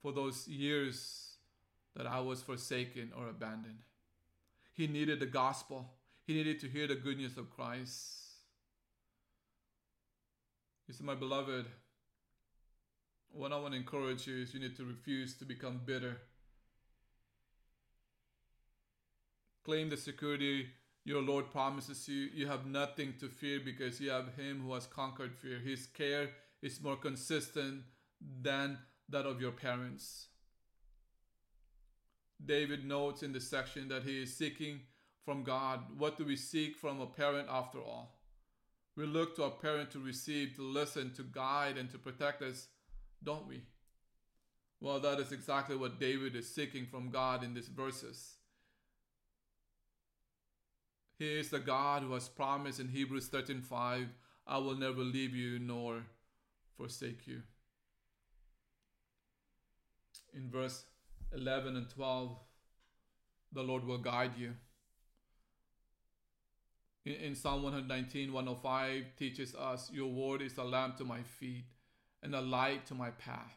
for 0.00 0.12
those 0.12 0.46
years 0.46 1.34
that 1.96 2.06
I 2.06 2.20
was 2.20 2.42
forsaken 2.42 3.12
or 3.18 3.28
abandoned. 3.28 3.80
He 4.72 4.86
needed 4.86 5.18
the 5.18 5.26
gospel, 5.26 5.90
he 6.24 6.34
needed 6.34 6.60
to 6.60 6.68
hear 6.68 6.86
the 6.86 6.94
good 6.94 7.16
news 7.16 7.36
of 7.36 7.50
Christ. 7.50 8.27
You 10.88 10.94
see, 10.94 11.04
my 11.04 11.14
beloved, 11.14 11.66
what 13.30 13.52
I 13.52 13.58
want 13.58 13.74
to 13.74 13.78
encourage 13.78 14.26
you 14.26 14.42
is 14.42 14.54
you 14.54 14.60
need 14.60 14.76
to 14.76 14.84
refuse 14.84 15.36
to 15.36 15.44
become 15.44 15.82
bitter. 15.84 16.16
Claim 19.64 19.90
the 19.90 19.98
security 19.98 20.68
your 21.04 21.22
Lord 21.22 21.50
promises 21.50 22.08
you. 22.08 22.28
You 22.34 22.46
have 22.46 22.66
nothing 22.66 23.14
to 23.20 23.28
fear 23.28 23.60
because 23.62 24.00
you 24.00 24.10
have 24.10 24.34
Him 24.36 24.62
who 24.62 24.72
has 24.72 24.86
conquered 24.86 25.34
fear. 25.36 25.58
His 25.58 25.86
care 25.86 26.30
is 26.62 26.82
more 26.82 26.96
consistent 26.96 27.82
than 28.42 28.78
that 29.10 29.26
of 29.26 29.40
your 29.40 29.52
parents. 29.52 30.26
David 32.44 32.84
notes 32.84 33.22
in 33.22 33.32
the 33.32 33.40
section 33.40 33.88
that 33.88 34.04
he 34.04 34.22
is 34.22 34.36
seeking 34.36 34.80
from 35.24 35.42
God. 35.42 35.80
What 35.96 36.16
do 36.16 36.24
we 36.24 36.36
seek 36.36 36.76
from 36.76 37.00
a 37.00 37.06
parent 37.06 37.48
after 37.50 37.78
all? 37.78 38.17
We 38.98 39.06
look 39.06 39.36
to 39.36 39.44
a 39.44 39.50
parent 39.50 39.92
to 39.92 40.00
receive, 40.00 40.56
to 40.56 40.62
listen, 40.62 41.12
to 41.14 41.22
guide, 41.22 41.78
and 41.78 41.88
to 41.92 41.98
protect 41.98 42.42
us 42.42 42.66
don't 43.22 43.48
we? 43.48 43.62
Well, 44.80 45.00
that 45.00 45.18
is 45.18 45.32
exactly 45.32 45.76
what 45.76 45.98
David 45.98 46.36
is 46.36 46.52
seeking 46.52 46.86
from 46.86 47.10
God 47.10 47.42
in 47.42 47.54
these 47.54 47.68
verses. 47.68 48.36
He 51.18 51.38
is 51.38 51.50
the 51.50 51.58
God 51.58 52.02
who 52.02 52.12
has 52.14 52.28
promised 52.28 52.78
in 52.78 52.88
Hebrews 52.88 53.28
13:5, 53.28 54.08
I 54.46 54.58
will 54.58 54.76
never 54.76 55.00
leave 55.00 55.34
you 55.34 55.58
nor 55.58 56.04
forsake 56.76 57.26
you. 57.26 57.42
In 60.32 60.50
verse 60.50 60.84
11 61.32 61.76
and 61.76 61.90
12, 61.90 62.38
the 63.52 63.62
Lord 63.62 63.84
will 63.84 63.98
guide 63.98 64.36
you. 64.36 64.54
In, 67.08 67.14
in 67.14 67.34
Psalm 67.34 67.62
119, 67.62 68.34
105 68.34 69.04
teaches 69.18 69.54
us, 69.54 69.90
Your 69.90 70.12
word 70.12 70.42
is 70.42 70.58
a 70.58 70.62
lamp 70.62 70.98
to 70.98 71.06
my 71.06 71.22
feet 71.22 71.64
and 72.22 72.34
a 72.34 72.40
light 72.42 72.84
to 72.88 72.94
my 72.94 73.08
path. 73.12 73.56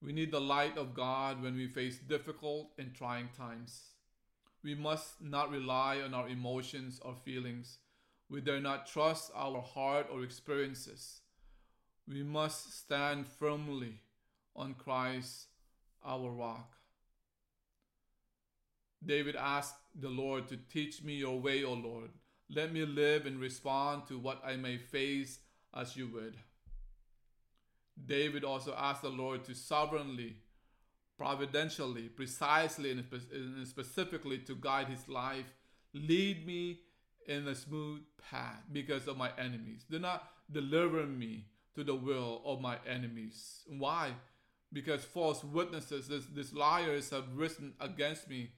We 0.00 0.14
need 0.14 0.32
the 0.32 0.40
light 0.40 0.78
of 0.78 0.94
God 0.94 1.42
when 1.42 1.54
we 1.54 1.66
face 1.66 1.98
difficult 1.98 2.70
and 2.78 2.94
trying 2.94 3.28
times. 3.36 3.82
We 4.64 4.74
must 4.74 5.20
not 5.20 5.50
rely 5.50 6.00
on 6.00 6.14
our 6.14 6.30
emotions 6.30 6.98
or 7.04 7.14
feelings. 7.14 7.76
We 8.30 8.40
dare 8.40 8.60
not 8.60 8.86
trust 8.86 9.30
our 9.34 9.60
heart 9.60 10.06
or 10.10 10.24
experiences. 10.24 11.20
We 12.08 12.22
must 12.22 12.72
stand 12.72 13.26
firmly 13.26 14.00
on 14.56 14.76
Christ, 14.78 15.48
our 16.02 16.30
rock. 16.30 16.77
David 19.04 19.36
asked 19.36 19.76
the 19.98 20.08
Lord 20.08 20.48
to 20.48 20.56
teach 20.56 21.02
me 21.02 21.14
your 21.14 21.40
way, 21.40 21.64
O 21.64 21.72
Lord. 21.72 22.10
Let 22.50 22.72
me 22.72 22.84
live 22.84 23.26
and 23.26 23.38
respond 23.38 24.06
to 24.08 24.18
what 24.18 24.42
I 24.44 24.56
may 24.56 24.78
face 24.78 25.38
as 25.74 25.96
you 25.96 26.08
would. 26.08 26.36
David 28.06 28.44
also 28.44 28.74
asked 28.76 29.02
the 29.02 29.08
Lord 29.08 29.44
to 29.44 29.54
sovereignly, 29.54 30.36
providentially, 31.16 32.08
precisely, 32.08 32.90
and 32.90 33.66
specifically 33.66 34.38
to 34.38 34.54
guide 34.54 34.88
his 34.88 35.08
life. 35.08 35.46
Lead 35.92 36.46
me 36.46 36.80
in 37.26 37.46
a 37.48 37.54
smooth 37.54 38.00
path 38.30 38.62
because 38.72 39.06
of 39.06 39.16
my 39.16 39.30
enemies. 39.38 39.84
Do 39.90 39.98
not 39.98 40.30
deliver 40.50 41.06
me 41.06 41.46
to 41.74 41.84
the 41.84 41.94
will 41.94 42.40
of 42.44 42.60
my 42.60 42.78
enemies. 42.86 43.62
Why? 43.66 44.12
Because 44.72 45.04
false 45.04 45.44
witnesses, 45.44 46.08
these, 46.34 46.52
liars 46.52 47.10
have 47.10 47.24
risen 47.34 47.74
against 47.80 48.28
me, 48.28 48.50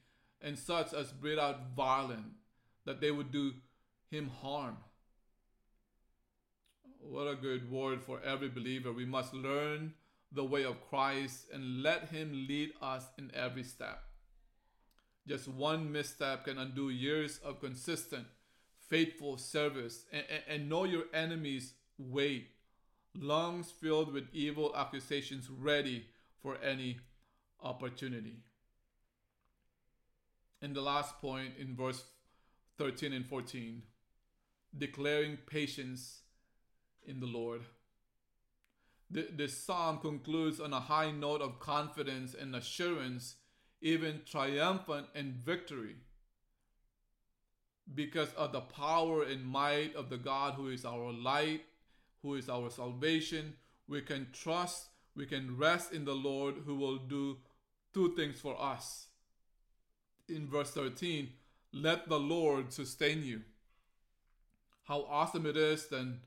and 0.43 0.59
such 0.59 0.93
as 0.93 1.13
breathe 1.13 1.39
out 1.39 1.75
violence, 1.77 2.37
that 2.85 3.01
they 3.01 3.11
would 3.11 3.31
do 3.31 3.53
him 4.11 4.31
harm. 4.43 4.77
What 7.01 7.29
a 7.29 7.35
good 7.35 7.71
word 7.71 8.03
for 8.03 8.21
every 8.23 8.49
believer. 8.49 8.93
We 8.93 9.07
must 9.07 9.33
learn 9.33 9.95
the 10.33 10.45
way 10.45 10.65
of 10.65 10.89
Christ 10.89 11.47
and 11.53 11.83
let 11.83 12.11
Him 12.11 12.47
lead 12.49 12.73
us 12.81 13.05
in 13.19 13.31
every 13.35 13.63
step. 13.63 14.03
Just 15.27 15.49
one 15.49 15.91
misstep 15.93 16.45
can 16.45 16.59
undo 16.59 16.91
years 16.91 17.39
of 17.45 17.61
consistent, 17.61 18.27
faithful 18.89 19.39
service. 19.39 20.05
And, 20.13 20.25
and, 20.31 20.43
and 20.49 20.69
know 20.69 20.85
your 20.85 21.05
enemy's 21.13 21.75
wait, 21.99 22.49
lungs 23.15 23.71
filled 23.71 24.13
with 24.13 24.25
evil 24.33 24.75
accusations 24.77 25.49
ready 25.49 26.07
for 26.43 26.57
any 26.63 26.99
opportunity. 27.63 28.37
And 30.63 30.75
the 30.75 30.83
last 30.83 31.21
point 31.21 31.55
in 31.59 31.75
verse 31.75 32.05
13 32.79 33.13
and 33.13 33.27
14 33.27 33.83
declaring 34.77 35.39
patience 35.47 36.21
in 37.05 37.21
the 37.21 37.27
Lord. 37.27 37.63
The, 39.11 39.27
this 39.33 39.59
psalm 39.59 39.99
concludes 39.99 40.61
on 40.61 40.73
a 40.73 40.81
high 40.81 41.11
note 41.11 41.41
of 41.41 41.59
confidence 41.59 42.35
and 42.35 42.55
assurance, 42.55 43.37
even 43.81 44.23
triumphant 44.25 45.07
in 45.15 45.41
victory, 45.45 45.97
because 47.93 48.33
of 48.35 48.53
the 48.53 48.61
power 48.61 49.25
and 49.25 49.45
might 49.45 49.97
of 49.97 50.11
the 50.11 50.17
God 50.17 50.55
who 50.55 50.69
is 50.69 50.85
our 50.85 51.13
light, 51.13 51.63
who 52.23 52.37
is 52.37 52.49
our 52.49 52.71
salvation. 52.71 53.55
We 53.89 54.03
can 54.03 54.29
trust, 54.33 54.87
we 55.17 55.27
can 55.27 55.57
rest 55.57 55.93
in 55.93 56.05
the 56.05 56.15
Lord 56.15 56.55
who 56.65 56.77
will 56.77 56.99
do 56.99 57.39
two 57.93 58.15
things 58.15 58.39
for 58.41 58.61
us. 58.61 59.09
In 60.31 60.49
verse 60.49 60.71
13, 60.71 61.29
let 61.73 62.09
the 62.09 62.19
Lord 62.19 62.73
sustain 62.73 63.25
you. 63.25 63.43
How 64.85 65.07
awesome 65.09 65.47
it 65.47 65.57
is 65.57 65.89
then 65.89 66.21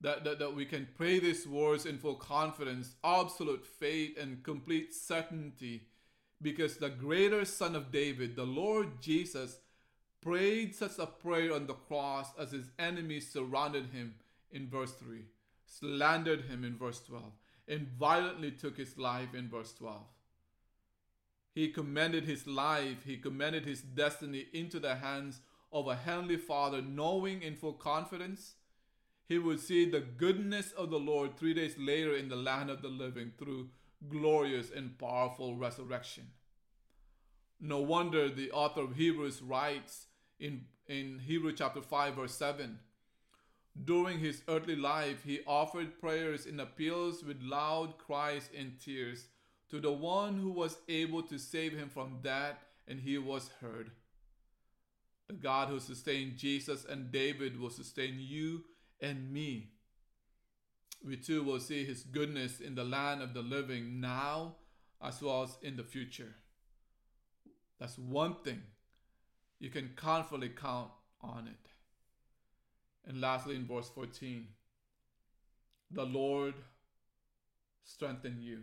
that, 0.00 0.24
that, 0.24 0.38
that 0.38 0.54
we 0.54 0.64
can 0.64 0.88
pray 0.96 1.18
these 1.18 1.46
words 1.46 1.86
in 1.86 1.98
full 1.98 2.14
confidence, 2.14 2.94
absolute 3.02 3.66
faith, 3.66 4.16
and 4.18 4.42
complete 4.42 4.94
certainty, 4.94 5.82
because 6.40 6.76
the 6.76 6.90
greater 6.90 7.44
Son 7.44 7.74
of 7.74 7.90
David, 7.90 8.36
the 8.36 8.44
Lord 8.44 9.00
Jesus, 9.00 9.58
prayed 10.20 10.74
such 10.74 10.98
a 10.98 11.06
prayer 11.06 11.52
on 11.52 11.66
the 11.66 11.74
cross 11.74 12.28
as 12.38 12.52
his 12.52 12.70
enemies 12.78 13.30
surrounded 13.30 13.86
him 13.86 14.14
in 14.52 14.68
verse 14.68 14.92
3, 14.92 15.24
slandered 15.66 16.42
him 16.42 16.64
in 16.64 16.76
verse 16.76 17.00
12, 17.00 17.24
and 17.66 17.88
violently 17.98 18.52
took 18.52 18.76
his 18.76 18.96
life 18.96 19.34
in 19.34 19.48
verse 19.48 19.72
12. 19.72 20.00
He 21.58 21.66
commended 21.70 22.22
his 22.22 22.46
life, 22.46 23.02
he 23.04 23.16
commended 23.16 23.64
his 23.64 23.80
destiny 23.80 24.46
into 24.52 24.78
the 24.78 24.94
hands 24.94 25.40
of 25.72 25.88
a 25.88 25.96
heavenly 25.96 26.36
Father, 26.36 26.80
knowing 26.80 27.42
in 27.42 27.56
full 27.56 27.72
confidence 27.72 28.54
he 29.26 29.40
would 29.40 29.58
see 29.58 29.84
the 29.84 29.98
goodness 29.98 30.70
of 30.70 30.90
the 30.90 31.00
Lord 31.00 31.36
three 31.36 31.54
days 31.54 31.74
later 31.76 32.14
in 32.14 32.28
the 32.28 32.36
land 32.36 32.70
of 32.70 32.80
the 32.80 32.86
living 32.86 33.32
through 33.36 33.70
glorious 34.08 34.70
and 34.70 34.96
powerful 35.00 35.56
resurrection. 35.56 36.28
No 37.58 37.80
wonder 37.80 38.28
the 38.28 38.52
author 38.52 38.82
of 38.82 38.94
Hebrews 38.94 39.42
writes 39.42 40.06
in, 40.38 40.66
in 40.86 41.18
Hebrew 41.18 41.52
chapter 41.52 41.82
5, 41.82 42.14
verse 42.14 42.36
7 42.36 42.78
During 43.84 44.20
his 44.20 44.42
earthly 44.46 44.76
life, 44.76 45.24
he 45.24 45.40
offered 45.44 45.98
prayers 45.98 46.46
and 46.46 46.60
appeals 46.60 47.24
with 47.24 47.42
loud 47.42 47.98
cries 47.98 48.48
and 48.56 48.78
tears 48.78 49.26
to 49.70 49.80
the 49.80 49.92
one 49.92 50.38
who 50.38 50.50
was 50.50 50.78
able 50.88 51.22
to 51.22 51.38
save 51.38 51.72
him 51.72 51.88
from 51.88 52.20
death, 52.22 52.56
and 52.86 53.00
he 53.00 53.18
was 53.18 53.50
heard. 53.60 53.90
The 55.28 55.34
God 55.34 55.68
who 55.68 55.78
sustained 55.78 56.38
Jesus 56.38 56.86
and 56.88 57.12
David 57.12 57.60
will 57.60 57.70
sustain 57.70 58.16
you 58.18 58.64
and 59.00 59.30
me. 59.30 59.72
We 61.04 61.16
too 61.16 61.42
will 61.42 61.60
see 61.60 61.84
his 61.84 62.02
goodness 62.02 62.60
in 62.60 62.74
the 62.74 62.84
land 62.84 63.22
of 63.22 63.34
the 63.34 63.42
living 63.42 64.00
now 64.00 64.56
as 65.02 65.22
well 65.22 65.42
as 65.42 65.56
in 65.62 65.76
the 65.76 65.84
future. 65.84 66.34
That's 67.78 67.98
one 67.98 68.36
thing 68.42 68.62
you 69.60 69.70
can 69.70 69.90
confidently 69.96 70.48
count 70.48 70.90
on 71.20 71.46
it. 71.46 71.70
And 73.06 73.20
lastly, 73.20 73.54
in 73.54 73.66
verse 73.66 73.88
14, 73.88 74.46
the 75.90 76.04
Lord 76.04 76.54
strengthen 77.84 78.38
you. 78.40 78.62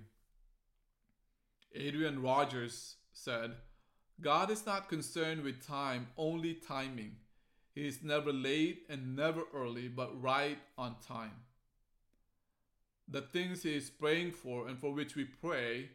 Adrian 1.76 2.22
Rogers 2.22 2.96
said, 3.14 3.52
God 4.22 4.50
is 4.50 4.66
not 4.66 4.88
concerned 4.88 5.44
with 5.44 5.66
time, 5.66 6.08
only 6.18 6.54
timing. 6.54 7.18
He 7.74 7.86
is 7.86 8.02
never 8.02 8.32
late 8.32 8.86
and 8.90 9.16
never 9.16 9.42
early, 9.54 9.90
but 9.90 10.22
right 10.22 10.58
on 10.78 10.96
time. 11.06 11.34
The 13.08 13.22
things 13.22 13.64
He 13.64 13.76
is 13.76 13.90
praying 13.90 14.32
for 14.32 14.68
and 14.68 14.80
for 14.80 14.94
which 14.94 15.16
we 15.16 15.26
pray 15.26 15.90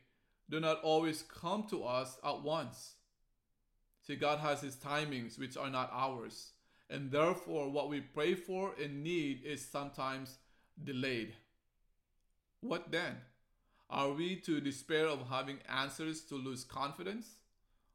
do 0.51 0.61
not 0.61 0.83
always 0.83 1.23
come 1.23 1.65
to 1.71 1.85
us 1.85 2.19
at 2.23 2.43
once. 2.43 2.95
See, 4.07 4.17
God 4.17 4.41
has 4.41 4.61
His 4.61 4.77
timings, 4.77 5.39
which 5.39 5.57
are 5.57 5.71
not 5.71 5.91
ours. 5.93 6.53
And 6.91 7.11
therefore, 7.11 7.71
what 7.71 7.89
we 7.89 8.01
pray 8.01 8.35
for 8.35 8.73
and 8.83 9.03
need 9.03 9.43
is 9.45 9.65
sometimes 9.65 10.39
delayed. 10.83 11.35
What 12.61 12.91
then? 12.91 13.17
Are 13.91 14.11
we 14.11 14.37
to 14.37 14.61
despair 14.61 15.07
of 15.07 15.29
having 15.29 15.59
answers 15.69 16.23
to 16.23 16.37
lose 16.37 16.65
confidence? 16.65 17.27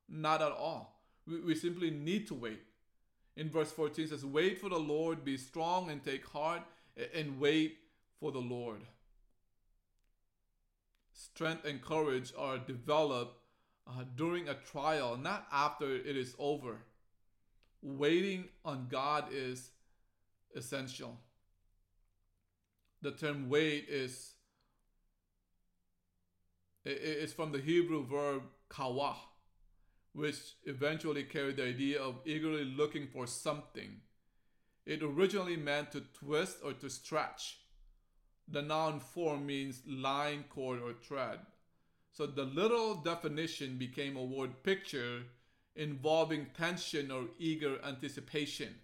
Not 0.08 0.42
at 0.42 0.52
all. 0.52 1.00
We, 1.26 1.40
we 1.40 1.56
simply 1.56 1.90
need 1.90 2.28
to 2.28 2.36
wait 2.36 2.62
in 3.38 3.50
verse 3.50 3.72
14 3.72 4.08
says, 4.08 4.26
Wait 4.26 4.60
for 4.60 4.70
the 4.70 4.80
Lord, 4.80 5.26
be 5.26 5.38
strong 5.38 5.90
and 5.90 6.04
take 6.04 6.26
heart, 6.26 6.62
and 7.14 7.40
wait 7.40 7.78
for 8.20 8.32
the 8.32 8.40
Lord. 8.40 8.82
Strength 11.14 11.66
and 11.66 11.82
courage 11.82 12.34
are 12.38 12.58
developed 12.58 13.38
uh, 13.88 14.04
during 14.16 14.48
a 14.48 14.54
trial, 14.54 15.18
not 15.18 15.48
after 15.52 15.94
it 15.96 16.18
is 16.18 16.36
over. 16.40 16.78
Waiting 17.82 18.46
on 18.64 18.88
God 18.90 19.26
is 19.32 19.70
essential. 20.56 21.18
The 23.02 23.12
term 23.12 23.50
wait 23.50 23.86
is 23.90 24.32
is 26.86 27.34
from 27.34 27.52
the 27.52 27.60
Hebrew 27.60 28.06
verb 28.06 28.44
kawah, 28.70 29.16
which 30.14 30.38
eventually 30.66 31.24
carried 31.24 31.58
the 31.58 31.66
idea 31.68 32.02
of 32.02 32.20
eagerly 32.26 32.66
looking 32.66 33.08
for 33.08 33.28
something. 33.28 34.02
It 34.86 35.02
originally 35.02 35.58
meant 35.58 35.92
to 35.92 36.02
twist 36.02 36.58
or 36.64 36.74
to 36.74 36.90
stretch. 36.90 37.58
the 38.48 38.62
noun 38.62 39.00
form 39.00 39.46
means 39.46 39.82
line, 39.88 40.46
cord, 40.50 40.80
or 40.82 40.94
thread. 40.94 41.40
So 42.12 42.26
the 42.26 42.44
literal 42.44 42.96
definition 42.96 43.78
became 43.78 44.16
a 44.16 44.24
word 44.24 44.64
picture 44.64 45.24
involving 45.76 46.48
tension 46.58 47.12
or 47.12 47.26
eager 47.38 47.78
anticipation. 47.84 48.76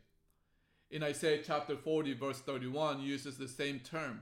In 0.89 1.03
Isaiah 1.03 1.41
chapter 1.45 1.77
40, 1.77 2.13
verse 2.15 2.39
31, 2.39 3.01
uses 3.01 3.37
the 3.37 3.47
same 3.47 3.79
term. 3.79 4.21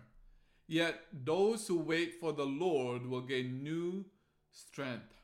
Yet 0.69 1.01
those 1.11 1.67
who 1.67 1.79
wait 1.79 2.19
for 2.19 2.31
the 2.31 2.45
Lord 2.45 3.07
will 3.07 3.21
gain 3.21 3.63
new 3.63 4.05
strength. 4.51 5.19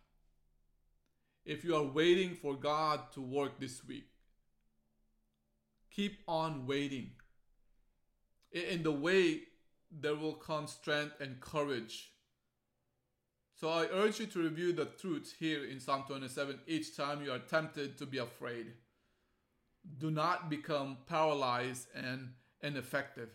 If 1.45 1.63
you 1.63 1.75
are 1.75 1.83
waiting 1.83 2.33
for 2.33 2.55
God 2.55 3.11
to 3.13 3.21
work 3.21 3.59
this 3.59 3.85
week, 3.87 4.07
keep 5.91 6.17
on 6.27 6.65
waiting. 6.65 7.11
In 8.51 8.81
the 8.81 8.91
wait, 8.91 9.49
there 9.91 10.15
will 10.15 10.33
come 10.33 10.65
strength 10.65 11.21
and 11.21 11.39
courage. 11.39 12.09
So 13.53 13.69
I 13.69 13.85
urge 13.93 14.19
you 14.19 14.25
to 14.25 14.39
review 14.39 14.73
the 14.73 14.85
truths 14.85 15.31
here 15.37 15.63
in 15.63 15.79
Psalm 15.79 16.05
27 16.07 16.61
each 16.65 16.97
time 16.97 17.23
you 17.23 17.31
are 17.31 17.37
tempted 17.37 17.99
to 17.99 18.07
be 18.07 18.17
afraid. 18.17 18.73
Do 19.99 20.09
not 20.09 20.49
become 20.49 20.97
paralyzed 21.05 21.85
and 21.93 22.31
ineffective. 22.63 23.29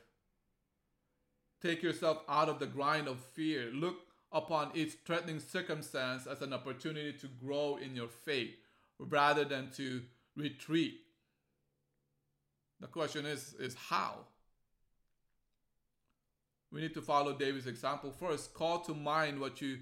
Take 1.63 1.83
yourself 1.83 2.19
out 2.29 2.49
of 2.49 2.59
the 2.59 2.67
grind 2.67 3.09
of 3.09 3.19
fear. 3.19 3.71
Look 3.73 3.97
upon 4.33 4.71
each 4.75 4.95
threatening 5.05 5.41
circumstance 5.41 6.27
as 6.27 6.41
an 6.43 6.53
opportunity 6.53 7.13
to 7.13 7.27
grow 7.27 7.79
in 7.83 7.95
your 7.95 8.09
faith 8.09 8.55
rather 8.99 9.45
than 9.45 9.71
to 9.73 10.03
retreat. 10.37 11.01
The 12.81 12.87
question 12.87 13.27
is, 13.27 13.55
is 13.59 13.75
how? 13.75 14.15
We 16.73 16.81
need 16.81 16.95
to 16.95 17.03
follow 17.03 17.35
David's 17.35 17.67
example. 17.67 18.11
First, 18.11 18.55
call 18.55 18.81
to 18.81 18.95
mind 18.95 19.41
what 19.41 19.61
you 19.61 19.79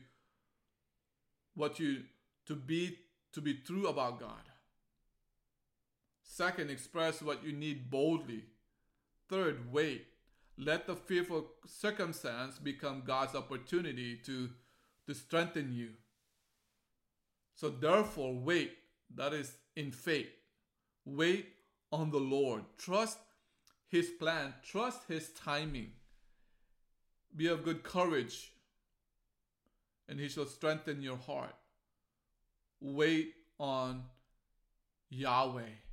what 1.55 1.79
you 1.81 2.05
to 2.47 2.55
be 2.55 2.97
to 3.33 3.41
be 3.41 3.55
true 3.55 3.87
about 3.89 4.21
God. 4.21 4.49
Second, 6.23 6.71
express 6.71 7.21
what 7.21 7.45
you 7.45 7.53
need 7.53 7.91
boldly. 7.91 8.45
Third, 9.29 9.73
wait. 9.73 10.07
Let 10.59 10.87
the 10.87 10.97
fearful 10.97 11.47
circumstance 11.67 12.59
become 12.59 13.05
God's 13.07 13.37
opportunity 13.37 14.17
to, 14.27 14.51
to 15.07 15.15
strengthen 15.15 15.73
you. 15.73 15.91
So 17.55 17.69
therefore, 17.69 18.35
wait. 18.35 18.73
That 19.15 19.33
is 19.33 19.57
in 19.75 19.91
faith. 19.91 20.29
Wait 21.05 21.47
on 21.91 22.11
the 22.11 22.19
Lord. 22.19 22.65
Trust 22.77 23.19
His 23.89 24.09
plan. 24.09 24.53
Trust 24.63 25.09
His 25.09 25.31
timing. 25.31 25.93
Be 27.35 27.47
of 27.47 27.65
good 27.65 27.83
courage, 27.83 28.53
and 30.09 30.19
He 30.19 30.29
shall 30.29 30.47
strengthen 30.47 31.01
your 31.01 31.17
heart. 31.17 31.55
Wait 32.81 33.35
on 33.59 34.05
Yahweh. 35.09 35.88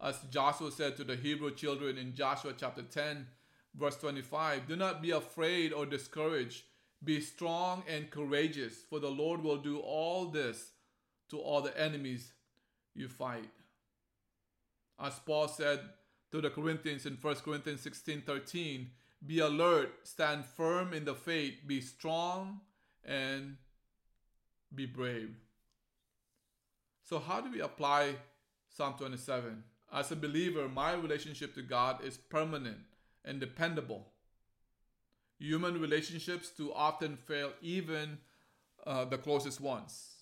As 0.00 0.20
Joshua 0.30 0.70
said 0.70 0.96
to 0.96 1.04
the 1.04 1.16
Hebrew 1.16 1.54
children 1.54 1.96
in 1.96 2.14
Joshua 2.14 2.52
chapter 2.56 2.82
10, 2.82 3.26
verse 3.74 3.96
25 3.96 4.68
Do 4.68 4.76
not 4.76 5.02
be 5.02 5.10
afraid 5.10 5.72
or 5.72 5.86
discouraged. 5.86 6.64
Be 7.04 7.20
strong 7.20 7.82
and 7.88 8.10
courageous, 8.10 8.74
for 8.88 8.98
the 8.98 9.10
Lord 9.10 9.42
will 9.42 9.58
do 9.58 9.78
all 9.78 10.26
this 10.26 10.70
to 11.30 11.38
all 11.38 11.60
the 11.60 11.78
enemies 11.78 12.32
you 12.94 13.08
fight. 13.08 13.50
As 14.98 15.18
Paul 15.18 15.48
said 15.48 15.80
to 16.30 16.40
the 16.40 16.50
Corinthians 16.50 17.04
in 17.04 17.14
1 17.20 17.34
Corinthians 17.36 17.82
16 17.82 18.22
13, 18.22 18.90
be 19.24 19.38
alert, 19.40 19.90
stand 20.04 20.44
firm 20.44 20.92
in 20.92 21.04
the 21.04 21.14
faith, 21.14 21.54
be 21.66 21.80
strong, 21.80 22.60
and 23.04 23.56
be 24.74 24.86
brave. 24.86 25.34
So, 27.04 27.18
how 27.18 27.40
do 27.40 27.50
we 27.50 27.60
apply 27.60 28.14
Psalm 28.68 28.94
27? 28.98 29.62
As 29.92 30.10
a 30.10 30.16
believer, 30.16 30.68
my 30.68 30.94
relationship 30.94 31.54
to 31.54 31.62
God 31.62 32.04
is 32.04 32.16
permanent 32.16 32.78
and 33.24 33.40
dependable. 33.40 34.08
Human 35.38 35.80
relationships 35.80 36.50
too 36.50 36.72
often 36.74 37.16
fail, 37.16 37.52
even 37.62 38.18
uh, 38.86 39.04
the 39.04 39.18
closest 39.18 39.60
ones. 39.60 40.14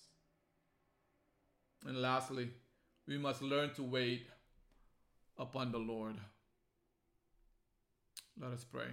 And 1.85 2.01
lastly, 2.01 2.49
we 3.07 3.17
must 3.17 3.41
learn 3.41 3.73
to 3.75 3.83
wait 3.83 4.27
upon 5.37 5.71
the 5.71 5.77
Lord. 5.77 6.15
Let 8.39 8.51
us 8.51 8.63
pray. 8.63 8.89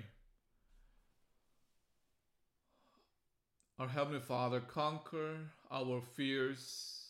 Our 3.78 3.88
Heavenly 3.88 4.20
Father, 4.20 4.60
conquer 4.60 5.38
our 5.70 6.02
fears 6.14 7.06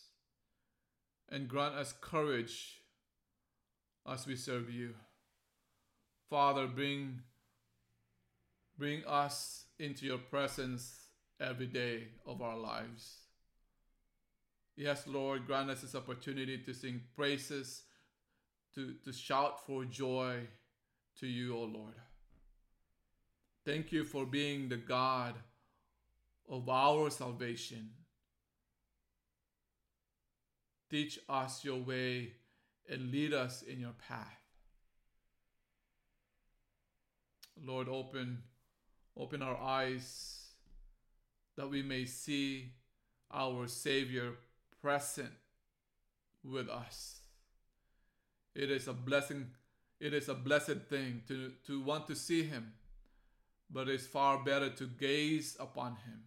and 1.29 1.47
grant 1.47 1.75
us 1.75 1.93
courage 1.99 2.82
as 4.11 4.27
we 4.27 4.35
serve 4.35 4.69
you. 4.69 4.93
Father, 6.29 6.67
bring, 6.67 7.21
bring 8.77 9.03
us 9.05 9.65
into 9.79 10.05
your 10.05 10.17
presence 10.17 10.99
every 11.39 11.67
day 11.67 12.07
of 12.25 12.41
our 12.41 12.57
lives. 12.57 13.17
Yes, 14.75 15.05
Lord, 15.05 15.45
grant 15.45 15.69
us 15.69 15.81
this 15.81 15.95
opportunity 15.95 16.57
to 16.57 16.73
sing 16.73 17.01
praises, 17.15 17.83
to, 18.73 18.95
to 19.05 19.13
shout 19.13 19.65
for 19.65 19.85
joy 19.85 20.47
to 21.19 21.27
you, 21.27 21.55
O 21.55 21.63
Lord. 21.63 21.93
Thank 23.65 23.91
you 23.91 24.03
for 24.03 24.25
being 24.25 24.67
the 24.67 24.77
God 24.77 25.35
of 26.49 26.67
our 26.67 27.09
salvation. 27.09 27.91
Teach 30.89 31.19
us 31.29 31.63
your 31.63 31.79
way 31.79 32.33
and 32.89 33.11
lead 33.11 33.33
us 33.33 33.61
in 33.61 33.79
your 33.79 33.95
path. 34.07 34.39
Lord, 37.63 37.87
open 37.87 38.43
open 39.15 39.41
our 39.41 39.57
eyes 39.57 40.43
that 41.55 41.69
we 41.69 41.83
may 41.83 42.05
see 42.05 42.71
our 43.31 43.67
Savior 43.67 44.33
present 44.81 45.31
with 46.43 46.67
us. 46.69 47.21
It 48.55 48.69
is 48.69 48.87
a 48.87 48.93
blessing, 48.93 49.47
it 49.99 50.13
is 50.13 50.29
a 50.29 50.33
blessed 50.33 50.87
thing 50.89 51.21
to, 51.27 51.51
to 51.67 51.81
want 51.81 52.07
to 52.07 52.15
see 52.15 52.43
him, 52.43 52.73
but 53.69 53.87
it's 53.87 54.05
far 54.05 54.43
better 54.43 54.69
to 54.69 54.85
gaze 54.85 55.55
upon 55.59 55.91
him. 55.91 56.23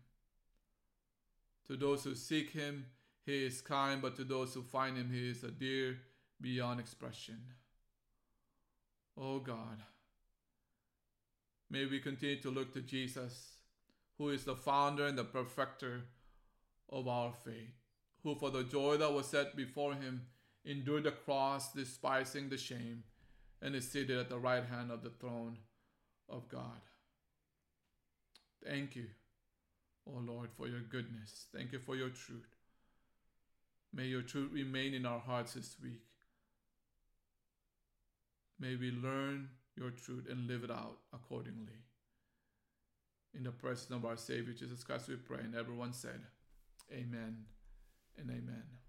To 1.68 1.76
those 1.76 2.04
who 2.04 2.14
seek 2.14 2.50
him, 2.50 2.86
he 3.24 3.44
is 3.44 3.60
kind, 3.60 4.00
but 4.00 4.16
to 4.16 4.24
those 4.24 4.54
who 4.54 4.62
find 4.62 4.96
him, 4.96 5.10
he 5.12 5.30
is 5.30 5.42
a 5.42 5.50
dear 5.50 5.98
beyond 6.40 6.80
expression. 6.80 7.38
Oh 9.18 9.38
God, 9.38 9.82
may 11.70 11.86
we 11.86 12.00
continue 12.00 12.40
to 12.42 12.50
look 12.50 12.74
to 12.74 12.82
Jesus, 12.82 13.56
who 14.18 14.28
is 14.28 14.44
the 14.44 14.54
founder 14.54 15.06
and 15.06 15.16
the 15.16 15.24
perfecter 15.24 16.02
of 16.90 17.08
our 17.08 17.32
faith, 17.32 17.74
who 18.22 18.34
for 18.34 18.50
the 18.50 18.64
joy 18.64 18.96
that 18.98 19.12
was 19.12 19.26
set 19.26 19.56
before 19.56 19.94
him 19.94 20.26
endured 20.64 21.04
the 21.04 21.12
cross, 21.12 21.72
despising 21.72 22.48
the 22.48 22.58
shame, 22.58 23.04
and 23.62 23.74
is 23.74 23.88
seated 23.88 24.18
at 24.18 24.28
the 24.28 24.38
right 24.38 24.64
hand 24.64 24.90
of 24.90 25.02
the 25.02 25.10
throne 25.10 25.56
of 26.28 26.48
God. 26.48 26.80
Thank 28.64 28.96
you, 28.96 29.06
O 30.06 30.14
oh 30.16 30.20
Lord, 30.20 30.50
for 30.56 30.66
your 30.66 30.80
goodness. 30.80 31.46
Thank 31.54 31.72
you 31.72 31.78
for 31.78 31.96
your 31.96 32.08
truth. 32.08 32.56
May 33.94 34.06
your 34.06 34.22
truth 34.22 34.50
remain 34.52 34.92
in 34.92 35.06
our 35.06 35.20
hearts 35.20 35.54
this 35.54 35.76
week. 35.82 36.02
May 38.58 38.76
we 38.76 38.90
learn 38.90 39.48
your 39.76 39.90
truth 39.90 40.26
and 40.30 40.46
live 40.46 40.64
it 40.64 40.70
out 40.70 40.98
accordingly. 41.12 41.80
In 43.34 43.42
the 43.42 43.50
presence 43.50 43.90
of 43.90 44.04
our 44.04 44.16
Savior 44.16 44.54
Jesus 44.54 44.82
Christ, 44.82 45.08
we 45.08 45.16
pray. 45.16 45.40
And 45.40 45.54
everyone 45.54 45.92
said, 45.92 46.20
Amen 46.90 47.44
and 48.18 48.30
Amen. 48.30 48.85